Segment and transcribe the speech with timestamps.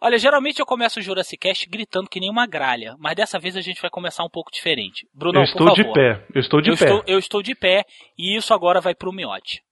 [0.00, 3.56] Olha, geralmente eu começo o Jurassic Cast gritando que nem uma gralha, mas dessa vez
[3.56, 5.08] a gente vai começar um pouco diferente.
[5.14, 6.26] Bruno, eu estou por de pé.
[6.34, 6.84] Eu estou de eu pé.
[6.84, 7.84] Estou, eu estou de pé
[8.18, 9.62] e isso agora vai pro miote.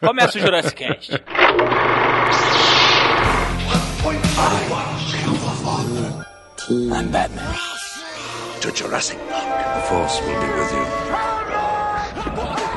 [0.00, 1.12] Começa o Jurassic Cast.
[6.68, 7.54] I'm Batman.
[8.60, 9.74] To Jurassic Park.
[9.74, 11.41] The Force will be with you.
[12.30, 12.72] Bom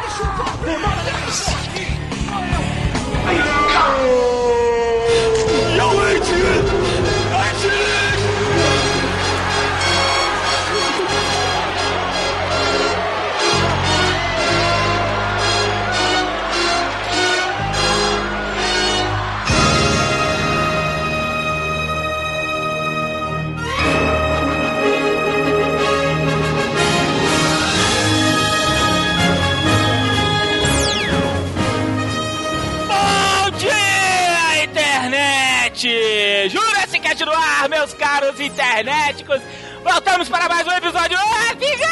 [37.66, 39.41] ar, meus caros internéticos!
[39.83, 41.17] Voltamos para mais um episódio
[41.52, 41.83] épico!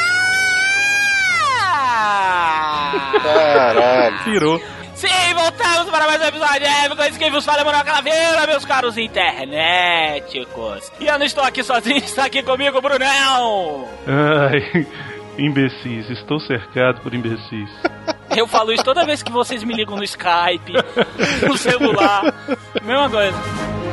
[3.23, 4.23] Caralho.
[4.23, 4.61] Pirou.
[4.95, 7.03] Sim, voltamos para mais um episódio épico!
[7.03, 10.91] Isso quem vos fala é Manuel Calaveira, meus caros internéticos!
[10.99, 13.89] E eu não estou aqui sozinho, está aqui comigo o Brunão!
[14.07, 14.87] Ai,
[15.37, 16.09] imbecis.
[16.09, 17.69] Estou cercado por imbecis.
[18.35, 20.73] Eu falo isso toda vez que vocês me ligam no Skype,
[21.47, 22.33] no celular,
[22.83, 23.92] mesma coisa.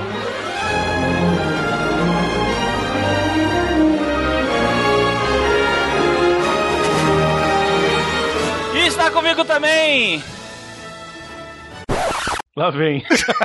[9.12, 10.22] Comigo também
[12.56, 13.02] Lá vem.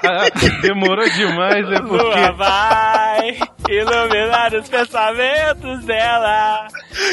[0.62, 2.32] Demorou demais, é Lua porque.
[2.32, 3.38] vai
[3.70, 6.68] iluminar os pensamentos dela.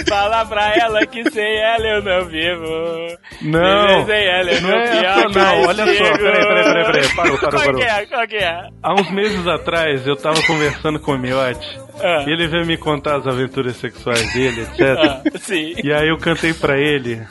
[0.08, 3.18] Fala pra ela que sem ela eu não vivo.
[3.42, 4.06] Não.
[4.06, 7.38] Sem ela é Não é pior essa não, olha só, peraí, peraí, peraí, peraí, parou,
[7.38, 7.80] parou, Qual parou.
[7.80, 8.06] que é?
[8.06, 8.68] Qual que é?
[8.82, 11.78] Há uns meses atrás eu tava conversando com o Miotti.
[12.02, 12.24] Ah.
[12.26, 14.80] E ele veio me contar as aventuras sexuais dele, etc.
[14.98, 15.74] Ah, sim.
[15.84, 17.22] E aí eu cantei pra ele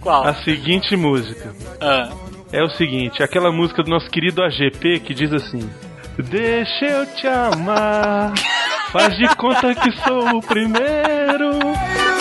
[0.00, 0.26] Qual?
[0.26, 1.54] a seguinte música.
[1.80, 2.10] Ah.
[2.52, 5.70] É o seguinte, aquela música do nosso querido AGP que diz assim:
[6.18, 8.32] Deixa eu te amar,
[8.90, 11.50] faz de conta que sou o primeiro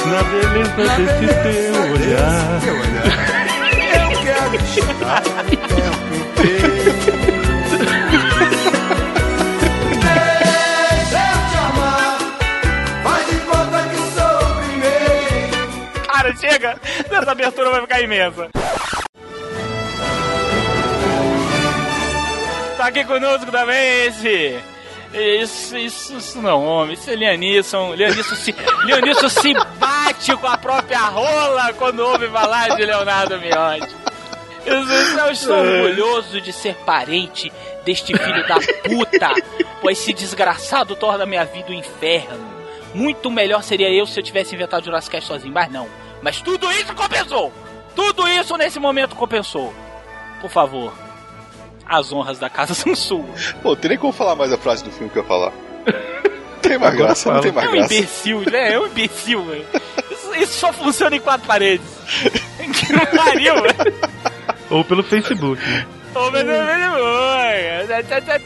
[0.05, 2.61] na beleza desse teu olhar.
[3.95, 6.88] Eu quero estar perto teu.
[17.49, 18.49] Abertura vai ficar imensa.
[22.77, 24.59] Tá aqui conosco também esse.
[25.11, 26.93] Isso, isso, isso não, homem.
[26.93, 27.95] Isso é Lianisson.
[27.95, 28.55] Lianisson se,
[28.85, 33.95] Lianisson se bate com a própria rola quando ouve falar de Leonardo Miotti.
[34.65, 37.51] Eu estou orgulhoso de ser parente
[37.83, 39.33] deste filho da puta,
[39.81, 42.59] pois esse desgraçado torna minha vida um inferno.
[42.93, 45.87] Muito melhor seria eu se eu tivesse inventado Jurassic Cast sozinho, mas não.
[46.21, 47.53] Mas tudo isso compensou!
[47.95, 49.73] Tudo isso nesse momento compensou.
[50.41, 50.93] Por favor,
[51.85, 53.53] as honras da casa são suas.
[53.61, 55.51] Pô, tem nem como falar mais a frase do filme que eu ia falar.
[56.61, 57.93] Tem mais Agora graça, não tem É mais um graça.
[57.93, 58.73] imbecil, né?
[58.73, 59.65] É um imbecil, velho.
[60.11, 61.85] Isso, isso só funciona em quatro paredes.
[62.59, 63.95] Que não pariu, velho.
[64.69, 65.87] Ou pelo Facebook, né?
[67.87, 68.39] Tá, tá, tá,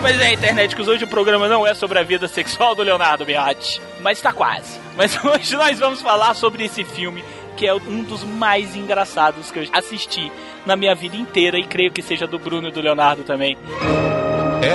[0.00, 3.26] Pois é, internet, que hoje o programa não é sobre a vida sexual do Leonardo
[3.26, 4.80] Beati, mas tá quase.
[4.96, 7.22] Mas hoje nós vamos falar sobre esse filme
[7.54, 10.32] que é um dos mais engraçados que eu assisti
[10.64, 13.58] na minha vida inteira e creio que seja do Bruno e do Leonardo também.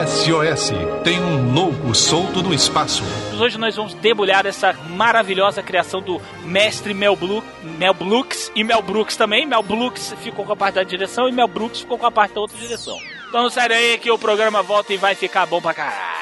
[0.07, 0.71] SOS
[1.03, 3.03] tem um louco solto no espaço.
[3.39, 8.83] Hoje nós vamos debulhar essa maravilhosa criação do mestre Mel, Blu Mel Brooks e Mel
[8.83, 9.47] Brooks também.
[9.47, 12.35] Mel Brooks ficou com a parte da direção e Mel Brooks ficou com a parte
[12.35, 12.99] da outra direção.
[13.27, 16.15] Então sério aí que o programa volta e vai ficar bom pra caralho.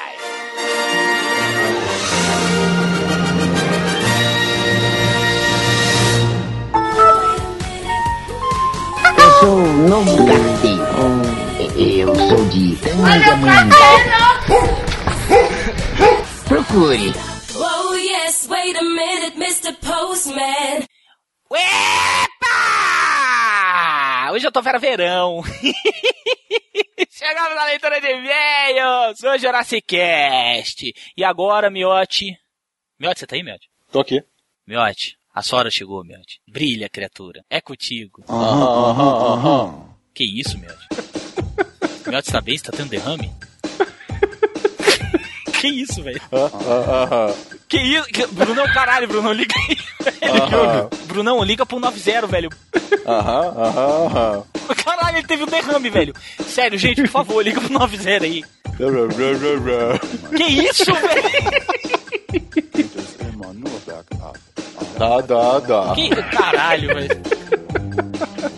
[9.18, 11.44] Eu sou o novo Garfield.
[11.76, 13.76] Eu sou de Tangamanga.
[16.48, 17.12] Procure.
[17.56, 19.72] Oh yes, wait a minute, Mr.
[19.74, 20.84] Postman.
[21.52, 22.44] Epa!
[24.32, 25.42] Hoje eu tô fera verão.
[27.26, 29.24] Chegamos na leitura de e-mails.
[29.24, 30.94] Hoje é Cast.
[31.16, 32.38] E agora, Miote.
[33.00, 33.66] Miote, você tá aí, Miote?
[33.90, 34.22] Tô aqui.
[34.66, 36.42] Miote, a sua hora chegou, Miote.
[36.46, 37.42] Brilha, criatura.
[37.48, 38.22] É contigo.
[40.12, 40.86] Que isso, Miotti?
[42.06, 42.58] Miotti, tá bem?
[42.58, 43.32] Você tá tendo derrame?
[45.62, 46.20] que isso, velho?
[47.66, 48.06] Que isso?
[48.08, 48.26] Que...
[48.26, 49.76] Brunão, caralho, Brunão, liga aí,
[50.20, 50.90] velho.
[51.06, 52.50] Brunão, liga pro 90, velho.
[53.06, 54.53] Aham, aham, aham.
[54.84, 56.14] Caralho, ele teve um derrame, velho.
[56.46, 58.44] Sério, gente, por favor, liga pro 90 aí.
[60.36, 61.64] Que isso, velho?
[64.98, 65.94] Dá, dá, dá.
[65.94, 67.20] Que caralho, velho.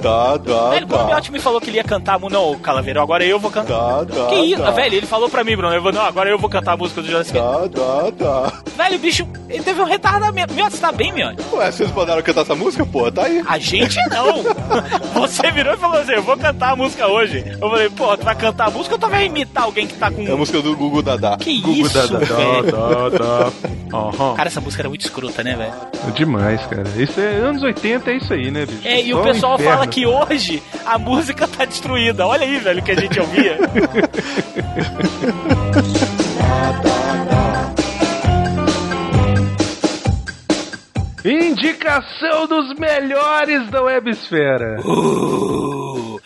[0.06, 1.06] Dá, dá, Velho, quando o dá.
[1.14, 2.40] Miotti me falou que ele ia cantar a música.
[2.40, 3.74] Não, Calaveiro, agora eu vou cantar.
[3.74, 4.62] Dá, dá, Que isso?
[4.62, 4.70] dá.
[4.70, 5.74] Velho, ele falou pra mim, Bruno.
[5.74, 7.26] Eu vou, não, agora eu vou cantar a música do Park.
[7.32, 8.52] Dá, dá, dá.
[8.76, 10.54] Velho, o bicho, ele teve um retardamento.
[10.54, 11.42] Miotti, você tá bem, Miotti?
[11.52, 13.10] Ué, vocês mandaram cantar essa música, porra?
[13.12, 13.42] Tá aí.
[13.46, 14.44] A gente não.
[15.14, 17.44] Você virou e falou assim: eu vou cantar a música hoje.
[17.60, 20.10] Eu falei, pô, tu vai cantar a música ou tu vai imitar alguém que tá
[20.10, 20.22] com.
[20.22, 21.36] É a música do Gugu Dadá.
[21.38, 22.62] Que Gugu isso, da da velho?
[22.72, 23.52] da da.
[23.96, 24.34] Aham.
[24.34, 25.72] Cara, essa música era muito escrota, né, velho?
[26.14, 26.84] Demais, cara.
[26.96, 28.86] Isso é anos 80, é isso aí, né, bicho?
[28.86, 29.72] É, e Só o pessoal inferno.
[29.72, 32.26] fala que hoje a música tá destruída.
[32.26, 33.58] Olha aí, velho, o que a gente ouvia.
[41.24, 44.80] Indicação dos melhores da Websfera.
[44.84, 46.20] Uh.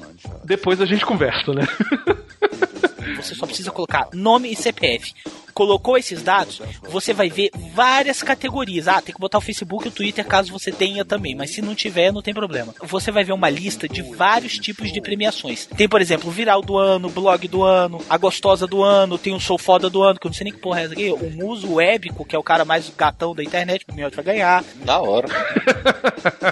[0.44, 1.66] depois a gente conversa, né?
[3.16, 5.14] Você só precisa colocar nome e CPF.
[5.52, 8.88] Colocou esses dados, você vai ver várias categorias.
[8.88, 11.60] Ah, tem que botar o Facebook e o Twitter caso você tenha também, mas se
[11.60, 12.74] não tiver, não tem problema.
[12.82, 15.66] Você vai ver uma lista de vários tipos de premiações.
[15.66, 19.34] Tem, por exemplo, o Viral do Ano, blog do ano, a Gostosa do Ano, tem
[19.34, 21.10] o Sou Foda do Ano, que eu não sei nem que porra é essa aqui.
[21.10, 24.64] O Muso Webico, que é o cara mais gatão da internet, o Miotti vai ganhar.
[24.84, 25.28] Da hora.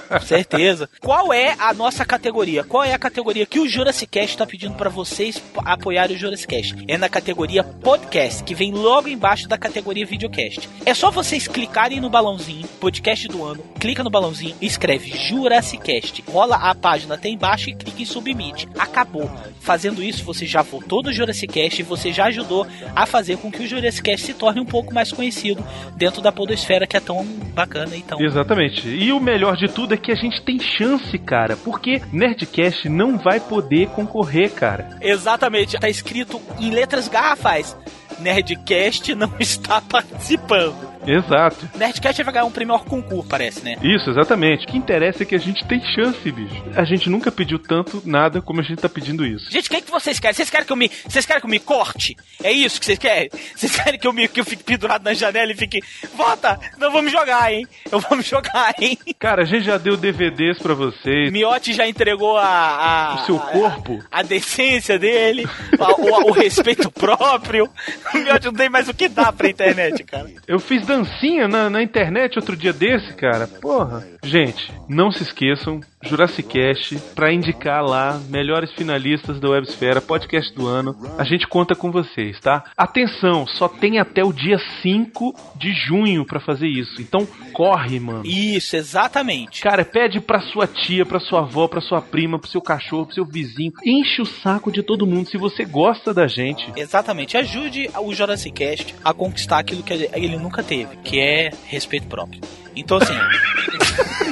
[0.08, 0.90] Com certeza.
[1.00, 2.64] Qual é a nossa categoria?
[2.64, 6.49] Qual é a categoria que o Jurassic Cast está pedindo para vocês apoiarem o Jurassic
[6.50, 6.74] Cast?
[6.88, 10.68] É na categoria podcast, que vem logo embaixo da categoria videocast.
[10.84, 15.80] É só vocês clicarem no balãozinho, podcast do ano, clica no balãozinho e escreve Jurassic
[15.84, 16.24] Cast.
[16.28, 18.68] Rola a página até embaixo e clica em submit.
[18.76, 19.30] Acabou.
[19.60, 22.66] Fazendo isso, você já votou no Jurassic Cast e você já ajudou
[22.96, 25.64] a fazer com que o Jurassic Cast se torne um pouco mais conhecido
[25.96, 28.88] dentro da podosfera que é tão bacana e tão Exatamente.
[28.88, 31.56] E o melhor de tudo é que a gente tem chance, cara.
[31.56, 34.98] Porque Nerdcast não vai poder concorrer, cara.
[35.00, 37.76] Exatamente, tá escrito em letras garrafais.
[38.18, 40.89] Nerdcast não está participando.
[41.06, 41.68] Exato.
[41.76, 43.76] Nerdcast vai ganhar um prêmio concurso, parece, né?
[43.82, 44.64] Isso, exatamente.
[44.64, 46.62] O que interessa é que a gente tem chance, bicho.
[46.76, 49.50] A gente nunca pediu tanto nada como a gente tá pedindo isso.
[49.50, 50.34] Gente, o que, é que vocês querem?
[50.34, 50.90] Vocês querem que eu me.
[51.08, 52.16] Vocês querem que eu me corte?
[52.42, 53.30] É isso que vocês querem?
[53.54, 55.80] Vocês querem que eu, me, que eu fique pendurado na janela e fique.
[56.14, 56.58] Vota!
[56.78, 57.66] Não vou me jogar, hein?
[57.90, 58.98] Eu vou me jogar, hein?
[59.18, 61.30] Cara, a gente já deu DVDs pra vocês.
[61.32, 62.44] Miotti já entregou a.
[62.46, 63.98] a O seu corpo.
[64.10, 65.46] A, a decência dele,
[65.78, 67.68] a- o, o respeito próprio.
[68.14, 70.30] O Miotti não tem mais o que dar pra internet, cara.
[70.46, 73.46] Eu fiz dancinha na, na internet outro dia desse, cara.
[73.46, 74.04] Porra.
[74.24, 80.66] Gente, não se esqueçam Jurassic Cast pra indicar lá melhores finalistas da Websfera, podcast do
[80.66, 80.96] ano.
[81.18, 82.64] A gente conta com vocês, tá?
[82.76, 87.00] Atenção, só tem até o dia 5 de junho pra fazer isso.
[87.00, 88.22] Então corre, mano.
[88.24, 89.60] Isso, exatamente.
[89.60, 93.14] Cara, pede pra sua tia, pra sua avó, pra sua prima, pro seu cachorro, pro
[93.14, 93.72] seu vizinho.
[93.84, 96.72] Enche o saco de todo mundo se você gosta da gente.
[96.76, 97.36] Exatamente.
[97.36, 102.40] Ajude o Jurassic Cast a conquistar aquilo que ele nunca teve, que é respeito próprio.
[102.74, 103.14] Então, assim.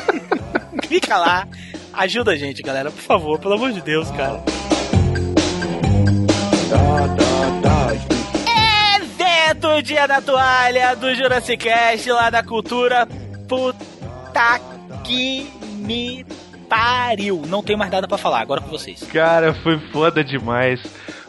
[0.88, 1.46] clica lá,
[1.92, 4.42] ajuda a gente, galera, por favor, pelo amor de Deus, cara.
[8.96, 13.06] Evento Dia da Toalha do Jurassic Cast lá da Cultura.
[13.48, 14.60] Puta
[15.04, 16.24] que me
[16.68, 17.42] pariu.
[17.46, 19.02] Não tenho mais nada pra falar, agora com vocês.
[19.12, 20.80] Cara, foi foda demais.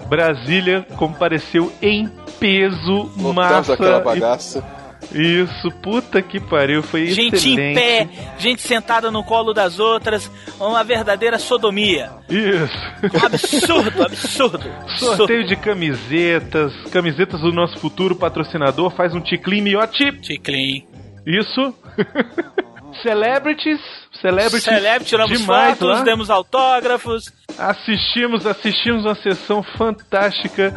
[0.07, 3.73] Brasília compareceu em peso, Lotando massa.
[3.73, 4.63] aquela e- bagaça.
[5.11, 7.61] Isso, puta que pariu, foi Gente excelente.
[7.61, 12.11] em pé, gente sentada no colo das outras, uma verdadeira sodomia.
[12.29, 13.25] Isso.
[13.25, 14.59] Absurdo, absurdo.
[14.97, 20.11] Sorteio de camisetas, camisetas do nosso futuro patrocinador, faz um ticlin miote.
[20.21, 20.85] Ticlin.
[21.25, 21.73] Isso.
[23.01, 23.79] Celebrities,
[24.21, 24.63] celebrities.
[24.63, 26.03] Celebre, tiramos demais fotos, lá.
[26.03, 27.31] demos autógrafos.
[27.57, 30.73] Assistimos, assistimos uma sessão fantástica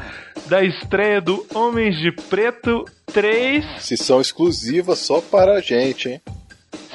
[0.46, 3.64] da estreia do Homens de Preto 3.
[3.80, 6.20] Sessão exclusiva só para a gente, hein?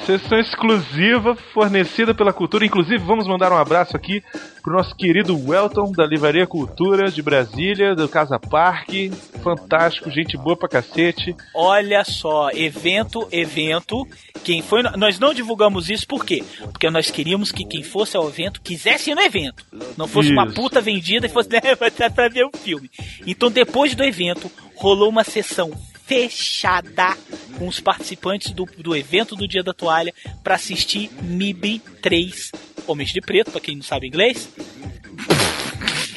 [0.06, 2.64] Sessão exclusiva fornecida pela Cultura.
[2.64, 4.22] Inclusive, vamos mandar um abraço aqui
[4.62, 9.10] pro nosso querido Welton, da Livraria Cultura de Brasília, do Casa Parque.
[9.42, 11.36] Fantástico, gente boa pra cacete.
[11.54, 14.06] Olha só, evento, evento.
[14.44, 14.82] Quem foi.
[14.96, 16.42] Nós não divulgamos isso por quê?
[16.72, 19.64] Porque nós queríamos que quem fosse ao evento quisesse ir no evento.
[19.96, 20.54] Não fosse uma Isso.
[20.54, 21.60] puta vendida e fosse né,
[22.14, 22.90] pra ver o filme.
[23.26, 25.70] Então, depois do evento, rolou uma sessão
[26.08, 27.14] fechada
[27.58, 32.50] com os participantes do, do evento do Dia da Toalha pra assistir MIB 3
[32.86, 34.48] Homens de Preto, pra quem não sabe inglês.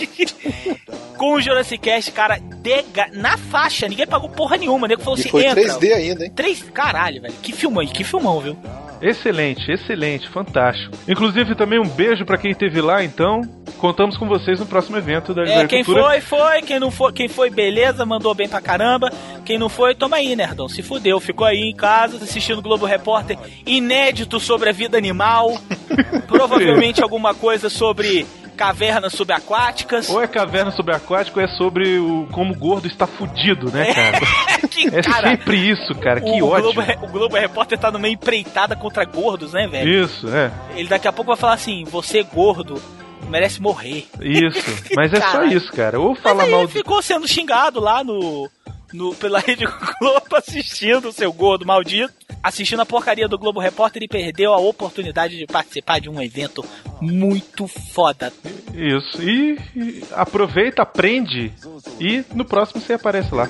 [1.17, 5.21] com o Jurassic Cast, cara, dega- na faixa, ninguém pagou porra nenhuma, nego falou E
[5.21, 5.63] assim, foi entra.
[5.63, 6.31] 3D ainda, hein?
[6.35, 7.33] Três, caralho, velho.
[7.41, 8.57] Que filmão, que filmão, viu?
[9.01, 10.95] Excelente, excelente, fantástico.
[11.07, 13.41] Inclusive, também um beijo pra quem esteve lá, então.
[13.79, 16.61] Contamos com vocês no próximo evento da É, quem foi, foi.
[16.61, 19.11] Quem não foi, quem foi, beleza, mandou bem pra caramba.
[19.43, 20.69] Quem não foi, toma aí, nerdão.
[20.69, 25.57] Se fudeu, ficou aí em casa assistindo Globo Repórter inédito sobre a vida animal.
[26.27, 28.27] Provavelmente alguma coisa sobre
[28.61, 30.09] cavernas subaquáticas.
[30.09, 34.19] Ou é caverna subaquática ou é sobre o como o gordo está fudido, né, cara?
[34.69, 36.21] que, É cara, sempre isso, cara.
[36.21, 36.73] Que o, ódio.
[36.73, 40.05] Globo, o Globo Repórter tá numa empreitada contra gordos, né, velho?
[40.05, 40.51] Isso, é.
[40.75, 42.81] Ele daqui a pouco vai falar assim: você gordo
[43.29, 44.07] merece morrer.
[44.19, 44.71] Isso.
[44.95, 45.99] Mas é só isso, cara.
[45.99, 46.73] Ou Mas fala aí mal ele do.
[46.73, 48.49] ficou sendo xingado lá no,
[48.93, 49.65] no pela Rede
[49.99, 54.57] Globo assistindo o seu gordo maldito, assistindo a porcaria do Globo Repórter e perdeu a
[54.57, 56.65] oportunidade de participar de um evento
[57.01, 58.31] muito foda.
[58.73, 59.21] Isso.
[59.21, 61.53] E, e aproveita, aprende.
[61.99, 63.47] E no próximo você aparece lá.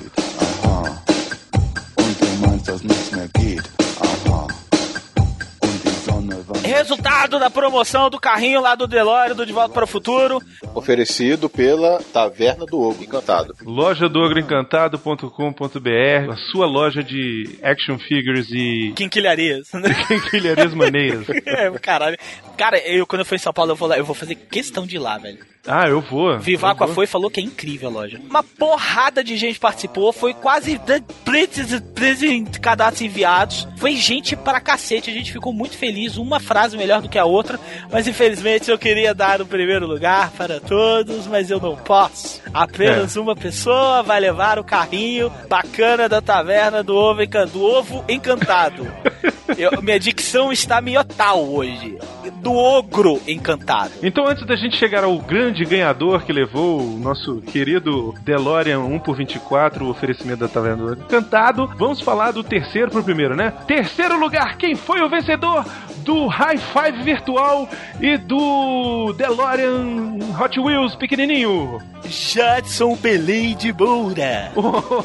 [6.81, 10.41] Resultado da promoção do carrinho lá do Delório do De Volta para o Futuro.
[10.73, 13.53] Oferecido pela Taverna do Ogro Encantado.
[13.63, 19.69] Loja do agroencantado.com.br, a sua loja de action figures e Quinquilharias.
[20.07, 21.27] quinquilharias maneiras.
[21.45, 22.17] é, caralho.
[22.57, 24.85] Cara, eu quando eu for em São Paulo, eu vou lá, eu vou fazer questão
[24.87, 25.37] de ir lá, velho.
[25.67, 26.39] Ah, eu vou.
[26.39, 28.19] Vivaco foi e falou que é incrível a loja.
[28.27, 33.67] Uma porrada de gente participou, foi quase de- blitz- blitz- cadastros enviados.
[33.77, 37.25] Foi gente pra cacete, a gente ficou muito feliz, uma frase melhor do que a
[37.25, 37.59] outra,
[37.91, 42.41] mas infelizmente eu queria dar o primeiro lugar para todos, mas eu não posso.
[42.53, 48.87] Apenas uma pessoa vai levar o carrinho bacana da taverna do ovo, do ovo encantado.
[49.57, 51.97] Eu- minha dicção está miotal hoje.
[52.41, 53.91] Do ogro encantado.
[54.01, 58.99] Então, antes da gente chegar ao grande ganhador que levou o nosso querido DeLorean 1
[58.99, 63.53] por 24, o oferecimento da Taverna do Encantado, vamos falar do terceiro pro primeiro, né?
[63.67, 65.65] Terceiro lugar, quem foi o vencedor
[65.97, 67.67] do High Five virtual
[67.99, 71.79] e do DeLorean Hot Wheels pequenininho?
[72.05, 74.51] Jadson Belém de Moura.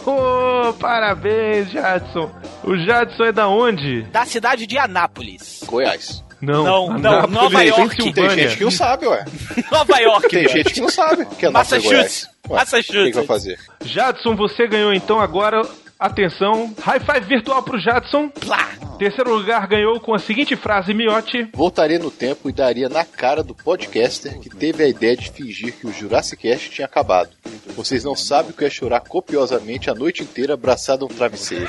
[0.09, 2.31] Oh, parabéns, Jadson.
[2.65, 4.03] O Jadson é da onde?
[4.05, 5.63] Da cidade de Anápolis.
[5.67, 6.25] Goiás.
[6.41, 8.13] Não, Não, não, Nova York.
[8.13, 9.25] Tem gente que não sabe, ué.
[9.71, 10.29] Nova York.
[10.29, 12.29] Tem gente que não sabe que é Massachusetts.
[12.49, 13.01] Massachusetts.
[13.01, 13.59] O que, que vai fazer?
[13.85, 15.63] Jadson, você ganhou então agora.
[15.99, 18.29] Atenção, high five virtual pro Jadson.
[18.29, 18.69] Plá.
[18.99, 21.49] Terceiro lugar ganhou com a seguinte frase, Miote.
[21.55, 25.75] Voltaria no tempo e daria na cara do podcaster que teve a ideia de fingir
[25.75, 27.31] que o Jurassic Cast tinha acabado.
[27.75, 31.69] Vocês não sabem o que é chorar copiosamente a noite inteira abraçado a um travesseiro.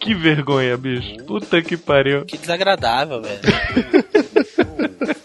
[0.00, 1.16] Que Que vergonha, bicho.
[1.24, 2.24] Puta que pariu.
[2.24, 3.40] Que desagradável, velho.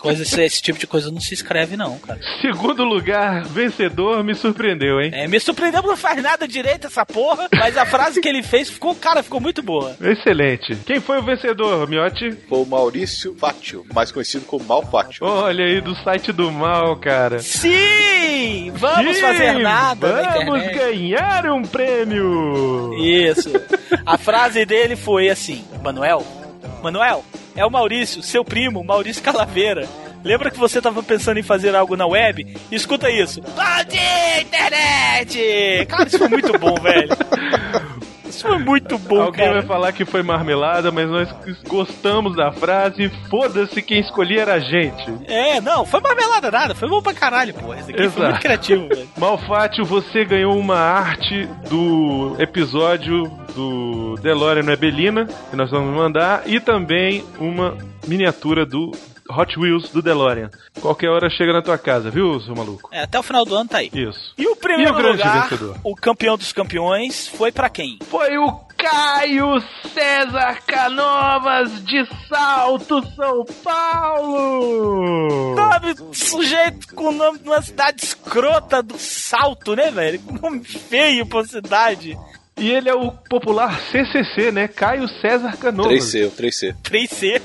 [0.07, 2.19] coisa, esse, esse tipo de coisa não se escreve, não, cara.
[2.41, 5.11] Segundo lugar, vencedor, me surpreendeu, hein?
[5.13, 8.43] É, me surpreendeu porque não faz nada direito essa porra, mas a frase que ele
[8.43, 9.95] fez ficou, cara, ficou muito boa.
[10.01, 10.75] Excelente.
[10.85, 12.31] Quem foi o vencedor, Miotti?
[12.47, 15.25] Foi o Maurício Fátio, mais conhecido como Malfátio.
[15.25, 17.39] Olha aí, do site do mal, cara.
[17.39, 18.71] Sim!
[18.75, 20.75] Vamos Sim, fazer nada na Vamos internet.
[20.77, 22.93] ganhar um prêmio!
[22.97, 23.51] Isso.
[24.05, 26.25] A frase dele foi assim: Manuel,
[26.81, 27.24] Manuel,
[27.55, 29.88] é o Maurício, seu primo, Maurício Calaveira.
[30.24, 32.55] Lembra que você tava pensando em fazer algo na web?
[32.71, 33.41] Escuta isso.
[33.41, 35.86] Bom dia, internet!
[35.88, 37.09] Cara, isso foi muito bom, velho.
[38.38, 39.53] Isso foi muito bom, Alguém cara.
[39.60, 41.27] vai falar que foi marmelada, mas nós
[41.67, 43.10] gostamos da frase.
[43.29, 45.12] Foda-se quem escolhi era a gente.
[45.25, 47.74] É, não, foi marmelada nada, foi bom pra caralho, pô.
[47.74, 48.24] Esse aqui foi Exato.
[48.29, 49.10] muito criativo, velho.
[49.17, 53.24] Malfátio, você ganhou uma arte do episódio
[53.56, 57.75] do DeLorean no Ebelina, que nós vamos mandar, e também uma
[58.08, 58.91] miniatura do
[59.29, 60.50] Hot Wheels do DeLorean.
[60.81, 62.89] Qualquer hora chega na tua casa, viu, seu maluco?
[62.91, 63.89] É, até o final do ano tá aí.
[63.93, 64.34] Isso.
[64.38, 65.77] E o primeiro E o grande lugar, vencedor?
[65.84, 68.00] o campeão dos campeões, foi pra quem?
[68.10, 69.60] Foi o Caio
[69.93, 75.55] César Canovas de Salto, São Paulo!
[75.55, 80.22] Nome sujeito com o nome de uma cidade escrota do Salto, né, velho?
[80.41, 82.17] Nome feio pra cidade.
[82.57, 84.67] E ele é o popular CCC, né?
[84.67, 85.93] Caio César Canovas.
[85.93, 86.75] 3C, o 3C.
[86.83, 87.41] 3C.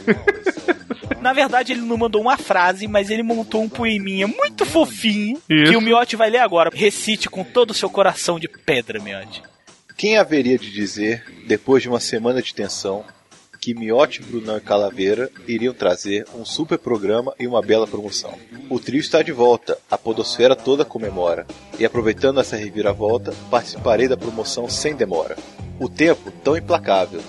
[1.21, 5.71] Na verdade, ele não mandou uma frase, mas ele montou um poeminha muito fofinho Isso.
[5.71, 6.71] que o Miotti vai ler agora.
[6.73, 9.43] Recite com todo o seu coração de pedra, Miotti.
[9.97, 13.05] Quem haveria de dizer, depois de uma semana de tensão,
[13.63, 18.35] que Miotti, Brunão e Calaveira iriam trazer um super programa e uma bela promoção?
[18.69, 21.47] O trio está de volta, a podosfera toda comemora,
[21.79, 25.37] e aproveitando essa reviravolta, participarei da promoção sem demora.
[25.79, 27.21] O tempo, tão implacável,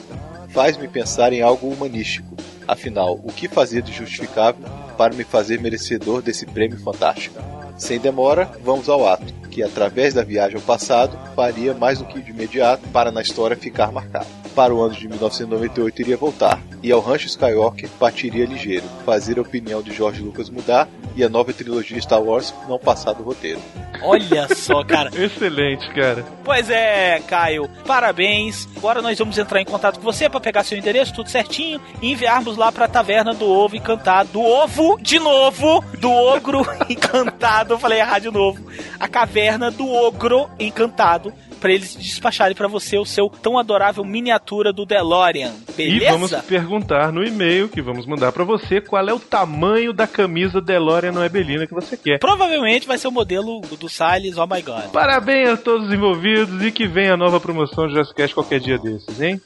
[0.49, 2.35] faz-me pensar em algo humanístico.
[2.67, 4.65] Afinal, o que fazer de justificável
[4.97, 7.39] para me fazer merecedor desse prêmio fantástico?
[7.77, 12.19] Sem demora, vamos ao ato, que através da viagem ao passado faria mais do que
[12.19, 14.42] de imediato para na história ficar marcado.
[14.55, 19.41] Para o ano de 1998 iria voltar, e ao Rancho Skywalker partiria ligeiro, fazer a
[19.41, 23.60] opinião de George Lucas mudar e a nova trilogia Star Wars não passar do roteiro.
[24.01, 25.10] Olha só, cara.
[25.19, 26.25] Excelente, cara.
[26.43, 28.67] Pois é, Caio, parabéns.
[28.75, 32.12] Agora nós vamos entrar em contato com você para pegar seu endereço, tudo certinho, e
[32.12, 34.30] enviarmos lá pra Taverna do Ovo Encantado.
[34.34, 37.73] Do Ovo, de novo, do Ogro Encantado.
[37.73, 38.60] Eu falei errado de novo.
[38.99, 41.34] A caverna do Ogro Encantado.
[41.63, 45.54] Pra eles despacharem pra você o seu tão adorável miniatura do DeLorean.
[45.78, 46.04] Beleza?
[46.04, 50.06] E vamos perguntar no e-mail que vamos mandar pra você qual é o tamanho da
[50.06, 52.19] camisa DeLorean no Ebelina que você quer.
[52.19, 54.91] Provavelmente vai ser o modelo do Salles, oh my god.
[54.91, 58.60] Parabéns a todos os envolvidos e que venha a nova promoção de Jurassic Cast qualquer
[58.60, 59.41] dia desses, hein?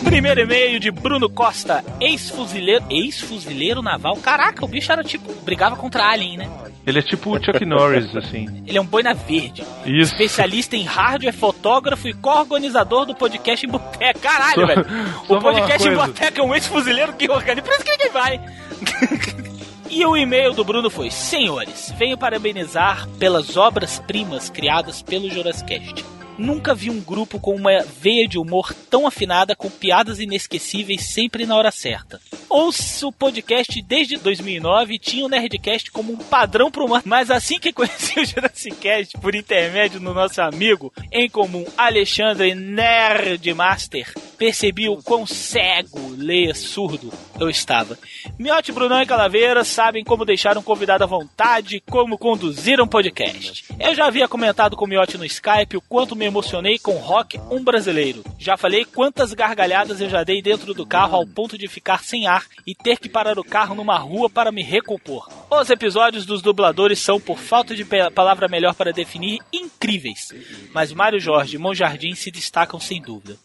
[0.08, 4.16] Primeiro e-mail de Bruno Costa, ex-fuzileiro, ex-fuzileiro naval.
[4.16, 6.50] Caraca, o bicho era tipo, brigava contra Alien, né?
[6.86, 8.46] Ele é tipo o Chuck Norris, assim.
[8.66, 9.62] Ele é um boina verde.
[9.84, 10.12] Isso.
[10.12, 14.18] Especialista em hardware, fotógrafo e co-organizador do podcast em Boteca.
[14.18, 14.86] Caralho, Só- velho.
[15.26, 15.94] só O podcast em.
[15.94, 17.62] Boteca é um ex-fuzileiro que organiza.
[17.62, 18.40] Por isso que ninguém vai.
[19.90, 26.04] E o e-mail do Bruno foi: Senhores, venho parabenizar pelas obras-primas criadas pelo Jurassicast.
[26.38, 31.44] Nunca vi um grupo com uma veia de humor tão afinada com piadas inesquecíveis sempre
[31.44, 32.20] na hora certa.
[32.48, 37.28] Ouço o podcast desde 2009 e tinha o Nerdcast como um padrão pro humor, mas
[37.28, 44.88] assim que conheci o Jurassicast por intermédio do nosso amigo em comum Alexandre Nerdmaster, percebi
[44.88, 47.98] o quão cego, leia surdo eu estava.
[48.38, 53.64] Miote, Brunão e Calaveira sabem como deixar um convidado à vontade, como conduzir um podcast.
[53.78, 57.40] Eu já havia comentado com o Miote no Skype o quanto me emocionei com Rock
[57.50, 58.22] Um Brasileiro.
[58.38, 62.26] Já falei quantas gargalhadas eu já dei dentro do carro ao ponto de ficar sem
[62.26, 65.28] ar e ter que parar o carro numa rua para me recompor.
[65.50, 70.32] Os episódios dos dubladores são, por falta de palavra melhor para definir, incríveis.
[70.72, 73.36] Mas Mário Jorge e Monjardim se destacam sem dúvida.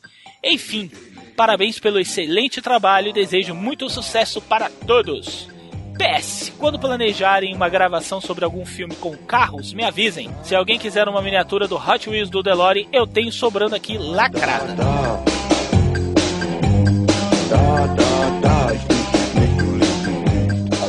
[0.43, 0.91] Enfim,
[1.37, 5.52] parabéns pelo excelente trabalho e desejo muito sucesso para todos.
[5.93, 10.29] PS, quando planejarem uma gravação sobre algum filme com carros, me avisem.
[10.43, 14.75] Se alguém quiser uma miniatura do Hot Wheels do DeLorean, eu tenho sobrando aqui lacrada.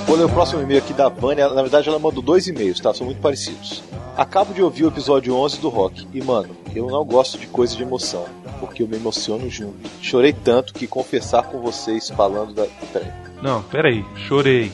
[0.07, 1.49] Vou ler o próximo e-mail aqui da Vânia.
[1.49, 2.95] Na verdade, ela mandou dois e-mails, tá?
[2.95, 3.83] São muito parecidos.
[4.17, 6.07] Acabo de ouvir o episódio 11 do Rock.
[6.15, 8.25] E, mano, eu não gosto de coisa de emoção.
[8.61, 9.91] Porque eu me emociono junto.
[10.01, 12.65] Chorei tanto que confessar com vocês falando da.
[12.93, 13.34] Peraí.
[13.45, 14.73] Não, peraí, chorei.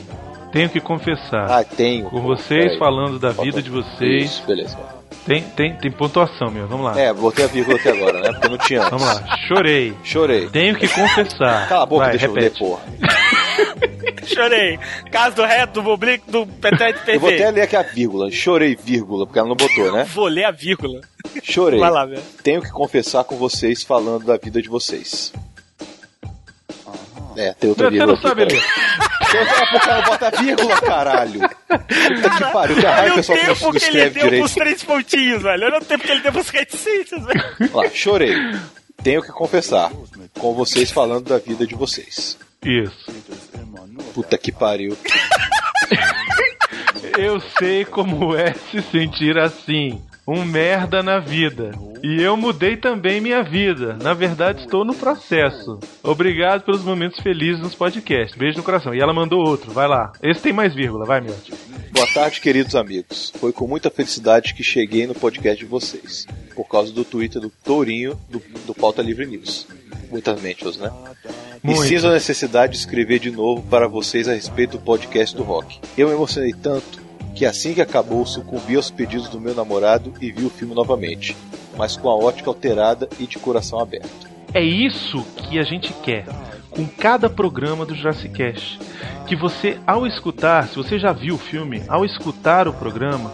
[0.53, 1.45] Tenho que confessar.
[1.51, 2.09] Ah, tenho.
[2.09, 2.79] Com vocês Peraí.
[2.79, 4.23] falando da Falta- vida de vocês.
[4.31, 4.77] Isso, beleza.
[5.25, 6.67] Tem, tem, tem pontuação, meu.
[6.67, 6.99] Vamos lá.
[6.99, 8.31] É, botei a vírgula aqui agora, né?
[8.31, 8.91] Porque não tinha antes.
[8.91, 9.37] Vamos lá.
[9.47, 9.93] Chorei.
[10.03, 10.47] Chorei.
[10.49, 11.67] Tenho que confessar.
[11.69, 12.61] Cala a boca, Vai, deixa repete.
[12.61, 12.81] eu ler, porra.
[14.25, 14.79] Chorei.
[15.11, 17.51] Caso do reto, do oblíquo, do Petrete Eu vou até PV.
[17.51, 18.31] ler aqui a vírgula.
[18.31, 20.05] Chorei, vírgula, porque ela não botou, né?
[20.13, 21.01] Vou ler a vírgula.
[21.43, 21.79] Chorei.
[21.79, 22.21] Vai lá, velho.
[22.43, 25.33] Tenho que confessar com vocês falando da vida de vocês.
[27.35, 28.63] É, tem outra Você vírgula não aqui, sabe ler.
[29.33, 31.39] É porque ela bota vírgula, caralho.
[31.39, 34.41] Puta que pariu, que raiva que que não tempo que ele deu direito.
[34.41, 35.65] pros três pontinhos, velho.
[35.65, 37.43] Olha o tempo que ele deu pros reticências, velho.
[37.73, 38.35] Lá, chorei.
[39.01, 39.89] Tenho que confessar
[40.37, 42.37] com vocês falando da vida de vocês.
[42.63, 43.11] Isso.
[44.13, 44.97] Puta que pariu.
[47.17, 50.01] Eu sei como é se sentir assim.
[50.27, 51.71] Um merda na vida.
[52.03, 53.97] E eu mudei também minha vida.
[54.01, 55.79] Na verdade, estou no processo.
[56.03, 58.37] Obrigado pelos momentos felizes nos podcasts.
[58.37, 58.93] Beijo no coração.
[58.93, 59.71] E ela mandou outro.
[59.71, 60.11] Vai lá.
[60.21, 61.05] Esse tem mais vírgula.
[61.05, 61.35] Vai, meu.
[61.91, 63.31] Boa tarde, queridos amigos.
[63.39, 66.25] Foi com muita felicidade que cheguei no podcast de vocês.
[66.55, 69.67] Por causa do Twitter do Tourinho do, do Pauta Livre News.
[70.09, 70.91] Muitas mentions, né?
[71.63, 75.43] E sinto a necessidade de escrever de novo para vocês a respeito do podcast do
[75.43, 75.79] rock.
[75.95, 76.99] Eu me emocionei tanto
[77.35, 81.35] que assim que acabou sucumbi aos pedidos do meu namorado e vi o filme novamente,
[81.77, 84.29] mas com a ótica alterada e de coração aberto.
[84.53, 86.25] É isso que a gente quer
[86.69, 88.79] com cada programa do Jurassic Cast.
[89.27, 93.31] Que você, ao escutar, se você já viu o filme, ao escutar o programa,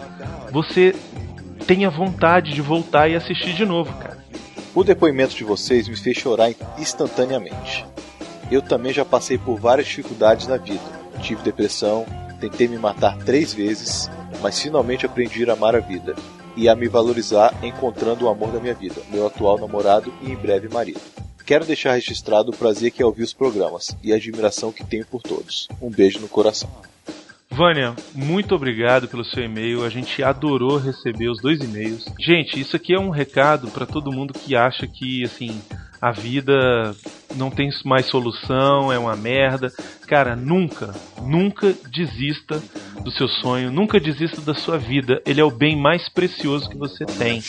[0.52, 0.94] você
[1.66, 4.18] tenha vontade de voltar e assistir de novo, cara.
[4.74, 7.84] O depoimento de vocês me fez chorar instantaneamente.
[8.50, 10.80] Eu também já passei por várias dificuldades na vida.
[11.20, 12.06] Tive depressão,
[12.40, 16.14] tentei me matar três vezes, mas finalmente aprendi a amar a vida
[16.56, 20.36] e a me valorizar encontrando o amor da minha vida, meu atual namorado e em
[20.36, 21.00] breve marido.
[21.46, 25.06] Quero deixar registrado o prazer que é ouvir os programas e a admiração que tenho
[25.06, 25.66] por todos.
[25.80, 26.68] Um beijo no coração.
[27.50, 29.82] Vânia, muito obrigado pelo seu e-mail.
[29.82, 32.04] A gente adorou receber os dois e-mails.
[32.20, 35.58] Gente, isso aqui é um recado para todo mundo que acha que assim
[36.00, 36.94] a vida
[37.34, 39.68] não tem mais solução, é uma merda.
[40.06, 42.62] Cara, nunca, nunca desista
[43.02, 45.20] do seu sonho, nunca desista da sua vida.
[45.26, 47.42] Ele é o bem mais precioso que você tem.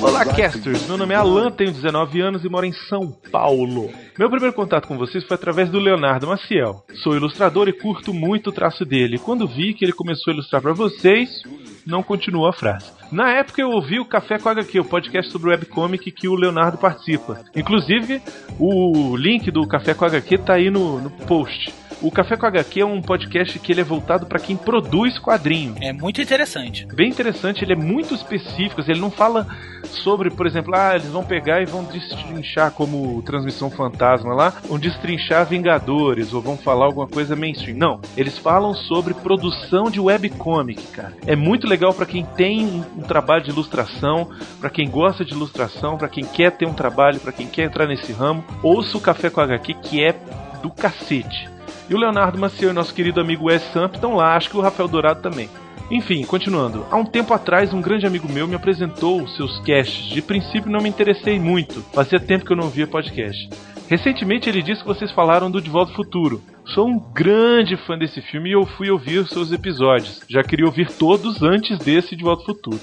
[0.00, 0.86] Olá, casters!
[0.86, 3.90] Meu nome é Alan, tenho 19 anos e moro em São Paulo.
[4.16, 6.84] Meu primeiro contato com vocês foi através do Leonardo Maciel.
[7.02, 9.18] Sou ilustrador e curto muito o traço dele.
[9.18, 11.42] Quando vi que ele começou a ilustrar para vocês,
[11.88, 12.92] não continuou a frase.
[13.10, 16.76] Na época eu ouvi o Café com HQ, o podcast sobre webcomic que o Leonardo
[16.76, 17.40] participa.
[17.56, 18.22] Inclusive,
[18.58, 21.72] o link do Café com HQ tá aí no, no post.
[22.00, 25.74] O Café com HQ é um podcast que ele é voltado para quem produz quadrinho.
[25.80, 26.86] É muito interessante.
[26.94, 29.48] Bem interessante, ele é muito específico, ele não fala
[29.84, 34.78] sobre, por exemplo, ah, eles vão pegar e vão destrinchar como Transmissão Fantasma lá, vão
[34.78, 37.76] destrinchar Vingadores, ou vão falar alguma coisa mainstream.
[37.76, 41.14] Não, eles falam sobre produção de webcomic, cara.
[41.26, 44.30] É muito legal para quem tem um, um trabalho de ilustração,
[44.60, 47.88] para quem gosta de ilustração, para quem quer ter um trabalho, para quem quer entrar
[47.88, 48.44] nesse ramo.
[48.62, 50.14] Ouça o Café com HQ, que é
[50.62, 51.57] do cacete.
[51.88, 54.60] E o Leonardo Maciel e nosso querido amigo Wes Samp estão lá, acho que o
[54.60, 55.48] Rafael Dourado também.
[55.90, 56.84] Enfim, continuando.
[56.90, 60.10] Há um tempo atrás, um grande amigo meu me apresentou seus casts.
[60.10, 61.80] De princípio, não me interessei muito.
[61.94, 63.48] Fazia tempo que eu não via podcast.
[63.88, 66.42] Recentemente, ele disse que vocês falaram do De Volta ao Futuro.
[66.66, 70.20] Sou um grande fã desse filme e eu fui ouvir seus episódios.
[70.28, 72.80] Já queria ouvir todos antes desse De Volta ao Futuro.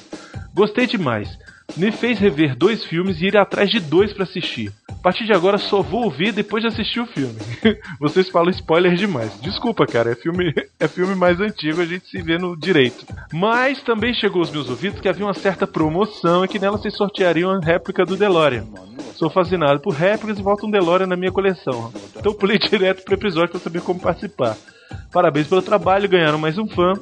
[0.51, 1.37] Gostei demais.
[1.77, 4.71] Me fez rever dois filmes e ir atrás de dois para assistir.
[4.89, 7.35] A partir de agora só vou ouvir depois de assistir o filme.
[7.99, 9.39] Vocês falam spoiler demais.
[9.41, 13.05] Desculpa, cara, é filme, é filme mais antigo, a gente se vê no direito.
[13.31, 16.95] Mas também chegou aos meus ouvidos que havia uma certa promoção e que nela vocês
[16.95, 18.65] sorteariam a réplica do DeLorean.
[19.13, 21.91] Sou fascinado por réplicas e volta um DeLorean na minha coleção.
[22.15, 24.57] Então pulei direto pro episódio para saber como participar.
[25.11, 26.93] Parabéns pelo trabalho, ganharam mais um fã.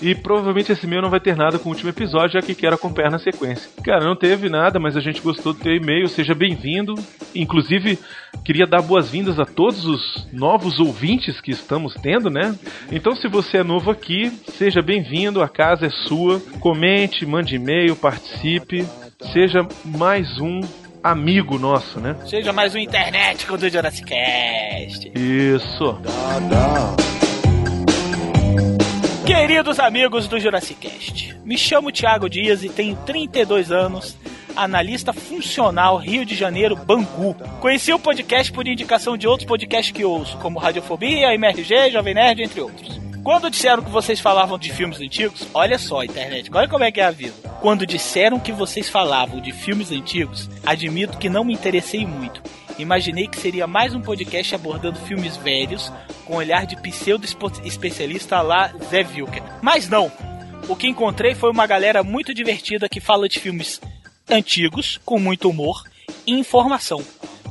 [0.00, 2.74] E provavelmente esse meu não vai ter nada com o último episódio, já que quero
[2.74, 3.70] acompanhar na sequência.
[3.82, 6.94] Cara, não teve nada, mas a gente gostou do teu e-mail, seja bem-vindo.
[7.34, 7.98] Inclusive,
[8.46, 12.54] Queria dar boas-vindas a todos os novos ouvintes que estamos tendo, né?
[12.92, 16.40] Então, se você é novo aqui, seja bem-vindo, a casa é sua.
[16.60, 18.86] Comente, mande e-mail, participe,
[19.32, 20.60] seja mais um
[21.02, 22.16] amigo nosso, né?
[22.26, 25.10] Seja mais um internet com o Jurassic Cast.
[25.12, 25.98] Isso.
[29.26, 34.16] Queridos amigos do Jurassic Cast, me chamo Thiago Dias e tenho 32 anos,
[34.54, 37.34] analista funcional Rio de Janeiro, Bangu.
[37.58, 42.40] Conheci o podcast por indicação de outros podcasts que ouço, como Radiofobia, MRG, Jovem Nerd,
[42.40, 43.00] entre outros.
[43.24, 47.00] Quando disseram que vocês falavam de filmes antigos, olha só, internet, olha como é que
[47.00, 47.34] é a vida.
[47.60, 52.40] Quando disseram que vocês falavam de filmes antigos, admito que não me interessei muito.
[52.78, 55.92] Imaginei que seria mais um podcast abordando filmes velhos,
[56.24, 59.42] com olhar de pseudo-especialista lá Zé Wilker.
[59.62, 60.12] Mas não!
[60.68, 63.80] O que encontrei foi uma galera muito divertida que fala de filmes
[64.28, 65.84] antigos, com muito humor
[66.26, 67.02] e informação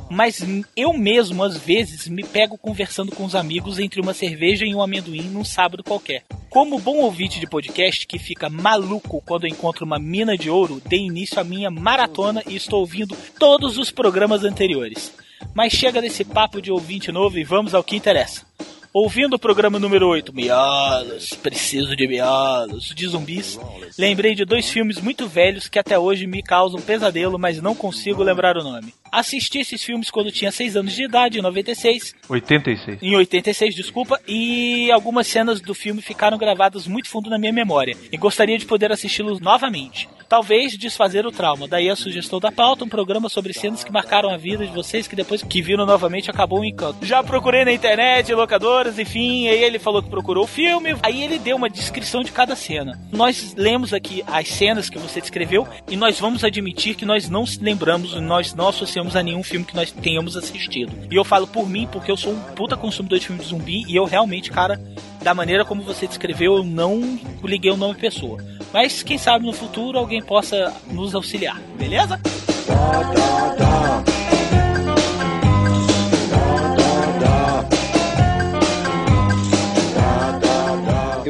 [0.08, 0.44] mas
[0.76, 4.82] eu mesmo, às vezes, me pego conversando com os amigos entre uma cerveja e um
[4.82, 6.22] amendoim num sábado qualquer.
[6.56, 11.00] Como bom ouvinte de podcast que fica maluco quando encontra uma mina de ouro, dei
[11.00, 15.12] início à minha maratona e estou ouvindo todos os programas anteriores.
[15.52, 18.46] Mas chega desse papo de ouvinte novo e vamos ao que interessa.
[18.90, 23.60] Ouvindo o programa número 8, Miolos, preciso de miolos, de zumbis,
[23.98, 28.22] lembrei de dois filmes muito velhos que até hoje me causam pesadelo, mas não consigo
[28.22, 28.94] lembrar o nome.
[29.10, 32.14] Assisti esses filmes quando tinha 6 anos de idade, em 96.
[32.28, 33.02] 86.
[33.02, 34.20] Em 86, desculpa.
[34.26, 37.96] E algumas cenas do filme ficaram gravadas muito fundo na minha memória.
[38.10, 40.08] E gostaria de poder assisti-los novamente.
[40.28, 41.68] Talvez desfazer o trauma.
[41.68, 45.06] Daí a sugestão da pauta, um programa sobre cenas que marcaram a vida de vocês,
[45.06, 47.06] que depois que viram novamente acabou um encanto.
[47.06, 49.48] Já procurei na internet, locadoras, enfim.
[49.48, 50.96] Aí ele falou que procurou o filme.
[51.02, 53.00] Aí ele deu uma descrição de cada cena.
[53.12, 57.44] Nós lemos aqui as cenas que você descreveu e nós vamos admitir que nós não
[57.60, 60.92] lembramos, nós não associamos a nenhum filme que nós tenhamos assistido.
[61.10, 63.84] E eu falo por mim, porque eu sou um puta consumidor de filme de zumbi
[63.86, 64.80] e eu realmente, cara,
[65.22, 68.42] da maneira como você descreveu, eu não liguei o nome pessoa.
[68.72, 72.20] Mas quem sabe no futuro alguém possa nos auxiliar, beleza?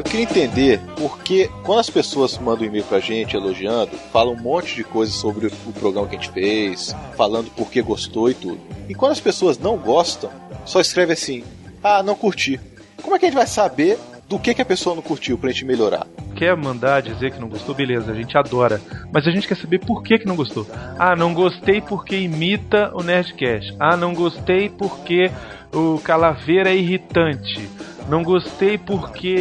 [0.03, 4.75] Queria entender porque quando as pessoas mandam um e-mail pra gente elogiando, falam um monte
[4.75, 8.59] de coisas sobre o programa que a gente fez, falando por que gostou e tudo.
[8.87, 10.29] E quando as pessoas não gostam,
[10.65, 11.43] só escreve assim:
[11.83, 12.59] Ah, não curti.
[13.01, 15.49] Como é que a gente vai saber do que, que a pessoa não curtiu pra
[15.49, 16.05] gente melhorar?
[16.35, 17.73] Quer mandar dizer que não gostou?
[17.73, 18.81] Beleza, a gente adora.
[19.11, 20.67] Mas a gente quer saber por que, que não gostou.
[20.99, 23.75] Ah, não gostei porque imita o Nerdcast.
[23.79, 25.31] Ah, não gostei porque
[25.73, 27.67] o Calaveira é irritante.
[28.07, 29.35] Não gostei porque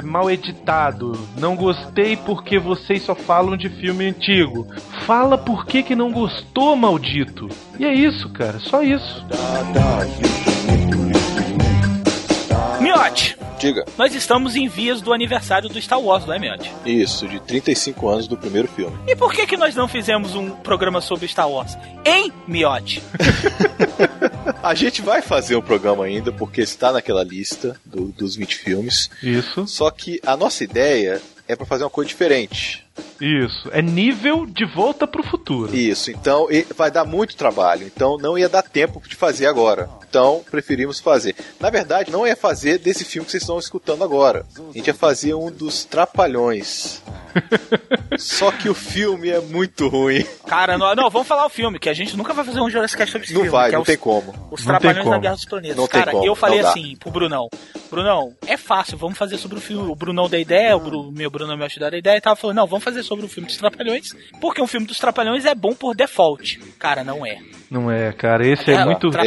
[0.00, 1.12] é mal editado.
[1.38, 4.66] Não gostei porque vocês só falam de filme antigo.
[5.06, 7.48] Fala por que, que não gostou, maldito.
[7.78, 9.24] E é isso, cara, só isso.
[12.80, 13.41] Miote!
[13.62, 13.84] Diga.
[13.96, 16.72] Nós estamos em vias do aniversário do Star Wars, não é, Miotti?
[16.84, 18.98] Isso, de 35 anos do primeiro filme.
[19.06, 21.78] E por que que nós não fizemos um programa sobre Star Wars?
[22.04, 23.00] Hein, Miotti?
[24.60, 29.08] A gente vai fazer um programa ainda, porque está naquela lista do, dos 20 filmes.
[29.22, 29.64] Isso.
[29.68, 32.84] Só que a nossa ideia é para fazer uma coisa diferente.
[33.22, 33.68] Isso.
[33.72, 35.74] É nível de volta pro futuro.
[35.74, 36.10] Isso.
[36.10, 37.86] Então vai dar muito trabalho.
[37.86, 39.88] Então não ia dar tempo de fazer agora.
[40.08, 41.36] Então preferimos fazer.
[41.60, 44.44] Na verdade, não ia fazer desse filme que vocês estão escutando agora.
[44.58, 47.00] A gente ia fazer um dos Trapalhões.
[48.18, 50.26] Só que o filme é muito ruim.
[50.46, 52.98] Cara, não, não, vamos falar o filme, que a gente nunca vai fazer um Jurassic
[52.98, 53.50] Cast sobre esse não filme.
[53.56, 54.34] vai, que é não os, tem como.
[54.50, 55.10] Os Não Trapalhões como.
[55.10, 55.76] da Guerra dos Planetas.
[55.76, 56.70] Não Cara, eu falei não dá.
[56.70, 57.48] assim pro Brunão.
[57.90, 59.90] Brunão, é fácil, vamos fazer sobre o filme.
[59.90, 62.56] O Brunão da ideia, o Bru, meu Brunão me ajudou a ideia e tava falando,
[62.56, 65.74] não, vamos fazer sobre o filme dos Trapalhões, porque um filme dos Trapalhões é bom
[65.74, 66.58] por default.
[66.78, 67.38] Cara, não é.
[67.70, 68.46] Não é, cara.
[68.46, 69.24] Esse é, É, muito Guerra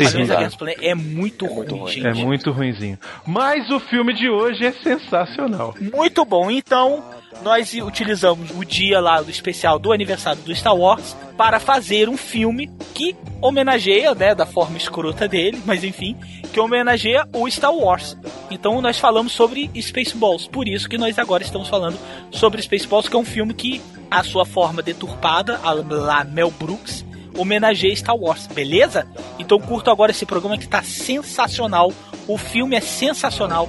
[0.47, 1.91] dos Planetas é muito É ruim, muito ruim.
[1.93, 2.07] gente.
[2.07, 2.99] É muito ruinzinho.
[3.25, 5.75] Mas o filme de hoje é sensacional.
[5.79, 6.51] Muito bom.
[6.51, 7.03] Então,
[7.43, 12.17] nós utilizamos o dia lá do especial do aniversário do Star Wars para fazer um
[12.17, 16.15] filme que homenageia, né, da forma escrota dele, mas enfim,
[16.51, 18.17] que homenageia o Star Wars.
[18.49, 20.47] Então, nós falamos sobre Spaceballs.
[20.47, 21.97] Por isso que nós agora estamos falando
[22.31, 27.05] sobre Spaceballs, que é um filme que a sua forma deturpada, a lá Mel Brooks,
[27.37, 29.05] homenageia Star Wars, beleza?
[29.37, 31.91] Então curto agora esse programa que tá sensacional.
[32.27, 33.67] O filme é sensacional.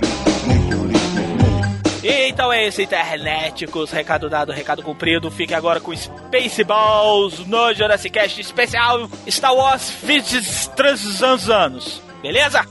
[2.08, 3.90] Então é isso, interneticos.
[3.90, 5.28] Recado dado, recado cumprido.
[5.30, 12.00] Fique agora com Spaceballs no Jurassic Cast especial Star Wars 23 anos.
[12.22, 12.64] Beleza?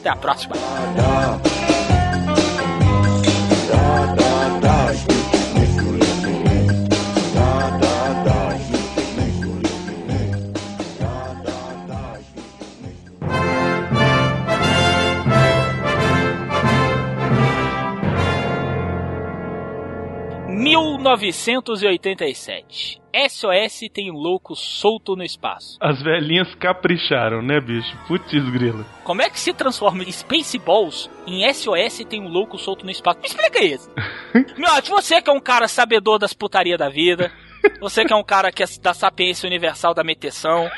[0.00, 0.54] Até a próxima.
[20.72, 23.02] 1987.
[23.28, 25.76] SOS tem um louco solto no espaço.
[25.78, 27.94] As velhinhas capricharam, né, bicho?
[28.08, 28.86] Putz, grilo.
[29.04, 33.20] Como é que se transforma Spaceballs em SOS tem um louco solto no espaço?
[33.20, 33.90] Me explica isso.
[34.56, 37.30] Miote, você que é um cara sabedor das putaria da vida,
[37.78, 40.70] você que é um cara que é da sapiência universal da meteção,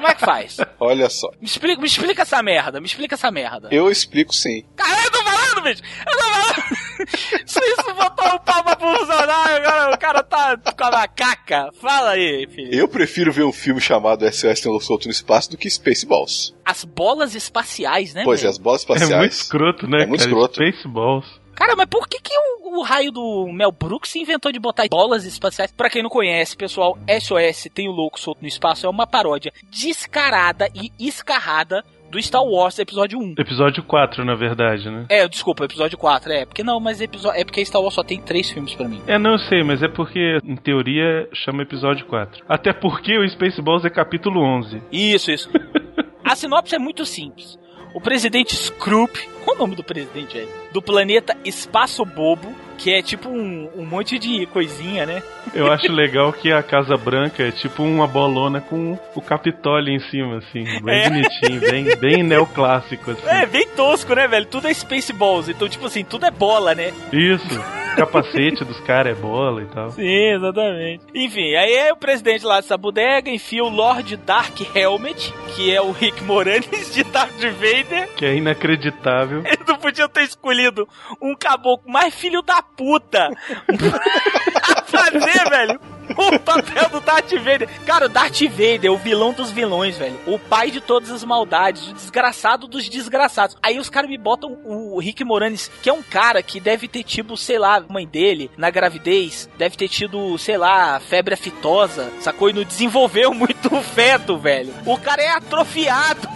[0.00, 0.56] como é que faz?
[0.78, 1.30] Olha só.
[1.40, 3.68] Me explica, me explica essa merda, me explica essa merda.
[3.70, 4.64] Eu explico sim.
[4.76, 5.82] Caralho, eu tô falando, bicho!
[6.06, 6.80] Eu tô falando!
[7.46, 11.70] Se isso botou o pau pra funcionar, agora o cara tá com a macaca.
[11.80, 12.74] Fala aí, filho.
[12.74, 16.54] Eu prefiro ver um filme chamado SOS Tem um Solto no Espaço do que Spaceballs.
[16.64, 18.22] As bolas espaciais, né?
[18.24, 19.34] Pois é, as bolas É muito espaciais.
[19.36, 20.30] escroto, né, É muito cara?
[20.30, 20.54] escroto.
[20.54, 21.40] Spaceballs.
[21.60, 25.26] Cara, mas por que, que o, o raio do Mel Brooks inventou de botar bolas
[25.26, 25.70] espaciais?
[25.70, 29.52] Pra quem não conhece, pessoal, SOS Tem o Louco Solto no Espaço é uma paródia
[29.70, 33.34] descarada e escarrada do Star Wars Episódio 1.
[33.36, 35.04] Episódio 4, na verdade, né?
[35.10, 36.46] É, desculpa, episódio 4, é.
[36.46, 39.02] Porque não, mas episódio, é porque Star Wars só tem três filmes pra mim.
[39.06, 42.42] É, não eu sei, mas é porque, em teoria, chama episódio 4.
[42.48, 44.82] Até porque o Spaceballs é capítulo 11.
[44.90, 45.50] Isso, isso.
[46.24, 47.59] A sinopse é muito simples.
[47.92, 50.48] O presidente Scroop, qual é o nome do presidente, velho?
[50.72, 55.22] Do planeta Espaço Bobo, que é tipo um, um monte de coisinha, né?
[55.52, 60.00] Eu acho legal que a Casa Branca é tipo uma bolona com o Capitólio em
[60.00, 60.64] cima, assim.
[60.82, 61.08] Bem É.
[61.08, 63.26] bonitinho, bem, bem neoclássico, assim.
[63.26, 64.46] É, bem tosco, né, velho?
[64.46, 66.92] Tudo é Spaceballs, então, tipo assim, tudo é bola, né?
[67.12, 67.79] Isso.
[67.96, 69.90] Capacete dos caras é bola e tal.
[69.90, 71.04] Sim, exatamente.
[71.14, 75.80] Enfim, aí é o presidente lá dessa bodega enfia o Lord Dark Helmet, que é
[75.80, 78.08] o Rick Moranis de Darth Vader.
[78.16, 79.42] Que é inacreditável.
[79.44, 80.88] Eles não podiam ter escolhido
[81.20, 83.28] um caboclo mais filho da puta
[84.76, 85.80] a fazer, velho.
[86.20, 87.68] O papel do Darth Vader.
[87.86, 90.18] Cara, o Darth Vader é o vilão dos vilões, velho.
[90.26, 91.88] O pai de todas as maldades.
[91.88, 93.56] O desgraçado dos desgraçados.
[93.62, 97.02] Aí os caras me botam o Rick Moranis, que é um cara que deve ter
[97.02, 102.50] tido, sei lá, mãe dele, na gravidez, deve ter tido, sei lá, febre aftosa, sacou?
[102.50, 104.74] E não desenvolveu muito o feto, velho.
[104.84, 106.28] O cara é atrofiado.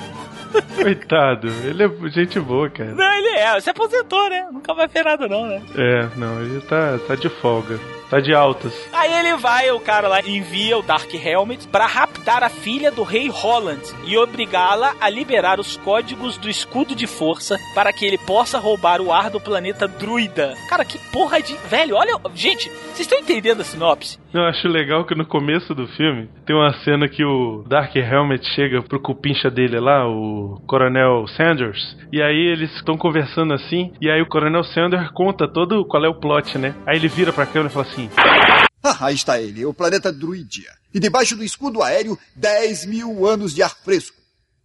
[0.76, 2.92] Coitado, ele é gente boa, cara.
[2.92, 3.60] Não, ele é.
[3.60, 4.46] Se aposentou, né?
[4.52, 5.60] Nunca vai ver nada, não, né?
[5.76, 7.78] É, não, ele tá, tá de folga.
[8.14, 8.72] Tá de altas.
[8.92, 13.02] Aí ele vai, o cara lá envia o Dark Helmet pra raptar a filha do
[13.02, 18.16] rei Holland e obrigá-la a liberar os códigos do escudo de força para que ele
[18.16, 20.56] possa roubar o ar do planeta Druida.
[20.68, 21.56] Cara, que porra de.
[21.66, 22.16] Velho, olha.
[22.36, 24.16] Gente, vocês estão entendendo a sinopse?
[24.34, 28.44] Eu acho legal que no começo do filme tem uma cena que o Dark Helmet
[28.52, 34.10] chega pro cupincha dele lá, o Coronel Sanders, e aí eles estão conversando assim, e
[34.10, 36.74] aí o Coronel Sanders conta todo qual é o plot, né?
[36.84, 38.10] Aí ele vira pra câmera e fala assim:
[38.82, 40.70] Ah, aí está ele, o planeta Druidia.
[40.92, 44.16] E debaixo do escudo aéreo, 10 mil anos de ar fresco.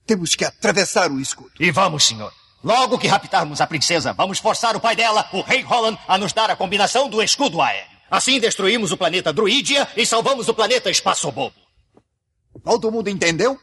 [0.04, 1.52] Temos que atravessar o escudo.
[1.60, 2.34] E vamos, senhor.
[2.64, 6.34] Logo que raptarmos a princesa, vamos forçar o pai dela, o rei Holland, a nos
[6.34, 7.89] dar a combinação do escudo aéreo.
[8.10, 11.56] Assim destruímos o planeta Druídia e salvamos o planeta Espaço Bobo.
[12.64, 13.60] Todo mundo entendeu?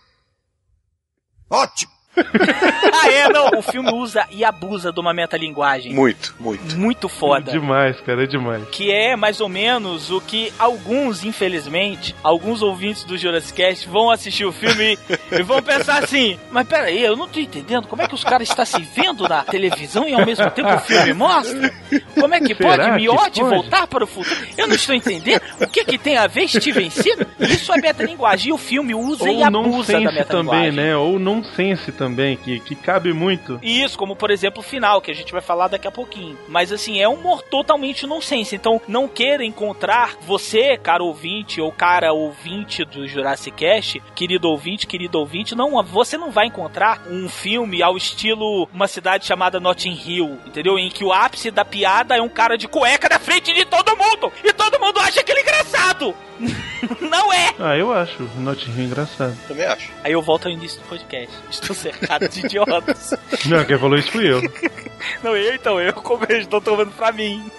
[1.50, 1.95] Ótimo!
[2.92, 3.58] ah, é, não.
[3.58, 5.92] O filme usa e abusa de uma metalinguagem.
[5.94, 6.76] Muito, muito.
[6.76, 7.50] Muito foda.
[7.52, 8.64] Demais, cara, é demais.
[8.70, 14.10] Que é mais ou menos o que alguns, infelizmente, alguns ouvintes do Jurassic Cast vão
[14.10, 14.98] assistir o filme
[15.30, 18.24] e, e vão pensar assim: Mas peraí, eu não tô entendendo como é que os
[18.24, 21.72] caras estão se vendo na televisão e ao mesmo tempo o filme mostra?
[22.14, 24.36] Como é que Será pode Miotti voltar para o futuro?
[24.56, 25.40] Eu não estou entendendo.
[25.60, 27.26] O que que tem a ver Steven Seagal?
[27.40, 28.50] Isso é metalinguagem.
[28.50, 30.72] E o filme usa e Ou abusa da nonsense também, metalinguagem.
[30.72, 30.96] né?
[30.96, 33.58] Ou nonsense também, que, que cabe muito.
[33.62, 36.38] Isso, como por exemplo o final, que a gente vai falar daqui a pouquinho.
[36.48, 38.54] Mas assim, é um humor totalmente nonsense.
[38.54, 44.86] Então, não queira encontrar você, cara ouvinte, ou cara ouvinte do Jurassic Cast, querido ouvinte,
[44.86, 49.98] querido ouvinte, não, você não vai encontrar um filme ao estilo uma cidade chamada Notting
[50.06, 50.78] Hill, entendeu?
[50.78, 53.96] Em que o ápice da piada é um cara de cueca na frente de todo
[53.96, 54.32] mundo!
[54.44, 56.14] E todo mundo acha aquele engraçado!
[57.00, 57.54] não é!
[57.58, 59.36] Ah, eu acho o Notting Hill engraçado.
[59.48, 59.90] Também acho.
[60.04, 61.34] Aí eu volto ao início do podcast.
[61.50, 63.14] Estou cercado de idiotas.
[63.46, 64.40] Não, quem falou isso fui eu.
[65.22, 67.50] Não, eu então, eu como eu estou tomando pra mim.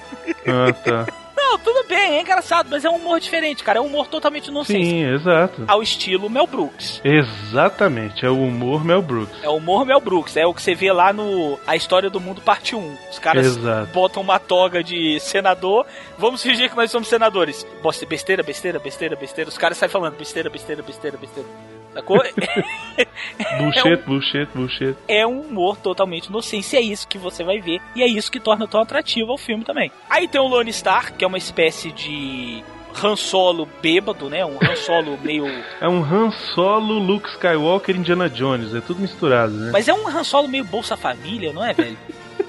[0.45, 1.07] Ah, tá.
[1.35, 3.77] Não, tudo bem, é engraçado, mas é um humor diferente, cara.
[3.79, 4.85] É um humor totalmente inocente.
[4.85, 5.63] Sim, exato.
[5.65, 6.99] Ao estilo Mel Brooks.
[7.05, 9.41] Exatamente, é o humor Mel Brooks.
[9.41, 10.35] É o humor Mel Brooks.
[10.35, 12.97] É o que você vê lá no A História do Mundo, parte 1.
[13.09, 13.91] Os caras Exato.
[13.93, 15.85] botam uma toga de senador.
[16.17, 17.65] Vamos fingir que nós somos senadores.
[17.81, 19.49] Bosta, Besteira, besteira, besteira, besteira.
[19.49, 21.47] Os caras saem falando besteira, besteira, besteira, besteira.
[21.97, 22.17] Sacou?
[23.59, 24.95] Bullshit, bullshit, bullshit.
[25.07, 26.75] é um humor totalmente inocente.
[26.75, 27.79] E é isso que você vai ver.
[27.95, 29.91] E é isso que torna tão atrativo o filme também.
[30.09, 32.63] Aí tem o Lone Star, que é uma espécie de
[33.03, 34.45] Han Solo bêbado, né?
[34.45, 35.47] Um Han Solo meio.
[35.81, 39.71] É um Han Solo, Luke Skywalker e Indiana Jones, é tudo misturado, né?
[39.71, 41.97] Mas é um Han Solo meio Bolsa Família, não é, velho?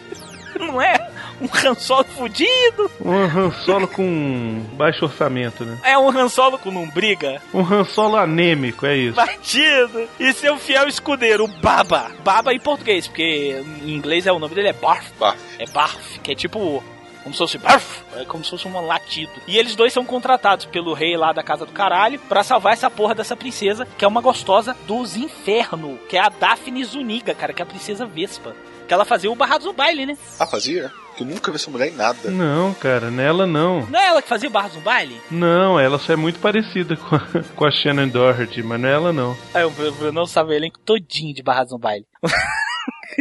[0.60, 1.07] não é?
[1.40, 2.90] Um Han Solo fudido.
[3.00, 5.78] Um Han Solo com baixo orçamento, né?
[5.84, 7.40] É um Han Solo com não briga.
[7.52, 9.16] Um Han Solo anêmico, é isso.
[9.16, 10.08] Batido.
[10.18, 12.10] E seu fiel escudeiro, o Baba.
[12.24, 15.10] Baba em português, porque em inglês é o nome dele é Barf.
[15.18, 15.38] Barf.
[15.58, 16.82] É Barf, que é tipo
[17.28, 19.32] como se fosse barf, é como se fosse um latido.
[19.46, 22.90] E eles dois são contratados pelo rei lá da casa do caralho pra salvar essa
[22.90, 27.52] porra dessa princesa, que é uma gostosa dos infernos, que é a Daphne Zuniga, cara,
[27.52, 28.56] que é a princesa Vespa.
[28.86, 30.16] Que ela fazia o barrados no baile, né?
[30.40, 30.90] Ah, fazia?
[31.18, 32.30] Que eu nunca vi essa mulher em nada.
[32.30, 33.84] Não, cara, nela não.
[33.86, 35.20] Não é ela que fazia o no baile?
[35.28, 37.20] Não, ela só é muito parecida com a,
[37.56, 39.36] com a Shannon Doherty, mas não é ela não.
[39.52, 42.06] É, o Bruno sabe o elenco todinho de barrados no baile.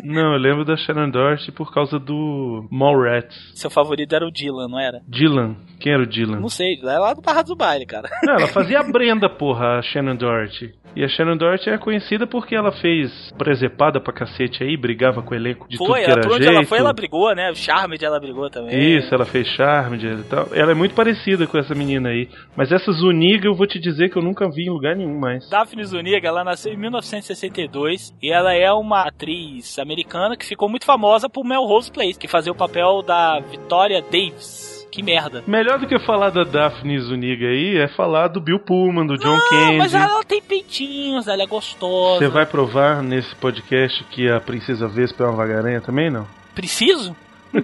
[0.04, 3.36] Não, eu lembro da Shannon Doherty por causa do Mallrats.
[3.56, 5.02] Seu favorito era o Dylan, não era?
[5.08, 5.56] Dylan.
[5.80, 6.40] Quem era o Dylan?
[6.40, 8.10] Não sei, é lá do Barrados do Baile, cara.
[8.24, 10.74] Não, ela fazia a Brenda, porra, a Shannon Doherty.
[10.96, 15.32] E a Shannon Doherty é conhecida porque ela fez presepada pra cacete aí, brigava com
[15.32, 16.58] o elenco de foi, tudo que era por onde jeito.
[16.58, 17.52] ela foi, ela brigou, né?
[17.52, 18.98] O Charmed ela brigou também.
[18.98, 20.48] Isso, ela fez Charmed e tal.
[20.54, 22.28] Ela é muito parecida com essa menina aí.
[22.56, 25.48] Mas essa Zuniga eu vou te dizer que eu nunca vi em lugar nenhum mais.
[25.48, 30.86] Daphne Zuniga, ela nasceu em 1962 e ela é uma atriz americana que ficou muito
[30.86, 34.76] famosa por Melrose Place, que fazia o papel da Victoria Davis.
[34.92, 35.44] Que merda.
[35.46, 39.36] Melhor do que falar da Daphne Zuniga aí é falar do Bill Pullman, do John
[39.36, 39.78] Não, Candy.
[39.78, 42.20] mas ela tem peitinhos, ela é gostosa.
[42.20, 46.26] Você vai provar nesse podcast que a Princesa Vespa é uma vagaranha também, não?
[46.56, 47.16] Preciso?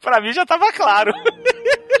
[0.00, 1.12] pra mim já tava claro.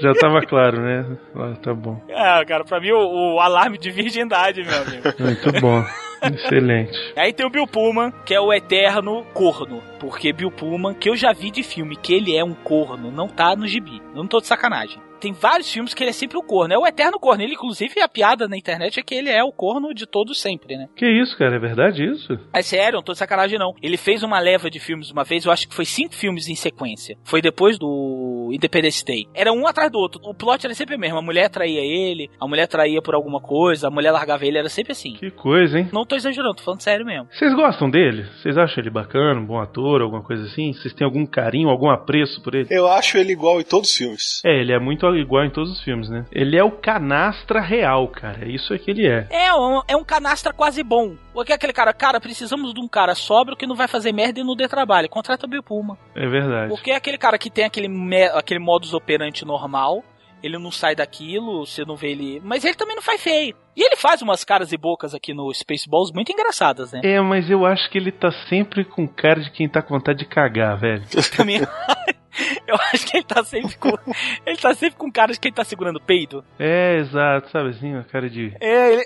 [0.00, 1.16] Já tava claro, né?
[1.36, 2.00] Ah, tá bom.
[2.08, 5.02] É, cara, pra mim o, o alarme de virgindade, meu amigo.
[5.20, 5.84] Muito bom.
[6.32, 6.92] Excelente.
[7.16, 9.82] Aí tem o Bill Pullman, que é o eterno corno.
[9.98, 13.28] Porque Bill Pullman, que eu já vi de filme que ele é um corno, não
[13.28, 14.00] tá no gibi.
[14.14, 15.00] Não tô de sacanagem.
[15.24, 16.74] Tem vários filmes que ele é sempre o corno.
[16.74, 17.42] É o eterno corno.
[17.42, 20.76] Ele, inclusive, a piada na internet é que ele é o corno de todos sempre,
[20.76, 20.86] né?
[20.94, 21.56] Que isso, cara?
[21.56, 22.38] É verdade isso?
[22.52, 23.72] É sério, não tô de sacanagem não.
[23.82, 26.54] Ele fez uma leva de filmes uma vez, eu acho que foi cinco filmes em
[26.54, 27.16] sequência.
[27.24, 29.26] Foi depois do Independence Day.
[29.32, 30.20] Era um atrás do outro.
[30.22, 31.16] O plot era sempre o mesmo.
[31.16, 34.68] A mulher traía ele, a mulher traía por alguma coisa, a mulher largava ele, era
[34.68, 35.14] sempre assim.
[35.14, 35.88] Que coisa, hein?
[35.90, 37.28] Não tô exagerando, tô falando sério mesmo.
[37.32, 38.26] Vocês gostam dele?
[38.42, 40.74] Vocês acham ele bacana, um bom ator, alguma coisa assim?
[40.74, 42.68] Vocês têm algum carinho, algum apreço por ele?
[42.70, 44.42] Eu acho ele igual em todos os filmes.
[44.44, 46.24] É, ele é muito igual em todos os filmes, né?
[46.32, 48.46] Ele é o canastra real, cara.
[48.48, 49.26] Isso é que ele é.
[49.30, 51.16] É um, é um canastra quase bom.
[51.32, 54.40] Porque é aquele cara, cara, precisamos de um cara sóbrio que não vai fazer merda
[54.40, 55.08] e não dê trabalho.
[55.08, 55.96] Contrata o Bill Pullman.
[56.14, 56.68] É verdade.
[56.68, 60.04] Porque é aquele cara que tem aquele, me- aquele modus operandi normal.
[60.42, 62.40] Ele não sai daquilo, você não vê ele.
[62.44, 63.56] Mas ele também não faz feio.
[63.76, 67.00] E ele faz umas caras e bocas aqui no Spaceballs muito engraçadas, né?
[67.02, 70.20] É, mas eu acho que ele tá sempre com cara de quem tá com vontade
[70.20, 71.02] de cagar, velho.
[71.36, 71.60] Também.
[72.66, 73.90] Eu acho que ele tá sempre com.
[74.44, 76.44] Ele tá sempre com cara de quem tá segurando o peido.
[76.58, 78.52] É, exato, sabe assim, uma cara de.
[78.60, 79.04] É, ele.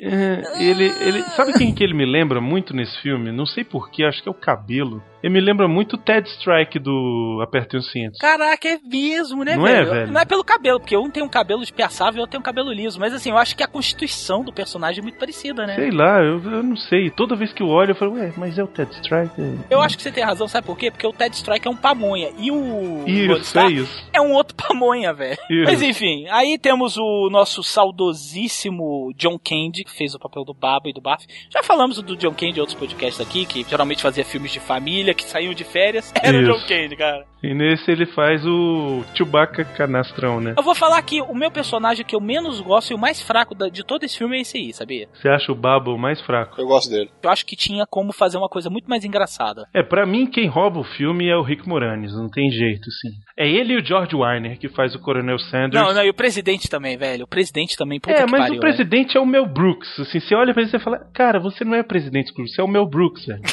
[0.00, 1.22] É, ele, ele.
[1.30, 3.30] Sabe quem que ele me lembra muito nesse filme?
[3.30, 5.02] Não sei porquê, acho que é o cabelo.
[5.22, 8.18] Ele me lembra muito o Ted Strike do Apertem os Cintos.
[8.20, 9.90] Caraca, é mesmo, né, Não é, velho?
[9.90, 10.12] velho?
[10.12, 12.72] Não é pelo cabelo, porque um tem um cabelo espiaçável e outro tem um cabelo
[12.72, 13.00] liso.
[13.00, 15.74] Mas assim, eu acho que a constituição do personagem é muito parecida, né?
[15.74, 17.10] Sei lá, eu, eu não sei.
[17.10, 19.32] Toda vez que eu olho, eu falo, ué, mas é o Ted Strike?
[19.70, 20.90] Eu acho que você tem razão, sabe por quê?
[20.90, 24.04] Porque o Ted Strike é um pamonha e o Isso, é isso.
[24.12, 25.38] é um outro pamonha, velho.
[25.64, 30.88] Mas enfim, aí temos o nosso saudosíssimo John Candy, que fez o papel do Baba
[30.88, 31.24] e do Baf.
[31.50, 35.14] Já falamos do John Candy em outros podcasts aqui, que geralmente fazia filmes de família,
[35.14, 36.12] que saíam de férias.
[36.22, 36.52] Era o Isso.
[36.52, 37.26] John Candy, cara.
[37.42, 40.54] E nesse ele faz o Chewbacca canastrão, né?
[40.56, 43.54] Eu vou falar que o meu personagem que eu menos gosto e o mais fraco
[43.54, 45.08] da- de todo esse filme é esse aí, sabia?
[45.14, 46.60] Você acha o Baba o mais fraco?
[46.60, 47.10] Eu gosto dele.
[47.22, 49.66] Eu acho que tinha como fazer uma coisa muito mais engraçada.
[49.72, 53.10] É, pra mim, quem rouba o filme é o Rick Moranis, não tem jeito, sim.
[53.36, 55.74] É ele e o George Weiner que faz o Coronel Sanders.
[55.74, 57.24] Não, não, e o presidente também, velho.
[57.24, 60.00] O presidente também, puta é, que mas pariu, o presidente é o Mel Brooks.
[60.00, 62.64] Assim, você olha pra ele e você fala, cara, você não é presidente, você é
[62.64, 63.42] o Mel Brooks, velho.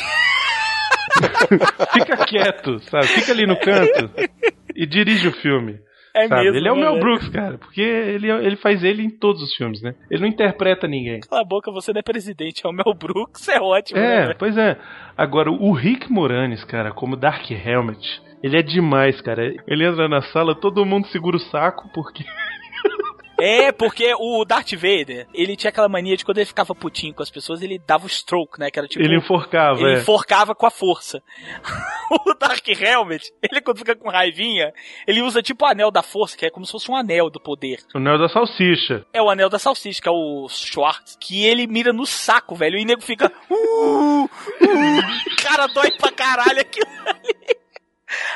[1.94, 3.08] Fica quieto, sabe?
[3.08, 4.12] Fica ali no canto
[4.76, 5.80] e dirige o filme.
[6.16, 6.44] É sabe?
[6.44, 7.04] mesmo, ele é o né, Mel velho?
[7.04, 9.94] Brooks, cara, porque ele, ele faz ele em todos os filmes, né?
[10.10, 11.20] Ele não interpreta ninguém.
[11.20, 14.26] Cala a boca, você não é presidente, é o Mel Brooks, é ótimo, né, É,
[14.28, 14.36] velho?
[14.40, 14.78] pois é.
[15.18, 19.54] Agora, o Rick Moranis, cara, como Dark Helmet, ele é demais, cara.
[19.68, 22.24] Ele entra na sala, todo mundo segura o saco, porque.
[23.38, 27.24] É, porque o Darth Vader, ele tinha aquela mania de quando ele ficava putinho com
[27.24, 28.72] as pessoas, ele dava o stroke, né?
[28.72, 29.04] Que era tipo.
[29.04, 30.00] Ele enforcava, Ele é.
[30.00, 31.22] enforcava com a força.
[32.26, 34.72] o Dark Helmet, ele quando fica com raivinha,
[35.08, 37.40] ele usa tipo o anel da força, que é como se fosse um anel do
[37.40, 37.80] poder.
[37.94, 39.06] O Neo da Salsicha.
[39.14, 42.78] É o anel da salsicha, que é o Schwartz, que ele mira no saco, velho.
[42.78, 43.32] E o nego fica.
[43.50, 44.30] Uh, uh,
[45.42, 47.65] cara, dói pra caralho aquilo ali.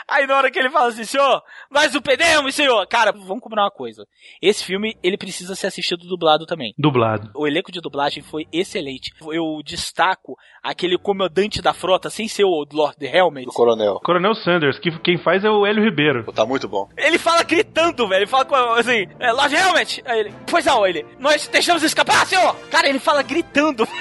[0.08, 2.86] Aí na hora que ele fala assim, senhor, nós o pedemos, senhor.
[2.88, 4.06] Cara, vamos combinar uma coisa.
[4.42, 6.74] Esse filme, ele precisa ser assistido dublado também.
[6.78, 7.32] Dublado.
[7.36, 9.12] O elenco de dublagem foi excelente.
[9.32, 13.46] Eu destaco aquele comandante da frota, sem ser o Lord Helmet.
[13.46, 14.00] Do coronel.
[14.04, 16.24] Coronel Sanders, que quem faz é o Hélio Ribeiro.
[16.26, 16.88] Pô, Tá muito bom.
[16.98, 18.20] Ele fala gritando, velho.
[18.20, 20.02] Ele fala com, assim, é, Lord Helmet.
[20.06, 22.56] Aí ele, pois não, ele, nós deixamos escapar, senhor.
[22.72, 23.86] Cara, ele fala gritando,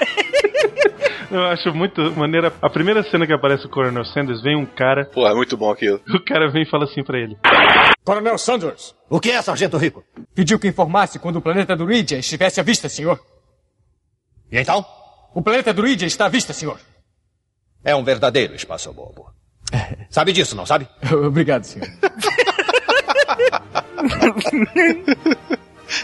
[1.30, 2.52] Eu acho muito maneira.
[2.62, 5.70] A primeira cena que aparece o Coronel Sanders, vem um cara, Pô, é muito bom
[5.70, 6.00] aquilo.
[6.08, 7.36] o cara vem e fala assim pra ele.
[8.04, 8.94] Coronel Sanders.
[9.10, 10.04] O que é, Sargento Rico?
[10.34, 13.20] Pediu que informasse quando o planeta Druidia estivesse à vista, senhor.
[14.50, 14.84] E então?
[15.34, 16.78] O planeta Druidia está à vista, senhor.
[17.84, 19.30] É um verdadeiro espaço bobo.
[20.08, 20.88] Sabe disso, não sabe?
[21.12, 21.86] Obrigado, senhor.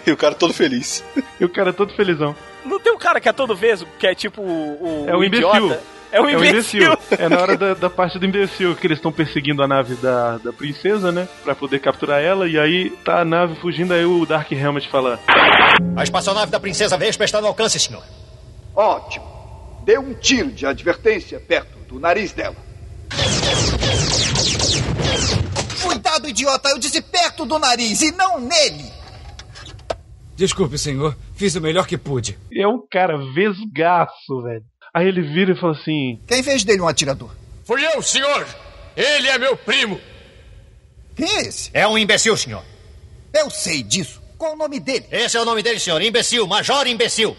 [0.07, 1.05] E o cara todo feliz.
[1.41, 2.35] E o cara todo felizão.
[2.65, 5.23] Não tem um cara que é todo vesgo, que é tipo o, o É o
[5.23, 5.77] imbecil.
[6.19, 6.19] Idiota?
[6.19, 6.99] É o imbecil.
[7.19, 10.39] É na hora da, da parte do imbecil que eles estão perseguindo a nave da,
[10.39, 11.29] da princesa, né?
[11.43, 12.49] Pra poder capturar ela.
[12.49, 15.19] E aí tá a nave fugindo, aí o Dark Helmet fala:
[15.97, 18.03] A espaçonave da princesa Vespa está no alcance, senhor.
[18.75, 19.25] Ótimo.
[19.85, 22.57] Dê um tiro de advertência perto do nariz dela.
[25.83, 26.71] Cuidado, idiota!
[26.71, 28.93] Eu disse perto do nariz e não nele!
[30.35, 31.17] Desculpe, senhor.
[31.35, 32.39] Fiz o melhor que pude.
[32.53, 34.65] É um cara vesgaço, velho.
[34.95, 37.31] Aí ele vira e fala assim: Quem fez dele um atirador?
[37.65, 38.47] Fui eu, senhor!
[38.97, 40.01] Ele é meu primo!
[41.17, 41.69] Quem é esse?
[41.75, 42.63] É um imbecil, senhor.
[43.33, 44.23] Eu sei disso.
[44.39, 45.07] Qual o nome dele?
[45.11, 46.01] Esse é o nome dele, senhor.
[46.01, 47.37] Imbecil, Major Imbecil.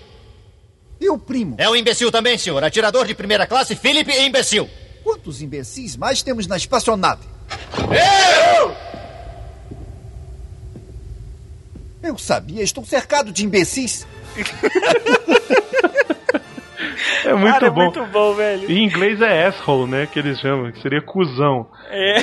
[0.99, 1.55] E o primo?
[1.57, 2.61] É um imbecil também, senhor.
[2.63, 4.69] Atirador de primeira classe, Philip Imbecil.
[5.03, 7.27] Quantos imbecis mais temos na espaçonave?
[7.79, 8.75] Eu!
[12.01, 14.07] Eu sabia, estou cercado de imbecis.
[17.25, 17.81] É muito Cara, é bom.
[17.83, 18.71] muito bom, velho.
[18.71, 20.05] Em inglês é asshole, né?
[20.05, 21.67] Que eles chamam, que seria cuzão.
[21.89, 22.17] É.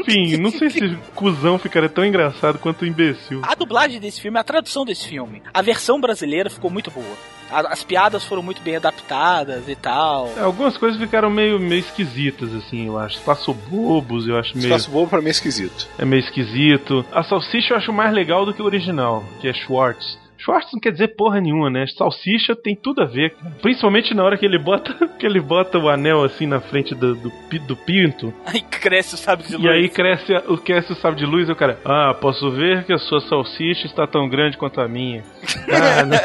[0.00, 3.40] Enfim, não sei se cuzão ficaria tão engraçado quanto imbecil.
[3.44, 7.16] A dublagem desse filme, a tradução desse filme, a versão brasileira ficou muito boa.
[7.50, 10.28] As piadas foram muito bem adaptadas e tal.
[10.36, 13.16] É, Algumas coisas ficaram meio, meio esquisitas, assim, eu acho.
[13.18, 14.66] Espaço bobos, eu acho meio.
[14.66, 15.86] Espaço bobo pra mim é esquisito.
[15.98, 17.04] É meio esquisito.
[17.12, 20.18] A salsicha eu acho mais legal do que o original, que é Schwartz.
[20.44, 21.86] Schwartz não quer dizer porra nenhuma, né?
[21.86, 23.34] Salsicha tem tudo a ver.
[23.62, 27.14] Principalmente na hora que ele bota que ele bota o anel assim na frente do,
[27.14, 27.32] do,
[27.66, 28.32] do pinto.
[28.44, 29.64] Aí cresce o sábio de luz.
[29.64, 32.84] E aí cresce o cresce o sábio de luz e o cara, ah, posso ver
[32.84, 35.22] que a sua salsicha está tão grande quanto a minha.
[35.74, 36.18] Ah, né?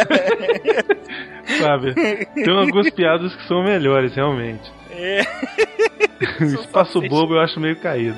[1.60, 1.94] Sabe?
[1.94, 4.72] Tem algumas piadas que são melhores, realmente.
[4.92, 5.22] É.
[6.42, 8.18] O espaço bobo eu acho meio caído.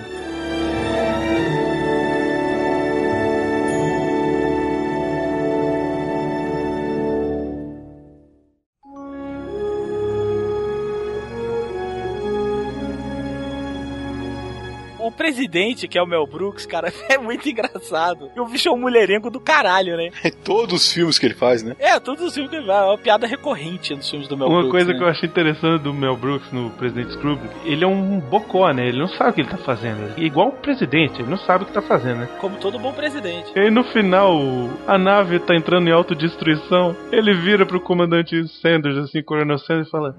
[15.11, 18.31] O presidente, que é o Mel Brooks, cara, é muito engraçado.
[18.33, 20.09] E o bicho é um mulherengo do caralho, né?
[20.23, 21.75] É todos os filmes que ele faz, né?
[21.77, 22.81] É, todos os filmes que ele vai.
[22.81, 24.71] É uma piada recorrente nos filmes do Mel Uma Brooks.
[24.71, 24.97] coisa né?
[24.97, 28.87] que eu achei interessante do Mel Brooks no Presidente Scrooge, ele é um bocó, né?
[28.87, 30.01] Ele não sabe o que ele tá fazendo.
[30.15, 32.29] Ele é igual o presidente, ele não sabe o que tá fazendo, né?
[32.39, 33.51] Como todo bom presidente.
[33.53, 34.39] E aí no final,
[34.87, 39.91] a nave tá entrando em autodestruição, ele vira pro comandante Sanders, assim, Coronel Sanders, e
[39.91, 40.15] fala: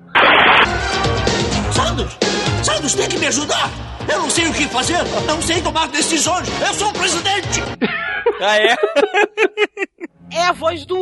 [1.93, 2.19] Sanders!
[2.65, 3.69] Sanders, tem que me ajudar!
[4.11, 4.97] Eu não sei o que fazer!
[5.27, 6.49] Não sei tomar decisões!
[6.67, 7.61] Eu sou o presidente!
[8.45, 8.75] Ah, é?
[10.33, 10.97] é a voz do.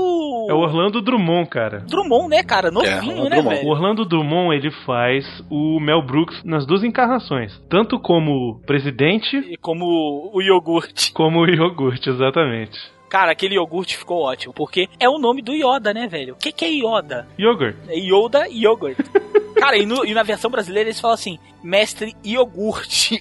[0.51, 1.79] É o Orlando Drummond, cara.
[1.89, 2.71] Drummond, né, cara?
[2.71, 3.67] Novinho, né, O velho?
[3.69, 7.59] Orlando Drummond, ele faz o Mel Brooks nas duas encarnações.
[7.71, 11.13] Tanto como presidente, E como o iogurte.
[11.15, 12.79] como o iogurte, exatamente.
[13.11, 16.35] Cara, aquele iogurte ficou ótimo, porque é o nome do Yoda, né, velho?
[16.35, 17.27] O que, que é Yoda?
[17.39, 17.77] Yogurt.
[17.89, 18.97] É Yoda Yogurt.
[19.61, 23.21] Cara, e, no- e na versão brasileira eles falam assim, mestre iogurte.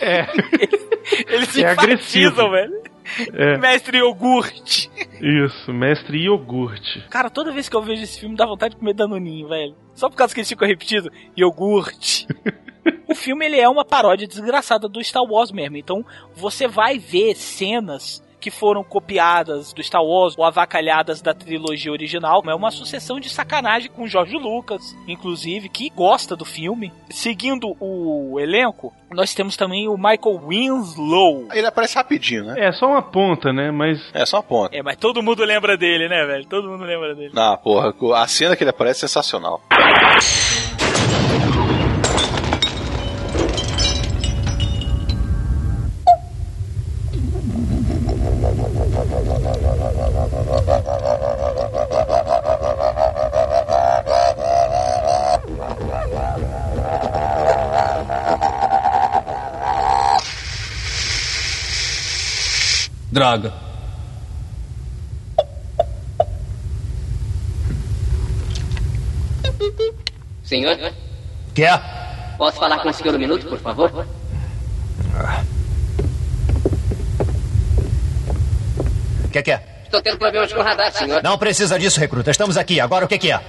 [0.00, 0.26] É.
[1.28, 2.48] Eles se É agressivo.
[2.50, 2.82] velho.
[3.34, 3.58] É.
[3.58, 4.90] Mestre iogurte.
[5.20, 7.04] Isso, mestre iogurte.
[7.10, 9.74] Cara, toda vez que eu vejo esse filme dá vontade de comer danoninho, velho.
[9.94, 12.26] Só por causa que eles ficam repetindo, iogurte.
[13.06, 15.76] o filme ele é uma paródia desgraçada do Star Wars mesmo.
[15.76, 16.02] Então
[16.34, 22.42] você vai ver cenas que foram copiadas do Star Wars ou avacalhadas da trilogia original.
[22.46, 26.92] É uma sucessão de sacanagem com o George Lucas, inclusive, que gosta do filme.
[27.08, 31.48] Seguindo o elenco, nós temos também o Michael Winslow.
[31.54, 32.68] Ele aparece rapidinho, né?
[32.68, 33.70] É só uma ponta, né?
[33.70, 34.76] Mas É só uma ponta.
[34.76, 36.44] É, mas todo mundo lembra dele, né, velho?
[36.44, 37.32] Todo mundo lembra dele.
[37.34, 39.62] Ah, porra, a cena que ele aparece é sensacional.
[70.42, 70.76] Senhor,
[71.54, 71.80] Que é?
[72.36, 74.06] posso falar com o senhor um minuto, por favor?
[79.24, 79.62] O que, que é?
[79.84, 81.22] Estou tendo problemas com o radar, senhor.
[81.22, 82.30] Não precisa disso, recruta.
[82.30, 82.80] Estamos aqui.
[82.80, 83.40] Agora o que, que é?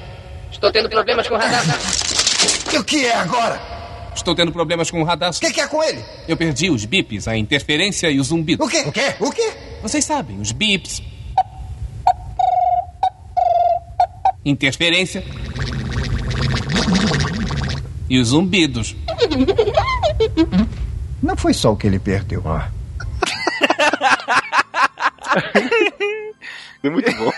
[0.52, 1.64] Estou tendo problemas com o radar.
[2.80, 3.60] O que é agora?
[4.16, 5.32] Estou tendo problemas com o radar.
[5.32, 6.04] O que, que é com ele?
[6.28, 8.64] Eu perdi os bips, a interferência e o zumbido.
[8.64, 8.84] O quê?
[8.86, 9.16] O quê?
[9.20, 9.54] O quê?
[9.86, 11.00] Vocês sabem, os bips.
[14.44, 15.24] Interferência.
[18.10, 18.96] E os zumbidos.
[21.22, 22.42] Não foi só o que ele perdeu.
[22.48, 22.72] Ah.
[26.82, 27.32] Foi muito bom.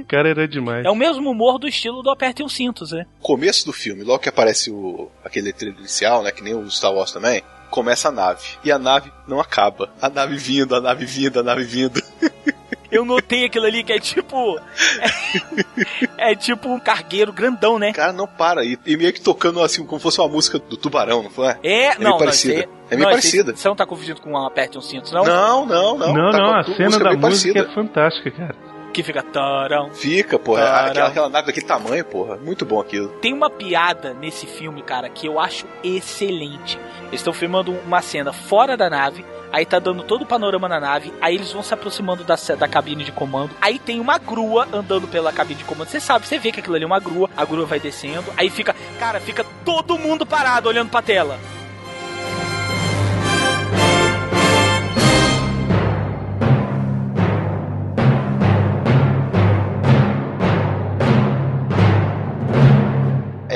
[0.00, 0.84] O cara era demais.
[0.84, 3.06] É o mesmo humor do estilo do Aperte um Cintos, né?
[3.22, 6.30] Começo do filme, logo que aparece o, aquele letreiro inicial, né?
[6.30, 7.42] Que nem o Star Wars também.
[7.74, 8.46] Começa a nave.
[8.62, 9.90] E a nave não acaba.
[10.00, 12.00] A nave vindo, a nave vindo, a nave vindo.
[12.88, 14.56] Eu notei aquilo ali que é tipo.
[16.16, 17.92] É, é tipo um cargueiro grandão, né?
[17.92, 18.64] Cara, não para.
[18.64, 21.48] E, e meio que tocando assim, como fosse uma música do tubarão, não foi?
[21.64, 22.54] É, meio não, parecida.
[22.54, 23.56] não, é aí- meio não, parecida.
[23.56, 25.24] Você não tá confundindo com um Aperte um Cintos, não?
[25.24, 26.14] Não, não, não.
[26.14, 27.58] Não, Tá não, a cena da música parecida.
[27.60, 28.54] é fantástica, cara.
[28.94, 29.90] Que fica tarão.
[29.92, 30.62] Fica, porra.
[30.62, 30.90] é Caramba.
[30.90, 32.36] Aquela, aquela nave daquele tamanho, porra.
[32.36, 33.08] Muito bom aquilo.
[33.20, 36.78] Tem uma piada nesse filme, cara, que eu acho excelente.
[37.08, 40.78] Eles estão filmando uma cena fora da nave, aí tá dando todo o panorama na
[40.78, 44.68] nave, aí eles vão se aproximando da, da cabine de comando, aí tem uma grua
[44.72, 45.88] andando pela cabine de comando.
[45.88, 48.48] Você sabe, você vê que aquilo ali é uma grua, a grua vai descendo, aí
[48.48, 51.38] fica, cara, fica todo mundo parado olhando pra tela.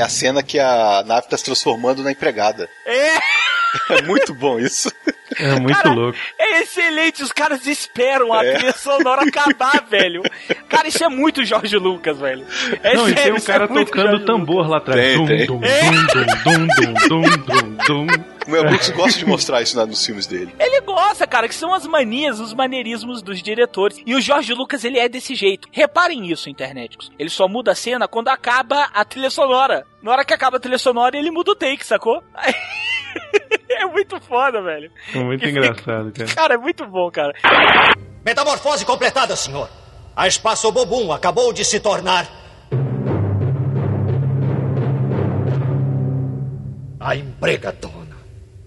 [0.08, 2.68] A cena que a nave tá se transformando na empregada.
[2.84, 3.18] É!
[3.90, 4.90] É muito bom isso.
[5.38, 6.18] É muito Cara, louco.
[6.38, 8.54] É excelente, os caras esperam a É.
[8.54, 10.22] trilha sonora acabar, velho.
[10.68, 12.46] Cara, isso é muito Jorge Lucas, velho.
[12.82, 15.00] É não, e sério, tem um é cara muito tocando Jorge tambor lá atrás.
[15.00, 15.46] Tem, dum, tem.
[15.46, 15.80] dum, É.
[15.90, 16.06] dum,
[16.44, 16.66] dum,
[17.08, 17.22] dum, dum,
[17.86, 18.38] dum, dum.
[18.46, 20.54] O Mel Brooks gosta de mostrar isso nos filmes dele.
[20.58, 24.00] Ele gosta, cara, que são as manias, os maneirismos dos diretores.
[24.06, 25.68] E o Jorge Lucas, ele é desse jeito.
[25.70, 27.12] Reparem isso, internéticos.
[27.18, 29.86] Ele só muda a cena quando acaba a trilha sonora.
[30.02, 32.22] Na hora que acaba a trilha sonora, ele muda o take, sacou?
[33.70, 34.90] é muito foda, velho.
[35.14, 36.34] É muito Que engraçado, cara.
[36.34, 37.32] Cara, é muito bom, cara.
[38.24, 39.68] Metamorfose completada, senhor.
[40.16, 42.26] A Espaço Bobum acabou de se tornar.
[47.00, 48.16] A empregadona.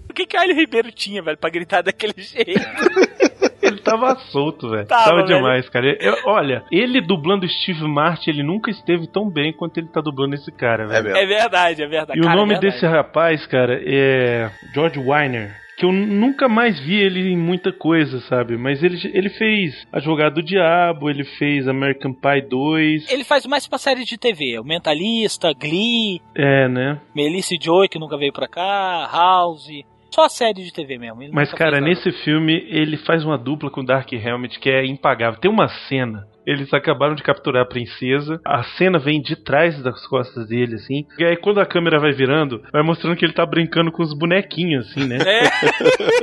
[0.08, 2.60] O que que a Hélio Ribeiro tinha, velho, pra gritar daquele jeito?
[3.72, 4.86] Ele tava solto, velho.
[4.86, 5.36] Tava, Tava, velho.
[5.36, 5.96] demais, cara.
[6.00, 10.34] Eu- olha, ele dublando Steve Martin, ele nunca esteve tão bem quanto ele tá dublando
[10.34, 11.16] esse cara, velho.
[11.16, 12.18] É verdade, é verdade.
[12.18, 15.60] E o Cara, nome é desse rapaz, cara, é George Weiner.
[15.74, 18.56] Que eu nunca mais vi ele em muita coisa, sabe?
[18.58, 23.10] Mas ele, ele fez A Jogada do Diabo, ele fez American Pie 2.
[23.10, 24.58] Ele faz mais pra série de TV.
[24.60, 27.00] O Mentalista, Glee, É, né?
[27.16, 29.66] Melissa Joey, que nunca veio pra cá, House.
[30.14, 31.30] Só a série de TV mesmo.
[31.32, 31.86] Mas, cara, fez nada.
[31.86, 35.40] nesse filme ele faz uma dupla com o Dark Helmet que é impagável.
[35.40, 36.26] Tem uma cena.
[36.44, 38.40] Eles acabaram de capturar a princesa.
[38.44, 41.06] A cena vem de trás das costas dele, assim.
[41.18, 44.12] E aí, quando a câmera vai virando, vai mostrando que ele tá brincando com os
[44.12, 45.18] bonequinhos, assim, né?
[45.24, 45.42] É.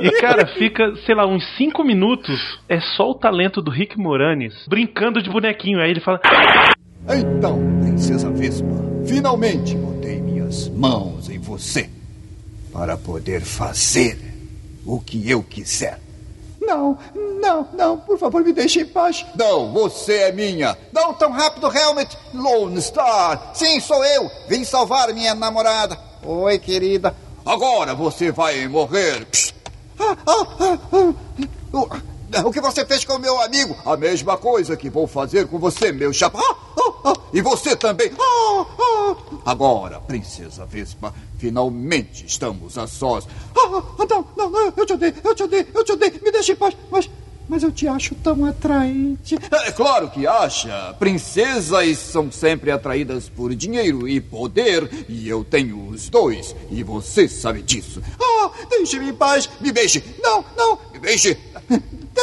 [0.00, 2.60] E, cara, fica, sei lá, uns 5 minutos.
[2.68, 5.80] É só o talento do Rick Moranis brincando de bonequinho.
[5.80, 6.20] Aí ele fala.
[7.08, 8.66] Então, Princesa Vespa,
[9.06, 11.99] finalmente botei minhas mãos em você
[12.72, 14.18] para poder fazer
[14.86, 16.00] o que eu quiser.
[16.60, 16.98] Não,
[17.40, 19.24] não, não, por favor, me deixe em paz.
[19.34, 20.76] Não, você é minha.
[20.92, 22.16] Não tão rápido, Helmet.
[22.34, 23.52] Lone Star.
[23.54, 24.30] Sim, sou eu.
[24.48, 25.98] Vim salvar minha namorada.
[26.22, 27.14] Oi, querida.
[27.44, 29.26] Agora você vai morrer.
[29.98, 30.78] Ah, ah, ah,
[31.74, 32.00] ah.
[32.44, 33.76] O- o que você fez com meu amigo?
[33.84, 36.38] A mesma coisa que vou fazer com você, meu chapa.
[36.38, 38.10] Ah, ah, ah, e você também.
[38.18, 39.16] Ah, ah.
[39.46, 43.26] Agora, Princesa Vespa, finalmente estamos a sós.
[43.56, 46.20] Ah, não, não, não, eu te odeio, eu te odeio, eu te odeio.
[46.22, 46.76] Me deixe em paz.
[46.90, 47.10] Mas,
[47.48, 49.36] mas eu te acho tão atraente.
[49.66, 50.94] É claro que acha.
[51.00, 54.88] Princesas são sempre atraídas por dinheiro e poder.
[55.08, 56.54] E eu tenho os dois.
[56.70, 58.00] E você sabe disso.
[58.22, 59.48] Ah, deixe-me em paz.
[59.60, 60.04] Me beije.
[60.22, 61.36] Não, não, me beije.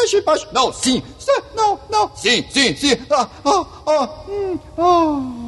[0.01, 0.23] Deixe.
[0.51, 1.01] Não, sim,
[1.55, 2.11] Não, não.
[2.15, 2.97] Sim, sim, sim.
[3.09, 5.46] Ah, ah, ah, hum, ah.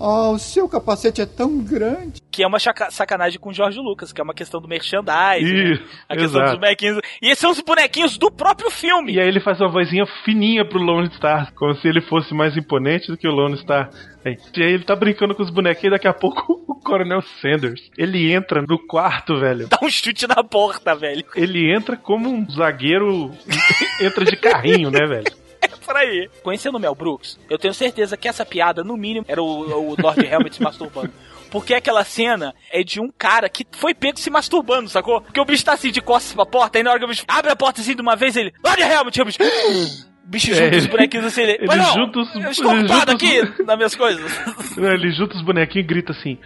[0.00, 2.22] Oh, o seu capacete é tão grande.
[2.30, 5.80] Que é uma sacanagem com o Jorge Lucas, que é uma questão do merchandising, né?
[6.08, 6.50] A questão exato.
[6.52, 7.00] dos bonequinhos.
[7.20, 9.14] E esses são os bonequinhos do próprio filme.
[9.14, 12.56] E aí ele faz uma vozinha fininha pro Lone Star, como se ele fosse mais
[12.56, 13.90] imponente do que o Lone Star.
[14.24, 17.90] E aí ele tá brincando com os bonequinhos e daqui a pouco o Coronel Sanders,
[17.98, 19.66] ele entra no quarto, velho.
[19.66, 21.24] Dá um chute na porta, velho.
[21.34, 23.32] Ele entra como um zagueiro
[24.00, 25.47] entra de carrinho, né, velho?
[25.88, 26.28] Por aí.
[26.42, 29.46] Conhecendo o Mel Brooks, eu tenho certeza que essa piada, no mínimo, era o,
[29.92, 31.10] o Lord Helmet se masturbando.
[31.50, 35.22] Porque aquela cena é de um cara que foi pego se masturbando, sacou?
[35.22, 37.24] Porque o bicho tá assim de costas pra porta, aí na hora que o bicho
[37.26, 38.52] abre a porta assim de uma vez, ele.
[38.62, 39.38] Lord Helmet, o bicho.
[39.42, 41.52] O bicho junta É, os bonequinhos assim, ele.
[41.52, 44.30] ele Mas não, junta os- eu ele estou junta ocupado os- aqui nas minhas coisas.
[44.76, 46.36] Ele junta os bonequinhos e grita assim.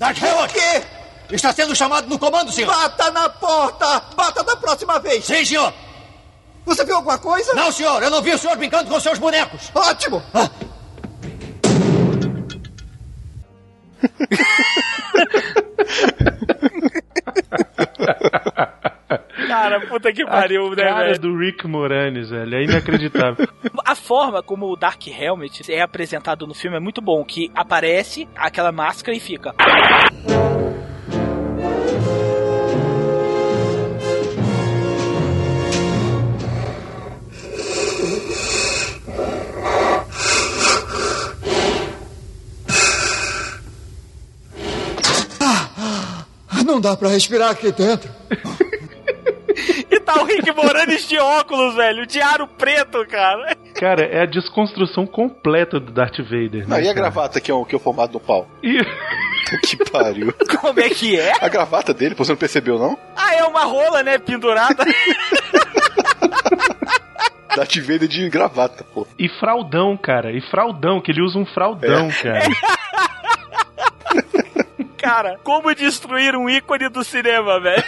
[0.00, 0.52] Helmet!
[0.54, 0.82] quê?
[1.30, 2.70] Está sendo chamado no comando, senhor!
[2.74, 4.00] Bata na porta!
[4.16, 5.24] Bata da próxima vez!
[5.24, 5.72] Sim, senhor!
[6.64, 7.52] Você viu alguma coisa?
[7.54, 8.02] Não, senhor!
[8.02, 9.70] Eu não vi o senhor brincando com seus bonecos!
[9.74, 10.22] Ótimo!
[19.48, 21.18] Cara, puta que pariu, a né, cara velho?
[21.20, 22.54] do Rick Moranis, velho.
[22.56, 23.46] É inacreditável.
[23.84, 28.26] A forma como o Dark Helmet é apresentado no filme é muito bom, que aparece
[28.34, 29.54] aquela máscara e fica.
[46.64, 48.10] Não dá pra respirar aqui dentro.
[49.88, 53.56] E tá o Rick Moranis de óculos, velho, de aro preto, cara.
[53.74, 56.68] Cara, é a desconstrução completa do Darth Vader.
[56.68, 56.94] Não, né, e a cara?
[56.94, 58.48] gravata que é o, que é o formato do pau?
[58.64, 58.84] E-
[59.68, 60.34] que pariu.
[60.60, 61.32] Como é que é?
[61.40, 62.98] A gravata dele, pô, você não percebeu, não?
[63.14, 64.84] Ah, é uma rola, né, pendurada.
[67.54, 69.06] Darth Vader de gravata, pô.
[69.18, 70.32] E fraldão, cara.
[70.32, 72.40] E fraldão, que ele usa um fraldão, cara.
[75.04, 77.82] Cara, como destruir um ícone do cinema, velho?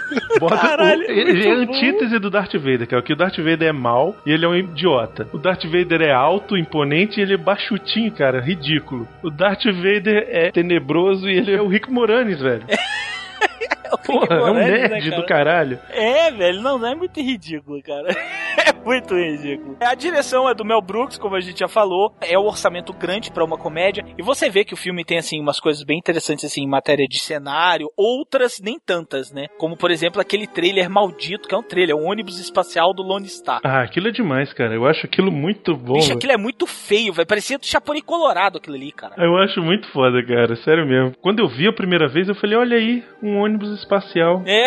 [0.60, 1.74] Caralho, o, ele é a muito bom.
[1.74, 3.02] antítese do Darth Vader, cara.
[3.02, 5.28] Que o Darth Vader é mau e ele é um idiota.
[5.32, 8.40] O Darth Vader é alto, imponente e ele é baixutinho, cara.
[8.40, 9.06] Ridículo.
[9.22, 12.64] O Darth Vader é tenebroso e ele é o Rick Moranis, velho.
[14.06, 15.20] Porra, é um né, nerd cara?
[15.20, 15.78] do caralho.
[15.90, 18.08] É, velho, não, não é muito ridículo, cara.
[18.64, 19.76] É muito ridículo.
[19.80, 22.12] A direção é do Mel Brooks, como a gente já falou.
[22.20, 24.04] É um orçamento grande pra uma comédia.
[24.18, 27.06] E você vê que o filme tem, assim, umas coisas bem interessantes, assim, em matéria
[27.08, 27.88] de cenário.
[27.96, 29.46] Outras, nem tantas, né?
[29.58, 33.28] Como, por exemplo, aquele trailer maldito, que é um trailer, o ônibus espacial do Lone
[33.28, 33.60] Star.
[33.64, 34.74] Ah, aquilo é demais, cara.
[34.74, 35.94] Eu acho aquilo muito bom.
[35.94, 36.18] Bicho, velho.
[36.18, 37.26] aquilo é muito feio, velho.
[37.26, 39.14] Parecia do Chapolin Colorado aquilo ali, cara.
[39.16, 40.56] Eu acho muito foda, cara.
[40.56, 41.14] Sério mesmo.
[41.20, 44.42] Quando eu vi a primeira vez, eu falei, olha aí, um ônibus espacial.
[44.44, 44.66] É.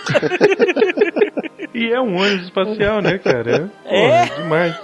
[1.74, 3.70] E é um ônibus espacial, né, cara?
[3.84, 4.26] É?
[4.26, 4.80] Porra, demais.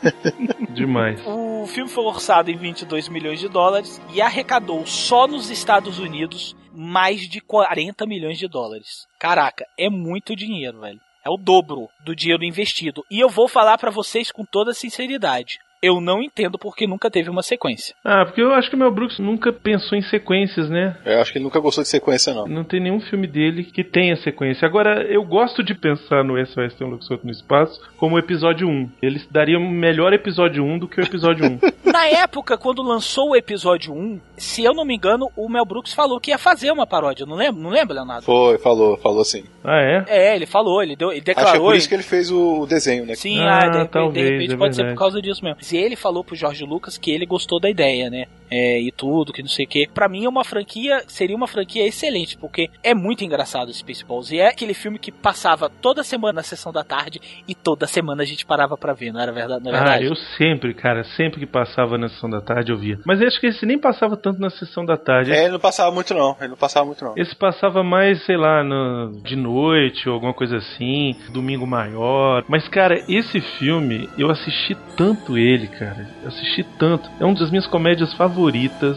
[0.70, 1.22] demais.
[1.26, 6.56] O filme foi orçado em 22 milhões de dólares e arrecadou só nos Estados Unidos
[6.72, 9.06] mais de 40 milhões de dólares.
[9.18, 11.00] Caraca, é muito dinheiro, velho.
[11.24, 13.04] É o dobro do dinheiro investido.
[13.10, 15.58] E eu vou falar pra vocês com toda sinceridade.
[15.82, 17.94] Eu não entendo porque nunca teve uma sequência.
[18.04, 20.96] Ah, porque eu acho que o Mel Brooks nunca pensou em sequências, né?
[21.04, 22.46] Eu acho que ele nunca gostou de sequência, não.
[22.46, 24.66] Não tem nenhum filme dele que tenha sequência.
[24.66, 28.90] Agora, eu gosto de pensar no SOS Tem um Solto no Espaço como episódio 1.
[29.00, 31.58] Ele daria um melhor episódio 1 do que o episódio 1.
[31.90, 35.92] Na época, quando lançou o episódio 1, se eu não me engano, o Mel Brooks
[35.94, 37.26] falou que ia fazer uma paródia.
[37.26, 38.24] Não lembra, não lembra Leonardo?
[38.24, 39.44] Foi, falou, falou assim.
[39.64, 40.04] Ah, é?
[40.06, 41.66] É, ele falou, ele, deu, ele Acho que é declarou.
[41.66, 43.14] por isso que ele fez o desenho, né?
[43.14, 45.58] Sim, Ah, ah, de repente, talvez, de repente é pode ser por causa disso mesmo.
[45.76, 48.26] Ele falou pro Jorge Lucas que ele gostou da ideia, né?
[48.50, 49.88] É, e tudo, que não sei o que.
[49.92, 54.32] Pra mim é uma franquia, seria uma franquia excelente, porque é muito engraçado Spaceballs.
[54.32, 58.22] E é aquele filme que passava toda semana na sessão da tarde e toda semana
[58.22, 59.62] a gente parava pra ver, não era verdade?
[59.64, 60.04] Não é Ah, verdade?
[60.06, 62.98] eu sempre, cara, sempre que passava na sessão da tarde eu via.
[63.06, 65.32] Mas eu acho que esse nem passava tanto na sessão da tarde.
[65.32, 67.14] É, ele não passava muito não, ele não passava muito não.
[67.16, 72.44] Esse passava mais, sei lá, no- de noite ou alguma coisa assim, domingo maior.
[72.48, 76.08] Mas, cara, esse filme, eu assisti tanto ele, cara.
[76.22, 77.08] Eu assisti tanto.
[77.20, 78.39] É uma das minhas comédias favoritas,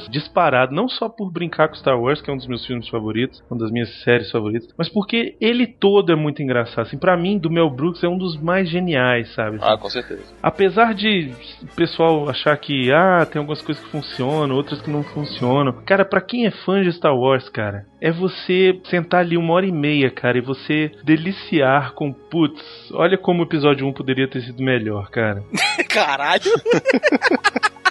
[0.09, 0.73] disparado.
[0.73, 3.59] Não só por brincar com Star Wars, que é um dos meus filmes favoritos, uma
[3.59, 6.87] das minhas séries favoritas, mas porque ele todo é muito engraçado.
[6.87, 9.57] Assim, pra mim, do Mel Brooks é um dos mais geniais, sabe?
[9.61, 10.23] Ah, com certeza.
[10.41, 11.31] Apesar de
[11.61, 15.73] o pessoal achar que ah, tem algumas coisas que funcionam, outras que não funcionam.
[15.85, 19.65] Cara, pra quem é fã de Star Wars, cara, é você sentar ali uma hora
[19.65, 24.41] e meia, cara, e você deliciar com putz, olha como o episódio 1 poderia ter
[24.41, 25.43] sido melhor, cara.
[25.89, 26.51] Caralho!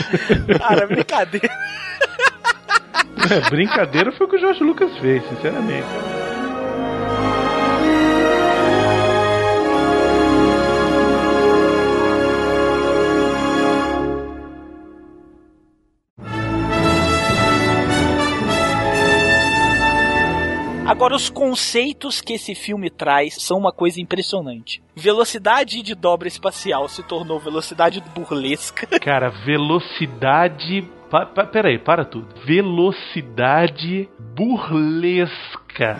[0.58, 1.50] Cara, brincadeira.
[3.30, 5.86] É, brincadeira foi o que o Jorge Lucas fez, sinceramente.
[20.96, 24.82] Agora, os conceitos que esse filme traz são uma coisa impressionante.
[24.94, 28.86] Velocidade de dobra espacial se tornou velocidade burlesca.
[28.98, 30.88] Cara, velocidade.
[31.10, 32.26] Pa, pa, peraí, para tudo.
[32.46, 35.98] Velocidade burlesca.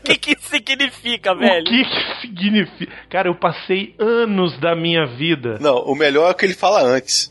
[0.00, 1.60] O que, que significa, velho?
[1.60, 2.92] O que, que significa?
[3.10, 5.58] Cara, eu passei anos da minha vida.
[5.60, 7.30] Não, o melhor é o que ele fala antes.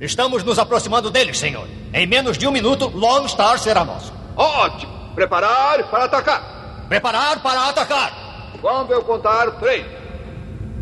[0.00, 1.68] Estamos nos aproximando deles, senhor.
[1.92, 4.14] Em menos de um minuto, Lone Star será nosso.
[4.34, 5.01] Ótimo!
[5.14, 6.84] Preparar para atacar!
[6.88, 8.12] Preparar para atacar!
[8.60, 9.84] Quando eu contar três.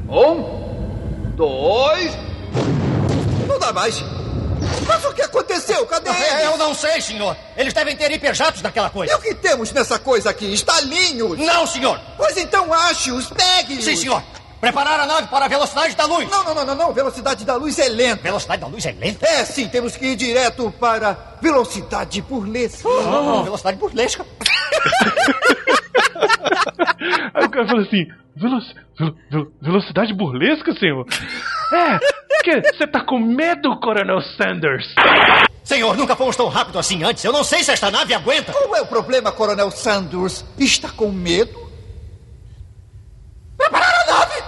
[0.09, 2.13] Um, dois.
[3.49, 4.03] Não dá mais.
[4.87, 5.87] Mas o que aconteceu?
[5.87, 6.21] Cadê eles?
[6.33, 7.37] É, Eu não sei, senhor.
[7.57, 9.17] Eles devem ter hiperjatos daquela E coisa.
[9.17, 10.53] o que temos nessa coisa aqui?
[10.53, 11.39] Estalinhos!
[11.39, 11.99] Não, senhor.
[12.17, 13.85] Pois então ache-os, pegue-os!
[13.85, 14.23] Sim, senhor.
[14.61, 16.29] Preparar a nave para a velocidade da luz.
[16.29, 16.93] Não, não, não, não, não.
[16.93, 18.23] Velocidade da luz é lenta.
[18.23, 19.27] Velocidade da luz é lenta?
[19.27, 22.87] É, sim, temos que ir direto para velocidade burlesca.
[22.87, 24.27] Oh, velocidade burlesca.
[27.35, 28.07] Aí o cara falou assim:
[28.37, 28.61] "Velo-
[28.99, 31.07] velo- velo- velocidade burlesca, senhor?
[31.73, 31.99] É,
[32.73, 34.87] você tá com medo, Coronel Sanders?
[35.65, 37.25] Senhor, nunca fomos tão rápido assim antes.
[37.25, 38.53] Eu não sei se esta nave aguenta.
[38.53, 40.45] Qual é o problema, Coronel Sanders?
[40.59, 41.71] Está com medo?
[43.57, 44.43] Preparar a nave!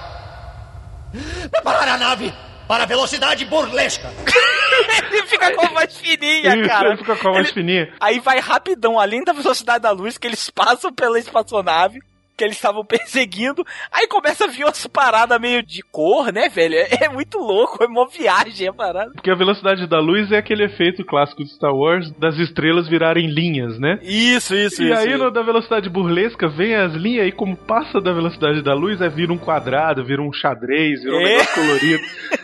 [1.51, 2.33] Preparar a nave
[2.69, 4.09] para a velocidade burlesca.
[5.13, 6.89] Ele fica com a voz fininha, Isso, cara.
[6.89, 7.93] ele fica com a voz Ele- fininha.
[8.01, 12.01] Aí vai rapidão, além da velocidade da luz, que eles passam pela espaçonave,
[12.37, 13.65] que eles estavam perseguindo.
[13.93, 16.75] Aí começa a vir umas paradas meio de cor, né, velho?
[16.77, 19.11] É, é muito louco, é uma viagem a parada.
[19.13, 23.27] Porque a velocidade da luz é aquele efeito clássico de Star Wars das estrelas virarem
[23.29, 23.99] linhas, né?
[24.03, 24.99] Isso, isso, E isso.
[25.01, 25.31] aí, isso.
[25.31, 29.33] da velocidade burlesca, vem as linhas e como passa da velocidade da luz, é vira
[29.33, 31.25] um quadrado, vira um xadrez, vira um É.
[31.25, 32.03] negócio colorido.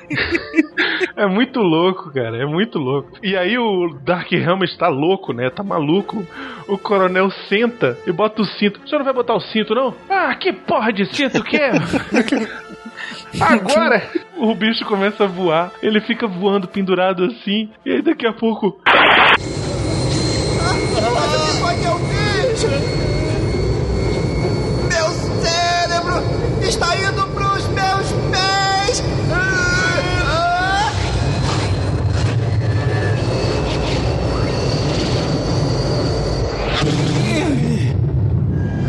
[1.16, 3.18] é muito louco, cara, é muito louco.
[3.22, 5.50] E aí o Dark Helmet tá louco, né?
[5.50, 6.26] Tá maluco.
[6.68, 8.80] O coronel senta e bota o cinto.
[8.84, 9.87] O senhor não vai botar o cinto, não?
[10.08, 11.72] Ah, que porra de cinto que é?
[13.40, 14.02] Agora
[14.36, 18.80] o bicho começa a voar, ele fica voando pendurado assim, e aí daqui a pouco!
[24.88, 25.08] Meu
[25.42, 26.22] cérebro
[26.66, 29.02] está indo pros meus pés!
[29.32, 30.92] Ah, ah.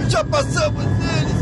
[0.09, 1.37] Já passamos eles!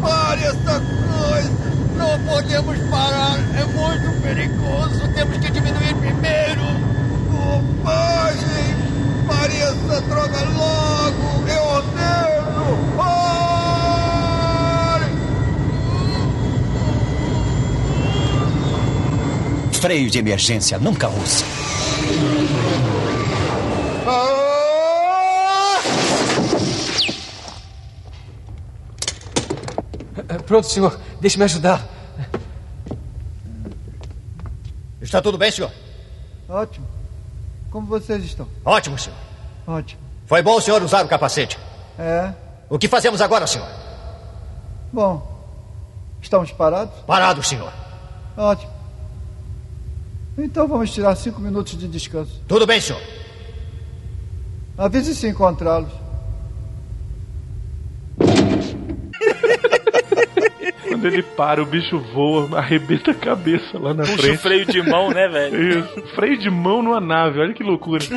[0.00, 1.50] Pare essa coisa!
[1.96, 3.36] Não podemos parar!
[3.58, 5.12] É muito perigoso!
[5.14, 6.62] Temos que diminuir primeiro!
[7.30, 8.76] Bobagem!
[9.26, 11.48] Pare essa droga logo!
[11.48, 12.78] Eu ordeno!
[12.96, 13.08] Pare!
[20.08, 21.44] Freio de emergência, nunca use.
[24.06, 25.80] Ah!
[30.46, 30.98] Pronto, senhor.
[31.20, 31.86] Deixe-me ajudar.
[35.00, 35.70] Está tudo bem, senhor?
[36.48, 36.86] Ótimo.
[37.70, 38.48] Como vocês estão?
[38.64, 39.18] Ótimo, senhor.
[39.66, 40.00] Ótimo.
[40.26, 41.58] Foi bom o senhor usar o capacete.
[41.98, 42.32] É?
[42.70, 43.68] O que fazemos agora, senhor?
[44.90, 45.38] Bom.
[46.22, 46.94] Estamos parados?
[47.06, 47.72] Parados, senhor.
[48.36, 48.77] Ótimo.
[50.38, 52.40] Então vamos tirar cinco minutos de descanso.
[52.46, 53.02] Tudo bem, senhor.
[54.76, 55.90] Avise se encontrá-los.
[60.88, 64.36] Quando ele para, o bicho voa, arrebenta a cabeça lá na Puxa frente.
[64.36, 65.58] o freio de mão, né, velho?
[65.80, 66.02] Isso.
[66.14, 68.04] Freio de mão numa nave, olha que loucura.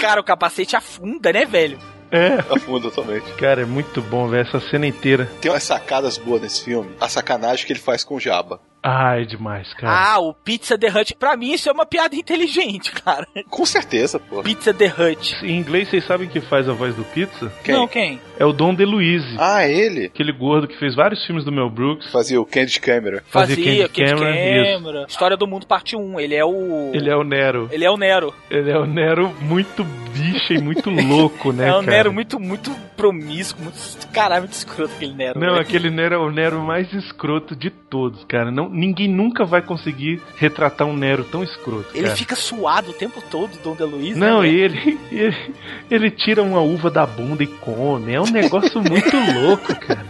[0.00, 1.78] Cara, o capacete afunda, né, velho?
[2.10, 2.34] É.
[2.50, 3.32] Afunda totalmente.
[3.34, 5.30] Cara, é muito bom, velho, essa cena inteira.
[5.40, 6.90] Tem umas sacadas boas nesse filme.
[7.00, 8.60] A sacanagem que ele faz com o Jabba.
[8.82, 10.14] Ah, é demais, cara.
[10.14, 11.14] Ah, o Pizza The Hut.
[11.14, 13.26] Pra mim, isso é uma piada inteligente, cara.
[13.48, 14.42] Com certeza, pô.
[14.42, 15.36] Pizza The Hut.
[15.44, 17.52] Em inglês, vocês sabem quem faz a voz do Pizza?
[17.62, 17.74] Quem?
[17.74, 18.20] Não, quem?
[18.38, 19.36] É o Dom DeLuise.
[19.38, 20.06] Ah, ele?
[20.06, 22.10] Aquele gordo que fez vários filmes do Mel Brooks.
[22.10, 23.22] Fazia o Candid Camera.
[23.28, 25.06] Fazia, Fazia Kid Candy Camera, Camera.
[25.08, 26.18] História do Mundo, parte 1.
[26.18, 26.90] Ele é o...
[26.92, 27.68] Ele é o Nero.
[27.70, 28.34] Ele é o Nero.
[28.50, 31.86] Ele é o Nero muito bicho e muito louco, né, é o cara?
[31.86, 33.64] Nero muito, muito promíscuo.
[33.64, 34.08] Muito...
[34.12, 35.38] Caralho, muito escroto aquele Nero.
[35.38, 35.60] Não, velho.
[35.60, 38.50] aquele Nero é o Nero mais escroto de todos, cara.
[38.50, 41.90] Não, ninguém nunca vai conseguir retratar um Nero tão escroto.
[41.94, 42.16] Ele cara.
[42.16, 43.76] fica suado o tempo todo, Dom.
[44.16, 44.78] Não, né, e velho?
[44.78, 45.54] ele, ele,
[45.90, 48.12] ele tira uma uva da bunda e come.
[48.12, 50.06] É um negócio muito louco, cara.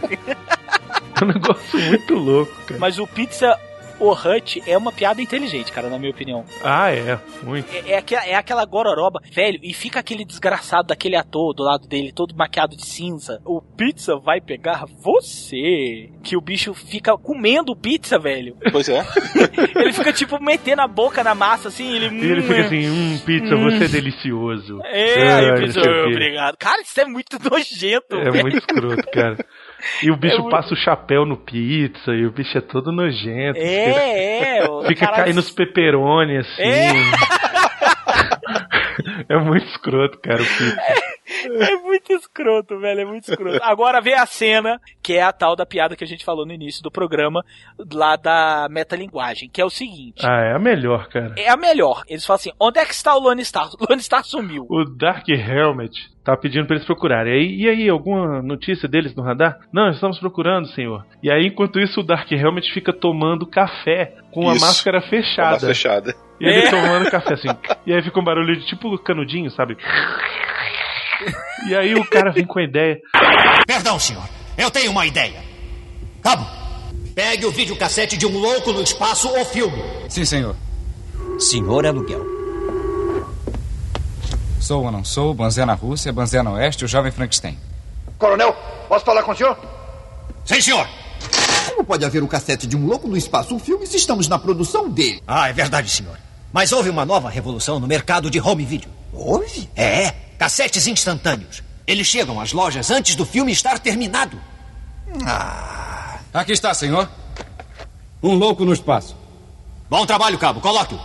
[1.21, 2.79] É um negócio muito louco, cara.
[2.79, 3.57] Mas o Pizza
[3.99, 6.43] O Hut é uma piada inteligente, cara, na minha opinião.
[6.63, 7.19] Ah, é.
[7.43, 7.67] Muito.
[7.73, 11.87] É, é, aquela, é aquela gororoba, velho, e fica aquele desgraçado daquele ator do lado
[11.87, 13.39] dele, todo maquiado de cinza.
[13.45, 16.09] O pizza vai pegar você.
[16.23, 18.57] Que o bicho fica comendo pizza, velho.
[18.71, 19.05] Pois é.
[19.75, 22.07] ele fica, tipo, metendo a boca na massa, assim, ele...
[22.07, 22.65] E ele hum, fica é.
[22.65, 23.63] assim, hum, pizza, Hum.
[23.69, 24.79] você é delicioso.
[24.85, 26.57] É, aí Ah, o pizza, obrigado.
[26.57, 28.41] Cara, isso é muito nojento, É velho.
[28.41, 29.37] muito escroto, cara.
[30.01, 32.91] E o bicho É muito- passa o chapéu no pizza e o bicho é todo
[32.91, 33.57] nojento.
[33.59, 34.69] É, é.
[34.69, 36.61] o Fica caindo os peperoni assim.
[36.61, 36.91] É.
[39.27, 40.77] É muito escroto, cara, o pizza.
[41.47, 43.59] É muito escroto, velho, é muito escroto.
[43.63, 46.53] Agora vem a cena, que é a tal da piada que a gente falou no
[46.53, 47.43] início do programa,
[47.93, 50.25] lá da metalinguagem, que é o seguinte.
[50.25, 51.33] Ah, é a melhor, cara.
[51.37, 52.03] É a melhor.
[52.07, 53.69] Eles falam assim: onde é que está o Lone Star?
[53.79, 54.65] O Lone Star sumiu.
[54.69, 55.91] O Dark Helmet
[56.23, 57.33] tá pedindo pra eles procurarem.
[57.33, 59.57] E aí, e aí, alguma notícia deles no radar?
[59.73, 61.05] Não, estamos procurando, senhor.
[61.21, 64.65] E aí, enquanto isso, o Dark Helmet fica tomando café com a Isso.
[64.65, 65.51] máscara Com a fechada.
[65.51, 66.15] máscara fechada.
[66.39, 66.69] E ele É.
[66.69, 67.47] tomando café assim.
[67.85, 69.77] E aí fica um barulho de tipo canudinho, sabe?
[71.67, 72.99] E aí o cara vem com a ideia.
[73.65, 74.23] Perdão, senhor.
[74.57, 75.41] Eu tenho uma ideia.
[76.21, 76.45] Cabo,
[77.15, 79.83] pegue o videocassete de um louco no espaço ou filme.
[80.09, 80.55] Sim, senhor.
[81.39, 82.25] Senhor aluguel.
[84.59, 87.57] Sou ou não sou, Banzé na Rússia, Banzé no Oeste, o jovem Frankenstein.
[88.17, 88.55] Coronel,
[88.87, 89.57] posso falar com o senhor?
[90.45, 90.87] Sim, senhor.
[91.67, 94.39] Como pode haver um cassete de um louco no espaço, um filme, se estamos na
[94.39, 95.21] produção dele?
[95.27, 96.17] Ah, é verdade, senhor.
[96.53, 98.89] Mas houve uma nova revolução no mercado de home video.
[99.11, 99.69] Houve?
[99.75, 101.63] É, cassetes instantâneos.
[101.87, 104.37] Eles chegam às lojas antes do filme estar terminado.
[106.33, 107.09] Aqui está, senhor.
[108.21, 109.15] Um louco no espaço.
[109.89, 110.59] Bom trabalho, cabo.
[110.59, 110.99] Coloque-o.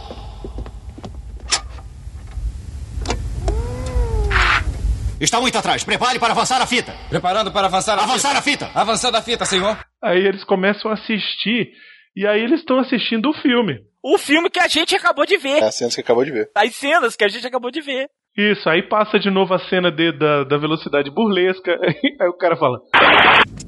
[5.20, 5.84] Está muito atrás.
[5.84, 6.92] Prepare para avançar a fita.
[7.08, 8.38] Preparando para avançar a Avançar fita.
[8.38, 8.70] a fita.
[8.74, 9.78] Avançando a fita, senhor.
[10.02, 11.68] Aí eles começam a assistir.
[12.16, 13.78] E aí eles estão assistindo o filme.
[14.02, 15.62] O filme que a gente acabou de ver.
[15.62, 16.50] É a cena que acabou de ver.
[16.56, 18.08] As cenas que a gente acabou de ver.
[18.38, 21.72] Isso, aí passa de novo a cena de- da, da velocidade burlesca.
[22.20, 22.78] Aí o cara fala: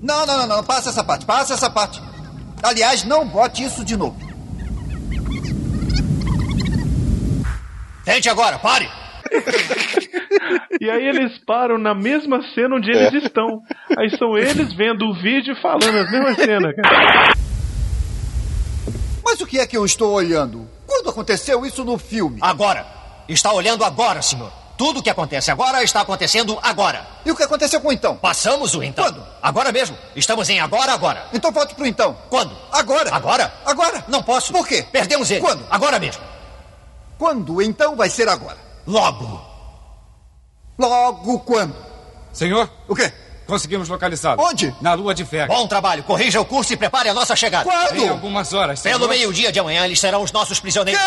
[0.00, 0.62] Não, não, não, não.
[0.64, 2.00] Passa essa parte, passa essa parte.
[2.62, 4.16] Aliás, não bote isso de novo.
[8.04, 8.88] Tente agora, pare.
[10.80, 13.60] E aí eles param na mesma cena onde eles estão.
[13.98, 17.34] Aí são eles vendo o vídeo e falando as mesmas cenas, cara.
[19.22, 20.66] Mas o que é que eu estou olhando?
[20.86, 22.38] Quando aconteceu isso no filme?
[22.40, 22.86] Agora.
[23.28, 24.50] Está olhando agora, senhor.
[24.81, 27.07] Tudo o que acontece agora está acontecendo agora.
[27.22, 28.16] E o que aconteceu com o então?
[28.16, 29.05] Passamos o então.
[29.05, 29.22] Quando?
[29.43, 29.95] Agora mesmo.
[30.16, 31.26] Estamos em agora, agora.
[31.35, 32.16] Então volte pro então.
[32.31, 32.57] Quando?
[32.72, 33.14] Agora.
[33.14, 33.53] Agora?
[33.66, 34.03] Agora.
[34.09, 34.55] Não posso.
[34.55, 34.83] Por quê?
[34.91, 35.43] Perdemos ele.
[35.43, 35.66] Quando?
[35.70, 36.22] Agora mesmo.
[37.18, 38.57] Quando então vai ser agora?
[38.87, 39.43] Logo.
[40.78, 41.76] Logo quando?
[42.33, 43.12] Senhor, O quê?
[43.47, 44.43] conseguimos localizá-lo.
[44.43, 44.74] Onde?
[44.81, 45.53] Na lua de Vega.
[45.53, 46.05] Bom trabalho.
[46.05, 47.68] Corrija o curso e prepare a nossa chegada.
[47.68, 48.09] Em Quando?
[48.12, 48.97] algumas horas, senhor.
[48.99, 51.03] Pelo meio-dia de amanhã, eles serão os nossos prisioneiros.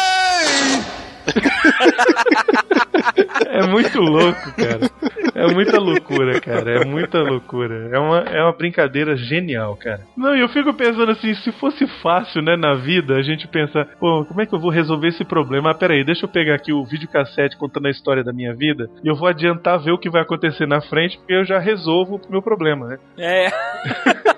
[3.45, 4.89] É muito louco, cara.
[5.35, 6.81] É muita loucura, cara.
[6.81, 7.89] É muita loucura.
[7.91, 10.01] É uma, é uma brincadeira genial, cara.
[10.15, 13.87] Não, e eu fico pensando assim, se fosse fácil, né, na vida, a gente pensa,
[13.99, 15.71] pô, como é que eu vou resolver esse problema?
[15.71, 19.07] Ah, peraí, deixa eu pegar aqui o videocassete contando a história da minha vida e
[19.07, 22.31] eu vou adiantar ver o que vai acontecer na frente, porque eu já resolvo o
[22.31, 22.97] meu problema, né?
[23.17, 23.49] É.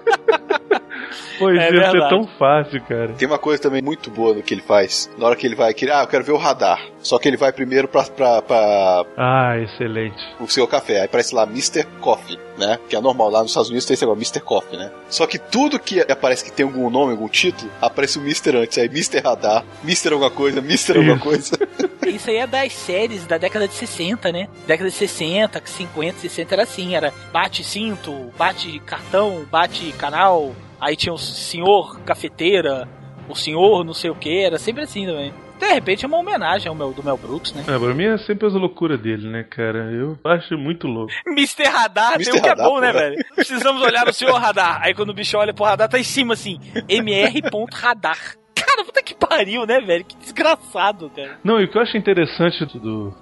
[1.40, 2.10] Pois É ia ser verdade.
[2.10, 3.14] tão fácil, cara.
[3.14, 5.10] Tem uma coisa também muito boa no que ele faz.
[5.18, 6.80] Na hora que ele vai, que, ah, eu quero ver o radar.
[7.00, 10.18] Só que ele vai primeiro pra, pra, pra Ah, excelente.
[10.40, 11.00] o seu café.
[11.00, 11.84] Aí aparece lá Mr.
[12.00, 12.80] Coffee, né?
[12.90, 13.30] Que é normal.
[13.30, 14.40] Lá nos Estados Unidos tem esse negócio, Mr.
[14.42, 14.92] Coffee, né?
[15.10, 18.58] Só que tudo que aparece que tem algum nome, algum título, aparece o Mr.
[18.58, 18.78] antes.
[18.78, 19.20] Aí Mr.
[19.24, 20.14] Radar, Mr.
[20.14, 20.98] alguma coisa, Mr.
[20.98, 21.24] alguma Isso.
[21.24, 21.60] coisa.
[22.06, 24.48] Isso aí é das séries da década de 60, né?
[24.68, 30.96] Década de 60, 50, 60 era assim, era bate cinto, bate cartão, bate canal, aí
[30.96, 32.88] tinha o senhor cafeteira,
[33.28, 35.34] o senhor não sei o que, era sempre assim também.
[35.60, 37.64] De repente é uma homenagem ao Mel, do Mel Brooks, né?
[37.66, 39.90] Ah, pra mim é sempre as loucuras dele, né, cara?
[39.90, 41.14] Eu acho muito louco.
[41.28, 41.64] Mr.
[41.70, 42.32] Radar Mr.
[42.32, 43.16] tem um que é bom, né, velho?
[43.34, 44.82] Precisamos olhar o senhor radar.
[44.82, 46.60] Aí quando o bicho olha pro radar, tá em cima assim,
[46.90, 48.36] mr.radar.
[48.54, 50.04] Cara, puta que pariu, né, velho?
[50.04, 51.40] Que desgraçado, cara.
[51.42, 53.14] Não, e o que eu acho interessante do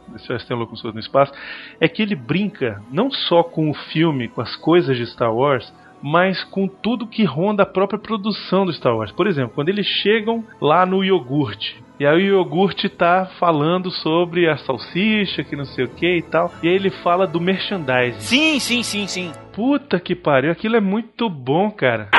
[0.48, 1.32] Tem Locuções no Espaço
[1.80, 5.72] é que ele brinca não só com o filme, com as coisas de Star Wars,
[6.04, 9.12] mas com tudo que ronda a própria produção do Star Wars.
[9.14, 11.82] Por exemplo, quando eles chegam lá no iogurte.
[11.98, 16.22] E aí o iogurte tá falando sobre a salsicha, que não sei o que e
[16.22, 16.52] tal.
[16.62, 18.20] E aí ele fala do merchandising.
[18.20, 19.32] Sim, sim, sim, sim.
[19.54, 22.10] Puta que pariu, aquilo é muito bom, cara.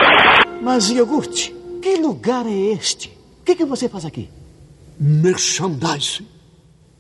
[0.63, 3.09] Mas, iogurte, que lugar é este?
[3.41, 4.31] O que, que você faz aqui?
[4.99, 6.27] Merchandising.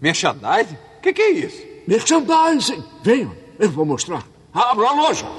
[0.03, 0.76] Merchandising?
[0.99, 1.66] O que, que é isso?
[1.89, 2.82] Merchandising!
[3.03, 4.34] Venham, eu vou mostrar.
[4.55, 5.25] Abra a loja.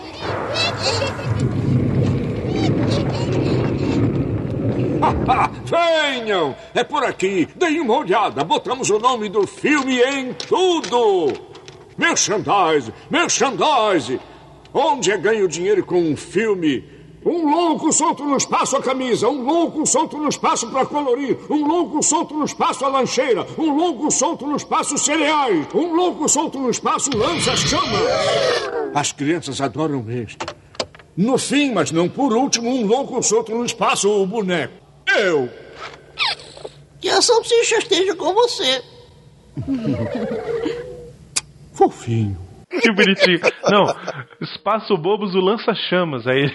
[5.63, 6.53] Venham!
[6.74, 7.47] É por aqui.
[7.55, 8.43] Deem uma olhada.
[8.43, 11.32] Botamos o nome do filme em tudo.
[11.97, 14.20] Merchandise, merchandise.
[14.74, 16.94] Onde é ganho dinheiro com um filme?
[17.26, 21.65] Um louco solto no espaço a camisa, um louco solto no espaço para colorir, um
[21.65, 26.59] louco solto no espaço a lancheira, um louco solto no espaço cereais, um louco solto
[26.59, 27.99] no espaço lança-chamas.
[28.93, 30.38] As crianças adoram este.
[31.17, 34.76] No fim, mas não por último, um louco solto no espaço, o boneco.
[35.07, 35.49] Eu.
[37.01, 38.84] Que a salsicha esteja com você.
[41.73, 42.38] Fofinho.
[42.69, 43.39] Que bonitinho.
[43.69, 43.86] Não,
[44.41, 46.28] Espaço Bobos, o lança-chamas.
[46.28, 46.51] Aí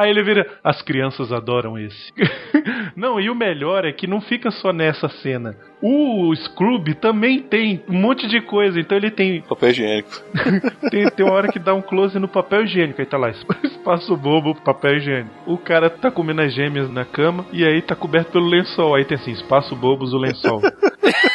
[0.00, 2.12] Aí ele vira, as crianças adoram esse.
[2.96, 5.54] Não, e o melhor é que não fica só nessa cena.
[5.82, 9.42] O Scrooby também tem um monte de coisa, então ele tem.
[9.42, 10.10] Papel higiênico.
[10.90, 14.16] tem, tem uma hora que dá um close no papel higiênico, aí tá lá, espaço
[14.16, 15.30] bobo, papel higiênico.
[15.46, 18.94] O cara tá comendo as gêmeas na cama e aí tá coberto pelo lençol.
[18.94, 20.60] Aí tem assim, espaço bobos, o lençol.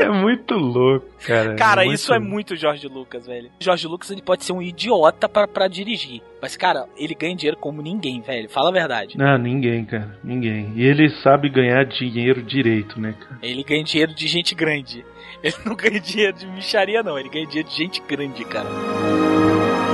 [0.00, 1.54] É muito louco, cara.
[1.56, 3.50] Cara, é muito isso é muito George Lucas, velho.
[3.60, 6.22] George Lucas ele pode ser um idiota pra, pra dirigir.
[6.40, 8.48] Mas, cara, ele ganha dinheiro como ninguém, velho.
[8.48, 9.18] Fala a verdade.
[9.18, 10.18] Não, ninguém, cara.
[10.24, 10.72] Ninguém.
[10.74, 13.38] E ele sabe ganhar dinheiro direito, né, cara?
[13.42, 15.04] Ele ganha dinheiro de gente grande.
[15.42, 17.18] Ele não ganha dinheiro de micharia, não.
[17.18, 18.68] Ele ganha dinheiro de gente grande, cara.
[18.68, 19.89] Cara,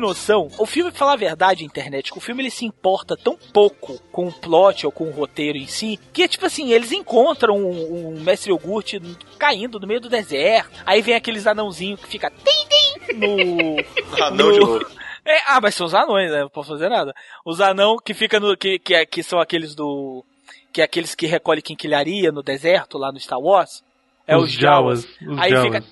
[0.00, 0.48] noção?
[0.58, 4.28] O filme, pra falar a verdade, internet, o filme ele se importa tão pouco com
[4.28, 8.14] o plot ou com o roteiro em si, que é tipo assim, eles encontram um,
[8.16, 9.00] um mestre iogurte
[9.38, 13.76] caindo no meio do deserto, aí vem aqueles anãozinhos que fica tim, tim, no...
[14.24, 14.78] Anão no...
[14.78, 15.00] de.
[15.24, 16.40] É, ah, mas são os anões, né?
[16.40, 17.14] Não posso fazer nada.
[17.44, 18.56] Os anão que fica no.
[18.56, 20.24] que, que, é, que são aqueles do.
[20.72, 23.84] que é aqueles que recolhem quinquilharia no deserto, lá no Star Wars.
[24.26, 25.02] É os, os Jawas.
[25.02, 25.34] Jawas.
[25.34, 25.64] Os Aí Jawas.
[25.66, 25.84] fica.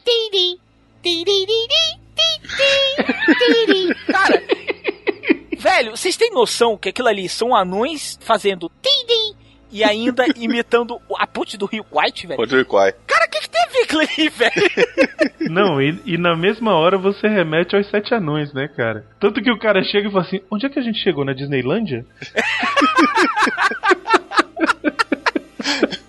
[4.07, 4.43] Cara,
[5.59, 8.71] velho, vocês têm noção que aquilo ali são anões fazendo
[9.71, 12.41] e ainda imitando a ponte do Rio White, velho?
[12.41, 12.93] Rodrigo Quai.
[13.07, 15.51] Cara, o que, que tem a ver aquilo ali, velho?
[15.51, 19.05] Não, e, e na mesma hora você remete aos sete anões, né, cara?
[19.21, 21.25] Tanto que o cara chega e fala assim: onde é que a gente chegou?
[21.25, 22.05] Na Disneylândia?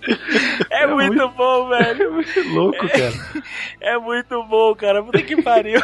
[0.70, 2.04] É, muito, bom, velho.
[2.06, 3.44] É muito louco, cara.
[3.82, 5.04] É muito bom, cara.
[5.04, 5.82] Puta que pariu.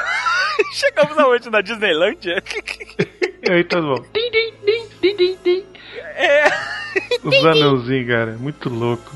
[0.74, 1.50] Chegamos aonde?
[1.50, 2.42] Na Disneylândia?
[3.48, 4.04] E aí tá bom.
[6.16, 6.46] É.
[7.24, 9.12] Os anãozinhos, cara, muito louco.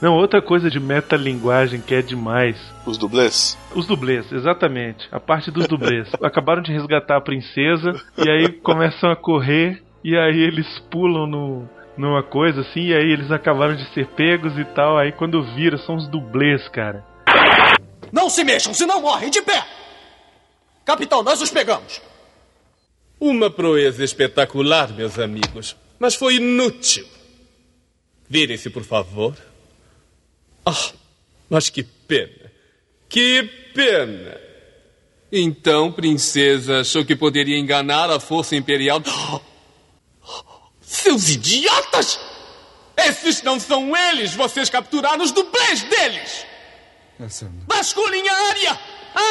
[0.00, 2.60] Não, outra coisa de metalinguagem que é demais.
[2.84, 3.56] Os dublês?
[3.74, 5.08] Os dublês, exatamente.
[5.10, 6.10] A parte dos dublês.
[6.22, 11.68] Acabaram de resgatar a princesa e aí começam a correr e aí eles pulam no,
[11.96, 14.98] numa coisa assim e aí eles acabaram de ser pegos e tal.
[14.98, 17.04] Aí quando vira, são os dublês, cara.
[18.12, 19.64] Não se mexam, senão morrem de pé!
[20.84, 22.00] Capitão, nós os pegamos!
[23.18, 25.76] Uma proeza espetacular, meus amigos.
[25.98, 27.06] Mas foi inútil.
[28.28, 29.36] Virem-se, por favor.
[30.66, 30.92] Ah,
[31.48, 32.52] mas que pena.
[33.08, 33.42] Que
[33.74, 34.40] pena.
[35.30, 39.00] Então, princesa, achou que poderia enganar a força imperial?
[40.94, 42.20] Seus idiotas!
[42.96, 44.32] Esses não são eles!
[44.34, 46.46] Vocês capturaram os dublês deles!
[47.66, 48.80] Vasculhem a área!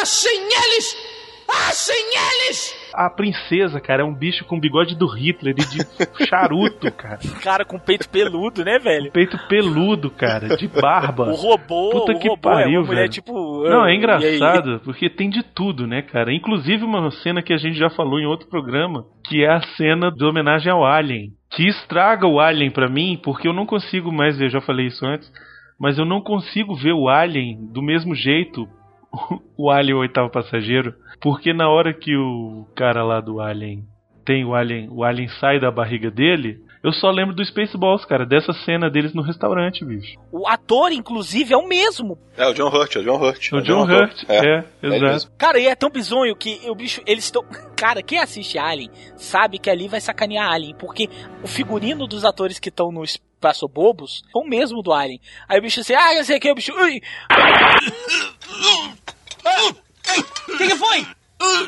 [0.02, 0.96] Achem eles!
[1.48, 2.83] Achem eles!
[2.94, 5.80] A princesa, cara, é um bicho com bigode do Hitler e de
[6.28, 7.20] charuto, cara.
[7.42, 9.12] Cara com peito peludo, né, velho?
[9.12, 11.24] Peito peludo, cara, de barba.
[11.34, 13.12] O robô, Puta o que robô é pariu, uma mulher velho.
[13.12, 13.64] tipo.
[13.68, 16.32] Não, ah, é e engraçado, porque tem de tudo, né, cara?
[16.34, 20.12] Inclusive uma cena que a gente já falou em outro programa, que é a cena
[20.12, 21.32] de homenagem ao Alien.
[21.52, 24.88] Que estraga o Alien pra mim, porque eu não consigo mais ver, eu já falei
[24.88, 25.32] isso antes,
[25.80, 28.68] mas eu não consigo ver o Alien do mesmo jeito,
[29.58, 30.94] o Alien o oitavo passageiro,
[31.24, 33.86] porque na hora que o cara lá do Alien
[34.26, 38.26] tem o Alien, o Alien sai da barriga dele, eu só lembro do Spaceballs, cara,
[38.26, 40.20] dessa cena deles no restaurante, bicho.
[40.34, 42.18] O ator, inclusive, é o mesmo.
[42.36, 43.52] É o John Hurt, é o John Hurt.
[43.54, 45.12] O John Hurt, é, ele exato.
[45.14, 45.32] mesmo.
[45.38, 47.42] Cara, e é tão bizonho que o bicho, eles estão.
[47.78, 51.08] Cara, quem assiste Alien sabe que ali vai sacanear Alien, porque
[51.42, 55.22] o figurino dos atores que estão no Espaço Bobos é o mesmo do Alien.
[55.48, 56.74] Aí o bicho assim, ah, eu sei que é o bicho.
[56.74, 57.02] Ui!
[60.54, 61.06] O que, que foi?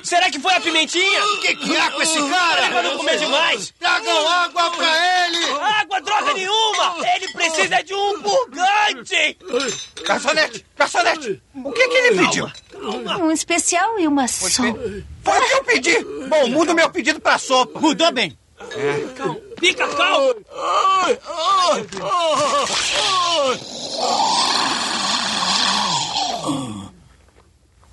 [0.03, 1.25] Será que foi a pimentinha?
[1.25, 2.69] O que, que há com esse cara?
[2.69, 3.73] Pra não comer demais.
[3.79, 5.45] Tragam água pra ele!
[5.59, 6.95] Água, droga nenhuma!
[7.15, 9.37] Ele precisa de um purgante!
[10.05, 10.65] Garçonete!
[10.77, 11.41] Garçonete!
[11.55, 12.51] O que, que ele pediu?
[13.19, 14.79] Um especial e uma sopa.
[15.23, 16.03] Foi o que eu pedi!
[16.29, 17.79] Bom, muda o meu pedido pra sopa.
[17.79, 18.37] Mudou bem.
[19.15, 19.37] Calma.
[19.59, 20.35] Fica calmo.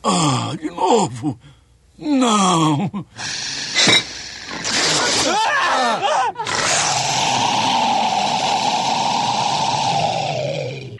[0.04, 1.38] Ah, de novo.
[2.02, 3.06] Não.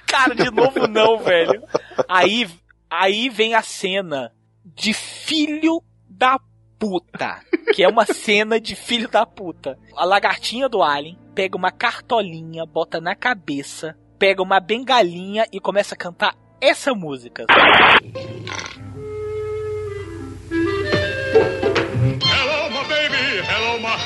[0.06, 1.60] Cara, de novo não, velho.
[2.08, 2.48] Aí,
[2.88, 4.32] aí vem a cena
[4.64, 6.38] de filho da
[6.78, 7.40] puta.
[7.74, 9.76] Que é uma cena de filho da puta.
[9.96, 15.96] A lagartinha do Alien pega uma cartolinha, bota na cabeça, pega uma bengalinha e começa
[15.96, 17.44] a cantar essa música.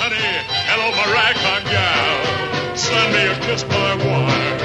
[0.07, 0.33] Honey.
[0.71, 2.77] Hello, my ragtime gal.
[2.77, 4.59] Send me a kiss by wire.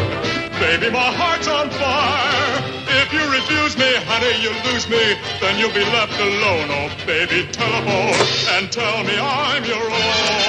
[0.59, 2.61] Baby, my heart's on fire.
[3.01, 5.17] If you refuse me, honey, you lose me.
[5.41, 6.67] Then you'll be left alone.
[6.69, 8.13] Oh, baby, telephone
[8.53, 10.41] and tell me I'm your own.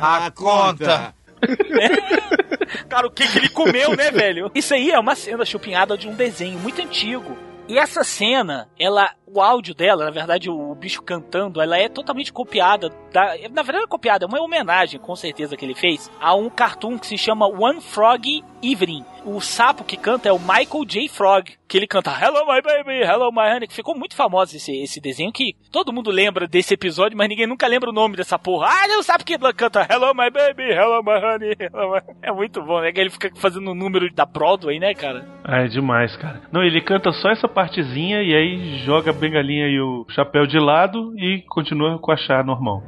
[0.00, 1.14] A conta.
[2.88, 4.50] Cara, o que, que ele comeu, né, velho?
[4.54, 7.36] Isso aí é uma cena chupinhada de um desenho muito antigo.
[7.66, 12.32] E essa cena, ela, o áudio dela, na verdade, o bicho cantando, ela é totalmente
[12.32, 12.88] copiada.
[13.12, 16.48] Da, na verdade, é copiada, é uma homenagem, com certeza, que ele fez a um
[16.48, 19.04] cartoon que se chama One Frog Evening.
[19.24, 21.08] O sapo que canta é o Michael J.
[21.08, 24.70] Frog, que ele canta Hello My Baby, Hello My Honey, que ficou muito famoso esse,
[24.82, 28.38] esse desenho, que todo mundo lembra desse episódio, mas ninguém nunca lembra o nome dessa
[28.38, 28.68] porra.
[28.68, 31.56] Ah, não sabe que canta Hello My Baby, Hello My Honey.
[31.58, 32.00] Hello my...
[32.22, 32.92] É muito bom, né?
[32.92, 35.26] Que ele fica fazendo o número da Broadway, né, cara?
[35.42, 36.42] Ah, é demais, cara.
[36.52, 41.12] Não, ele canta só essa partezinha e aí joga bengalinha e o chapéu de lado
[41.18, 42.82] e continua com a chá normal.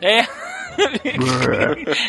[0.00, 0.22] É.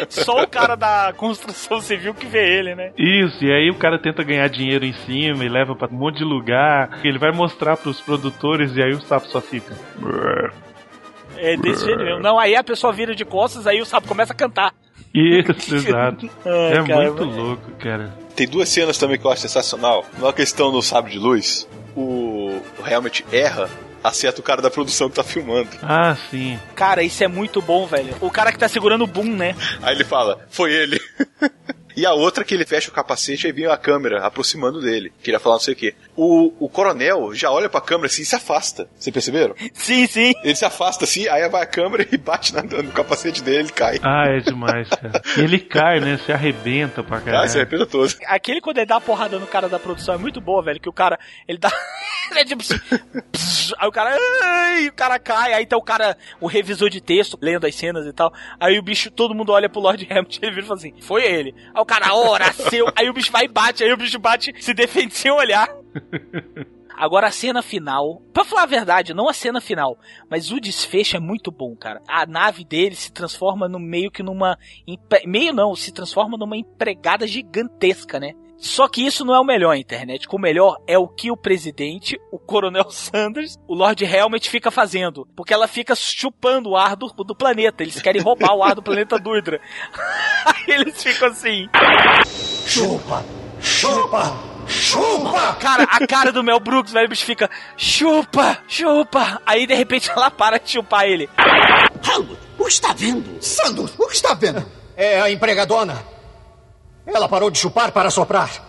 [0.10, 2.92] Só o cara da construção civil que vê ele, né?
[2.98, 6.20] Isso, e aí o cara tenta ganhar dinheiro em cima e leva pra um monte
[6.20, 7.00] de lugar.
[7.04, 9.76] Ele vai mostrar pros produtores e aí o sapo só fica.
[11.38, 12.20] É desse jeito mesmo.
[12.22, 14.72] Não, aí a pessoa vira de costas, aí o sapo começa a cantar.
[15.14, 16.30] Isso, exato.
[16.46, 18.14] Ai, é cara, muito mas- louco, cara.
[18.36, 20.06] Tem duas cenas também que eu acho sensacional.
[20.18, 23.70] Numa questão do sabre de luz, o, o Helmet erra,
[24.04, 25.70] acerta o cara da produção que tá filmando.
[25.82, 26.60] Ah, sim.
[26.76, 28.16] Cara, isso é muito bom, velho.
[28.20, 29.56] O cara que tá segurando o boom, né?
[29.82, 31.00] Aí ele fala, foi ele.
[31.96, 35.12] E a outra que ele fecha o capacete e vem a câmera aproximando dele.
[35.22, 35.96] Queria falar não sei o quê.
[36.16, 38.88] O, o coronel já olha pra câmera assim e se afasta.
[38.96, 39.56] Vocês perceberam?
[39.74, 40.34] Sim, sim.
[40.44, 43.72] Ele se afasta assim, aí vai a câmera e bate na- no capacete dele e
[43.72, 44.00] cai.
[44.04, 45.22] Ah, é demais, cara.
[45.38, 46.20] E ele cai, né?
[46.26, 47.52] Se arrebenta pra Ah, se caralho.
[47.52, 48.14] arrependa todo.
[48.28, 50.80] Aquele quando ele dá a porrada no cara da produção é muito boa, velho.
[50.80, 51.70] Que o cara, ele dá.
[52.32, 52.78] ele é tipo assim.
[53.32, 54.18] pss, aí o cara.
[54.44, 55.54] Ai, o cara cai.
[55.54, 58.34] Aí tá o cara, o revisor de texto, lendo as cenas e tal.
[58.60, 60.94] Aí o bicho, todo mundo olha pro Lord Hamilton e ele vira e fala assim:
[61.02, 61.54] Foi ele.
[61.74, 62.88] Aí o cara, ora, seu.
[62.96, 63.84] Aí o bicho vai e bate.
[63.84, 65.70] Aí o bicho bate, se defende sem olhar.
[66.96, 69.98] Agora a cena final, pra falar a verdade, não a cena final,
[70.30, 72.02] mas o desfecho é muito bom, cara.
[72.08, 74.58] A nave dele se transforma no meio que numa
[75.26, 78.34] meio não, se transforma numa empregada gigantesca, né?
[78.58, 80.28] Só que isso não é o melhor, internet.
[80.32, 85.28] O melhor é o que o presidente, o Coronel Sanders, o Lord Helmet fica fazendo.
[85.36, 87.84] Porque ela fica chupando o ar do, do planeta.
[87.84, 89.60] Eles querem roubar o ar do planeta Durdra.
[90.46, 91.68] Aí eles ficam assim.
[92.66, 93.26] Chupa!
[93.60, 94.54] Chupa!
[94.68, 95.56] Chupa!
[95.60, 99.42] Cara, a cara do Mel Brooks, velho, o bicho fica chupa, chupa.
[99.46, 101.30] Aí de repente ela para de chupar ele.
[102.08, 103.42] Helmut, o que está vendo?
[103.42, 104.66] Sandus, o que está vendo?
[104.96, 106.13] É a empregadona.
[107.06, 108.50] Ela parou de chupar para soprar.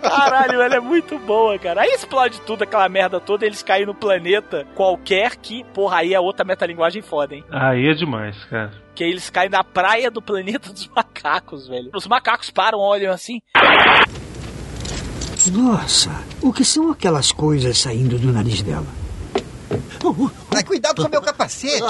[0.00, 1.82] Caralho, ela é muito boa, cara.
[1.82, 6.20] Aí explode tudo, aquela merda toda, eles caem no planeta qualquer que, porra, aí é
[6.20, 7.44] outra metalinguagem foda, hein?
[7.50, 8.70] Aí é demais, cara.
[8.94, 11.90] Que aí eles caem na praia do planeta dos macacos, velho.
[11.94, 13.40] Os macacos param, olham assim.
[15.52, 16.10] Nossa,
[16.40, 18.86] o que são aquelas coisas saindo do nariz dela?
[20.52, 21.82] Mas cuidado com o meu capacete.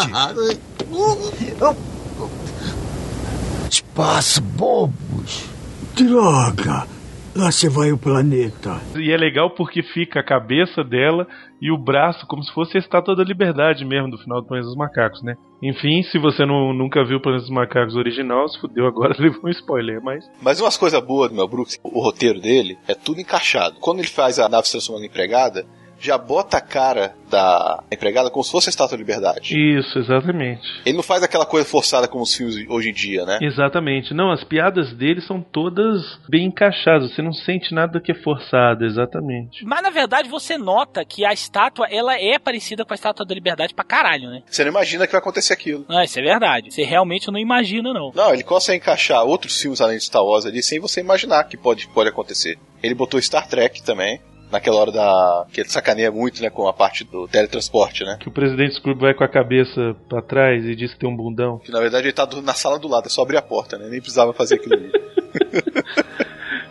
[3.74, 5.50] Espaço bobos.
[5.96, 6.86] Droga!
[7.34, 8.80] Lá se vai o planeta.
[8.94, 11.26] E é legal porque fica a cabeça dela
[11.60, 14.68] e o braço como se fosse a estátua da liberdade mesmo do final do Planeta
[14.68, 15.34] dos Macacos, né?
[15.60, 19.46] Enfim, se você não, nunca viu o Planeta dos Macacos original, se fudeu agora, levou
[19.46, 20.24] um spoiler, mas.
[20.40, 23.80] Mas umas coisas boas do Mel Brooks, o roteiro dele é tudo encaixado.
[23.80, 25.66] Quando ele faz a nave se transformando em empregada,
[26.04, 29.54] já bota a cara da empregada como se fosse a estátua da liberdade.
[29.56, 30.62] Isso, exatamente.
[30.84, 33.38] Ele não faz aquela coisa forçada como os filmes hoje em dia, né?
[33.40, 34.12] Exatamente.
[34.12, 37.14] Não, as piadas dele são todas bem encaixadas.
[37.14, 39.64] Você não sente nada que é forçado, exatamente.
[39.64, 43.34] Mas na verdade você nota que a estátua, ela é parecida com a estátua da
[43.34, 44.42] liberdade pra caralho, né?
[44.46, 45.86] Você não imagina que vai acontecer aquilo.
[45.88, 46.72] Ah, isso é verdade.
[46.72, 48.12] Você realmente não imagina, não.
[48.14, 51.56] Não, ele consegue encaixar outros filmes além de Star Wars ali sem você imaginar que
[51.56, 52.58] pode, pode acontecer.
[52.82, 54.20] Ele botou Star Trek também
[54.54, 55.46] naquela hora da.
[55.52, 58.16] que ele sacaneia muito, né, com a parte do teletransporte, né?
[58.20, 61.16] Que o presidente Scrooge vai com a cabeça pra trás e diz que tem um
[61.16, 61.58] bundão.
[61.58, 63.76] Que na verdade ele tá do- na sala do lado, é só abrir a porta,
[63.76, 63.88] né?
[63.90, 64.90] Nem precisava fazer aquilo ali.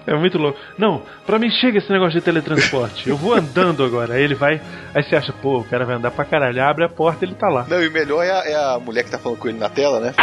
[0.05, 0.59] É muito louco.
[0.77, 3.07] Não, pra mim chega esse negócio de teletransporte.
[3.07, 4.15] Eu vou andando agora.
[4.15, 4.61] Aí ele vai.
[4.93, 6.61] Aí você acha, pô, o cara vai andar pra caralho.
[6.61, 7.65] Abre a porta ele tá lá.
[7.69, 9.69] Não, e o melhor é a, é a mulher que tá falando com ele na
[9.69, 10.13] tela, né?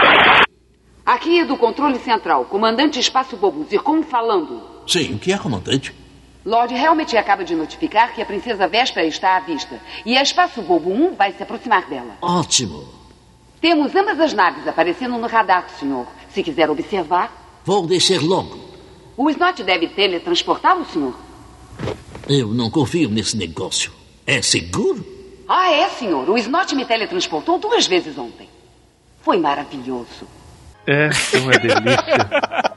[1.04, 4.62] Aqui é do controle central, comandante Espaço Bobo, Zircon falando.
[4.86, 5.94] Sim, o que é, comandante?
[6.44, 10.62] Lord Helmet acaba de notificar que a princesa Véspera está à vista e a Espaço
[10.62, 12.16] Bobo 1 vai se aproximar dela.
[12.22, 12.88] Ótimo.
[13.60, 16.06] Temos ambas as naves aparecendo no radar, senhor.
[16.32, 17.30] Se quiser observar,
[17.64, 18.58] Vou descer logo.
[19.18, 21.14] o Snot deve teletransportá-lo, senhor.
[22.26, 23.92] Eu não confio nesse negócio.
[24.26, 25.04] É seguro?
[25.46, 26.28] Ah, é, senhor.
[26.30, 28.48] O Snot me teletransportou duas vezes ontem.
[29.20, 30.26] Foi maravilhoso.
[30.86, 32.69] É, é uma delícia.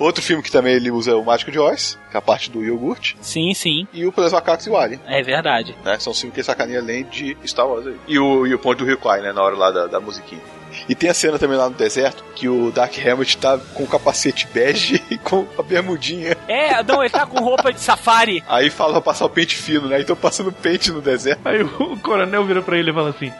[0.00, 2.50] Outro filme que também ele usa é o Mágico de Oz, que é a parte
[2.50, 3.18] do iogurte.
[3.20, 3.86] Sim, sim.
[3.92, 4.98] E o Pelos Macacos e o Alien.
[5.06, 5.76] É verdade.
[5.84, 5.98] Né?
[6.00, 7.96] São filmes que sacaneia além de Star Wars aí.
[8.08, 9.30] E o, e o Ponte do Rio Kwai, né?
[9.30, 10.40] Na hora lá da, da musiquinha.
[10.88, 13.86] E tem a cena também lá no deserto que o Dark Helmet tá com o
[13.86, 16.34] capacete bege e com a bermudinha.
[16.48, 18.42] É, não, ele tá com roupa de safari.
[18.48, 20.00] Aí fala pra passar o pente fino, né?
[20.00, 21.46] Então passando pente no deserto.
[21.46, 23.30] Aí o coronel vira pra ele e fala assim: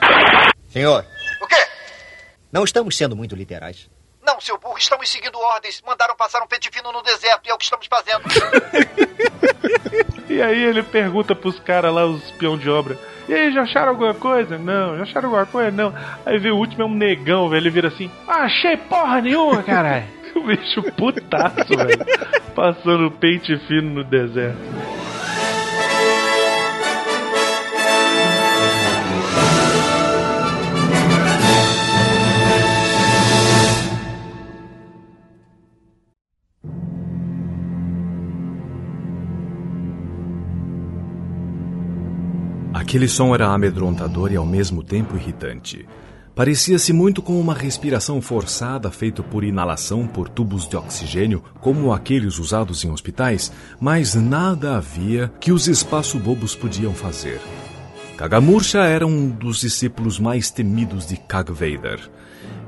[0.69, 1.07] Senhor.
[1.41, 1.66] O quê?
[2.53, 3.89] Não estamos sendo muito literais.
[4.22, 5.82] Não, seu burro, estamos seguindo ordens.
[5.86, 8.22] Mandaram passar um pente fino no deserto e é o que estamos fazendo.
[10.28, 12.97] E aí ele pergunta pros caras lá, os peão de obra.
[13.28, 14.56] E aí, já acharam alguma coisa?
[14.56, 15.70] Não, já acharam alguma coisa?
[15.72, 15.92] Não.
[16.24, 17.62] Aí vê o último é um negão, velho.
[17.62, 20.06] Ele vira assim: "Ah, Achei porra nenhuma, caralho.
[20.36, 22.06] o bicho putaço, velho.
[22.55, 24.56] Passando pente fino no deserto.
[42.90, 45.86] Aquele som era amedrontador e ao mesmo tempo irritante.
[46.34, 52.40] Parecia-se muito com uma respiração forçada feita por inalação por tubos de oxigênio, como aqueles
[52.40, 57.40] usados em hospitais, mas nada havia que os espaço-bobos podiam fazer.
[58.16, 62.00] Kagamurcha era um dos discípulos mais temidos de Kag Vader.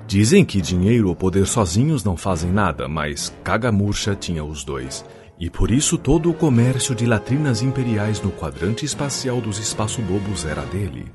[0.07, 5.05] Dizem que dinheiro ou poder sozinhos não fazem nada, mas Kagamurcha tinha os dois.
[5.43, 10.65] E por isso todo o comércio de latrinas imperiais no quadrante espacial dos espaço-bobos era
[10.67, 11.11] dele.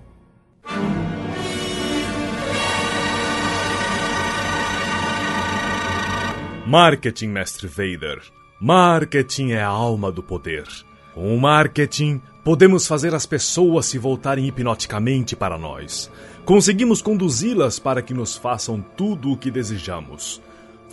[6.66, 8.22] Marketing, mestre Vader.
[8.60, 10.66] Marketing é a alma do poder.
[11.14, 16.12] Com o marketing, podemos fazer as pessoas se voltarem hipnoticamente para nós.
[16.44, 20.42] Conseguimos conduzi-las para que nos façam tudo o que desejamos.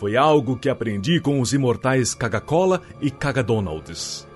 [0.04, 4.28] Foi algo que aprendi com os imortais Caga-Cola e Caga-Donalds.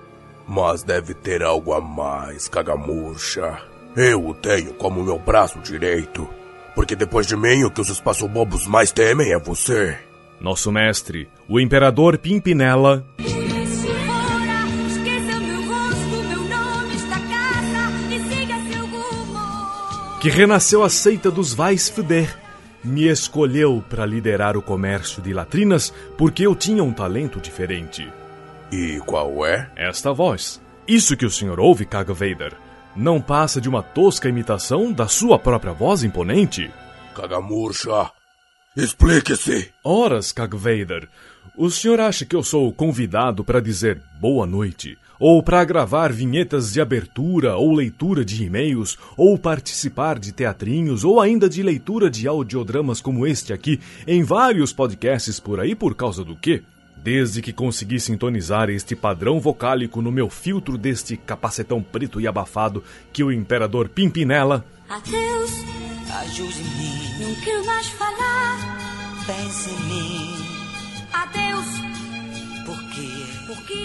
[0.47, 3.61] Mas deve ter algo a mais, cagamurcha.
[3.95, 6.27] Eu o tenho como meu braço direito.
[6.73, 9.95] Porque depois de mim, o que os espaço-bobos mais temem é você.
[10.41, 13.91] Nosso mestre, o Imperador Pimpinela, Esqueça
[15.39, 17.91] meu rosto, meu nome, esta casa
[18.27, 20.17] siga seu rumo.
[20.19, 22.48] que renasceu a seita dos Weisfuder,
[22.83, 28.11] me escolheu para liderar o comércio de latrinas porque eu tinha um talento diferente.
[28.71, 29.69] E qual é?
[29.75, 30.61] Esta voz.
[30.87, 32.53] Isso que o senhor ouve, Kaga Vader,
[32.95, 36.71] não passa de uma tosca imitação da sua própria voz imponente?
[37.15, 38.11] Cagamurcha,
[38.75, 39.71] explique-se.
[39.83, 41.07] Horas, Kag Vader.
[41.57, 44.97] O senhor acha que eu sou convidado para dizer boa noite?
[45.19, 48.97] Ou para gravar vinhetas de abertura ou leitura de e-mails?
[49.17, 51.03] Ou participar de teatrinhos?
[51.03, 55.93] Ou ainda de leitura de audiodramas como este aqui em vários podcasts por aí por
[55.93, 56.63] causa do quê?
[56.95, 62.83] Desde que consegui sintonizar este padrão vocálico no meu filtro deste capacetão preto e abafado
[63.11, 65.51] que o Imperador Pimpinela Adeus,
[66.09, 67.23] ajude-me.
[67.23, 69.23] Não quero mais falar.
[69.27, 70.35] Pense em mim.
[71.13, 71.88] Adeus.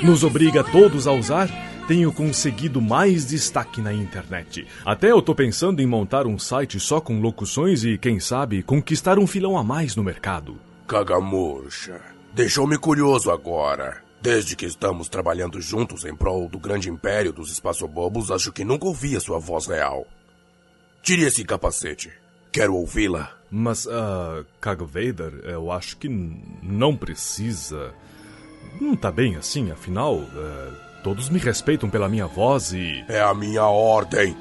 [0.03, 1.49] Nos obriga a todos a usar,
[1.87, 4.67] tenho conseguido mais destaque na internet.
[4.85, 9.19] Até eu tô pensando em montar um site só com locuções e, quem sabe, conquistar
[9.19, 10.59] um filão a mais no mercado.
[10.87, 12.01] Cagamurcha,
[12.33, 14.03] deixou-me curioso agora.
[14.21, 18.87] Desde que estamos trabalhando juntos em prol do grande império dos espaço-bobos, acho que nunca
[18.87, 20.07] ouvi a sua voz real.
[21.03, 22.11] Tire esse capacete.
[22.51, 23.31] Quero ouvi-la.
[23.51, 27.93] Mas, uh, Kago Vader, eu acho que não precisa.
[28.81, 33.05] Não tá bem assim, afinal, uh, todos me respeitam pela minha voz e.
[33.09, 34.37] É a minha ordem.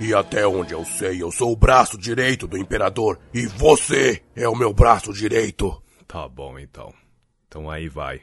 [0.00, 3.18] E até onde eu sei, eu sou o braço direito do imperador.
[3.32, 5.80] E você é o meu braço direito.
[6.08, 6.92] Tá bom então.
[7.46, 8.20] Então aí vai.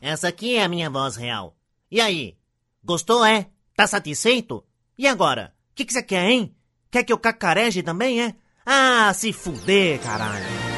[0.00, 1.56] Essa aqui é a minha voz real.
[1.90, 2.36] E aí?
[2.82, 3.48] Gostou, é?
[3.76, 4.64] Tá satisfeito?
[4.96, 5.52] E agora?
[5.70, 6.54] O que, que você quer, hein?
[6.90, 8.34] Quer que eu cacareje também, é?
[8.64, 10.71] Ah, se fuder, caralho.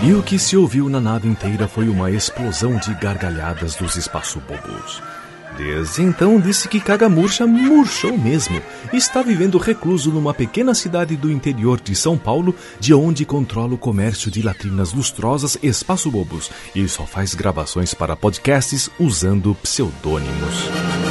[0.00, 5.02] E o que se ouviu na nave inteira foi uma explosão de gargalhadas dos espaço-bobos.
[5.56, 8.62] Desde então disse que Caga Murcha murchou mesmo.
[8.92, 13.78] Está vivendo recluso numa pequena cidade do interior de São Paulo, de onde controla o
[13.78, 21.07] comércio de latrinas lustrosas espaço-bobos e só faz gravações para podcasts usando pseudônimos.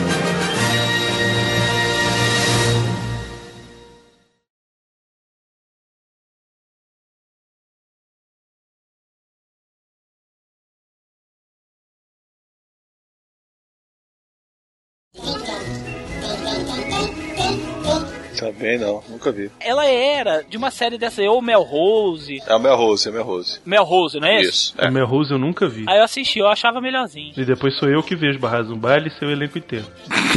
[19.27, 19.51] Nunca vi.
[19.59, 22.41] Ela era de uma série dessa, ou Melrose.
[22.47, 23.59] É o Melrose, é o Melrose.
[23.65, 24.47] Melrose, não é isso?
[24.49, 24.73] Isso.
[24.77, 25.85] A Melrose eu nunca vi.
[25.87, 27.33] Aí eu assisti, eu achava melhorzinho.
[27.35, 29.85] E depois sou eu que vejo Barras no Baile e seu elenco inteiro.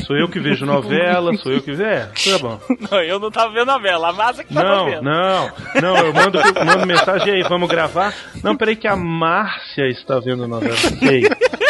[0.06, 1.80] Sou eu que vejo novela, sou eu que vejo.
[1.90, 2.60] É, tá bom.
[2.90, 5.02] Não, eu não tava vendo novela, a massa que tava Não, vendo.
[5.02, 5.50] não,
[5.80, 8.14] não, eu mando, mando mensagem e aí, vamos gravar?
[8.42, 10.74] Não, peraí que a Márcia está vendo novela.
[11.02, 11.22] Ei,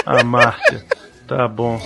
[0.06, 0.84] a Márcia.
[1.26, 1.80] Tá bom.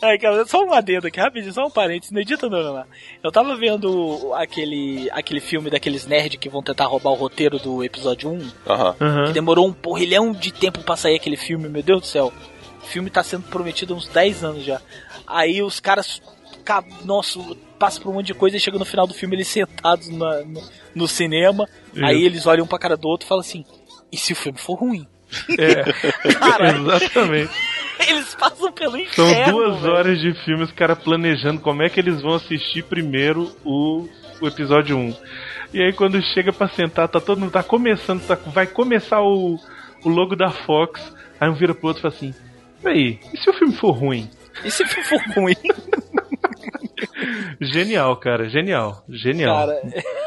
[0.00, 2.84] Ai, cara, só um adendo aqui, rapidinho, só um parênteses, não edita não, não.
[3.22, 7.82] Eu tava vendo aquele, aquele filme daqueles nerds que vão tentar roubar o roteiro do
[7.82, 9.24] episódio 1, Aham.
[9.26, 12.32] que demorou um porrilhão de tempo pra sair aquele filme, meu Deus do céu.
[12.80, 14.80] O filme tá sendo prometido há uns 10 anos já.
[15.26, 16.22] Aí os caras,
[16.64, 17.40] ca- nossa,
[17.76, 20.42] passam por um monte de coisa e chega no final do filme eles sentados na-
[20.42, 20.62] no,
[20.94, 22.04] no cinema, Isso.
[22.04, 23.64] aí eles olham um pra cara do outro e falam assim,
[24.12, 25.06] e se o filme for ruim?
[25.58, 25.82] É,
[26.38, 26.86] Caralho.
[26.94, 27.50] exatamente.
[28.08, 29.52] Eles passam pelo São inferno.
[29.52, 29.94] duas velho.
[29.94, 34.08] horas de filme, os caras planejando como é que eles vão assistir primeiro o,
[34.40, 35.14] o episódio 1.
[35.74, 39.58] E aí quando chega pra sentar, tá todo mundo, tá começando, tá- vai começar o,
[40.04, 42.34] o logo da Fox, aí um vira pro outro e fala assim,
[42.84, 44.30] aí, e se o filme for ruim?
[44.64, 45.54] E se for ruim?
[47.60, 49.56] Genial, cara, genial, genial.
[49.56, 49.80] Cara,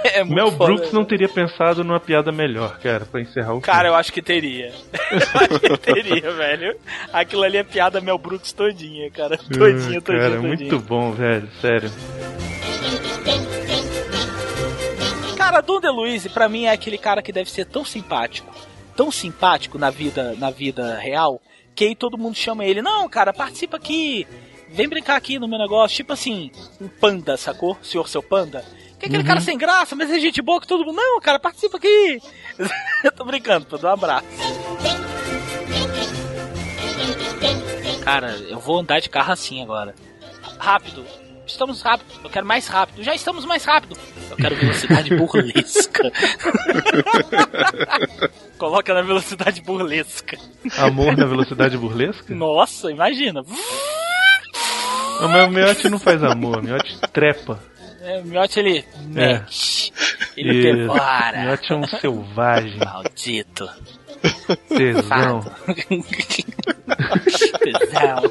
[0.04, 3.62] é muito Mel foda, Brooks não teria pensado numa piada melhor, cara, pra encerrar o
[3.62, 4.72] Cara, eu acho que teria.
[5.12, 6.76] Eu acho que teria, velho.
[7.14, 9.38] Aquilo ali é piada Mel Brooks todinha, cara.
[9.38, 10.42] Todinha, Hum, todinha, Cara, todinha.
[10.42, 11.90] muito bom, velho, sério.
[15.38, 18.54] Cara, Dom DeLuise, pra mim, é aquele cara que deve ser tão simpático,
[18.96, 21.42] tão simpático na vida, na vida real,
[21.90, 24.28] que todo mundo chama ele, não, cara, participa aqui,
[24.70, 27.78] vem brincar aqui no meu negócio, tipo assim, um panda, sacou?
[27.82, 28.64] Senhor seu panda.
[29.00, 29.28] Que é aquele Uhum.
[29.28, 30.96] cara sem graça, mas é gente boa que todo mundo.
[30.96, 32.20] Não, cara, participa aqui.
[33.04, 34.28] Eu tô brincando, pô, dá um abraço.
[38.04, 39.96] Cara, eu vou andar de carro assim agora.
[40.60, 41.04] Rápido.
[41.52, 42.08] Estamos rápido.
[42.24, 43.04] Eu quero mais rápido.
[43.04, 43.98] Já estamos mais rápido.
[44.30, 46.04] Eu quero velocidade burlesca.
[48.58, 50.38] Coloca na velocidade burlesca.
[50.78, 52.34] Amor na velocidade burlesca?
[52.34, 53.44] Nossa, imagina.
[55.20, 57.60] Não, mas o Miotti não faz amor, o Miotti trepa.
[58.02, 58.86] É, o Miotti ele É.
[59.08, 59.94] mete.
[60.36, 60.78] Ele Isso.
[60.78, 61.42] devora.
[61.44, 62.78] Miotti é um selvagem.
[62.80, 63.70] Maldito.
[64.70, 65.42] Tesão.
[67.60, 68.24] Tesão.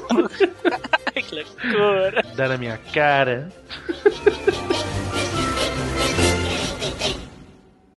[1.28, 2.22] Que loucura.
[2.34, 3.48] Dá na minha cara.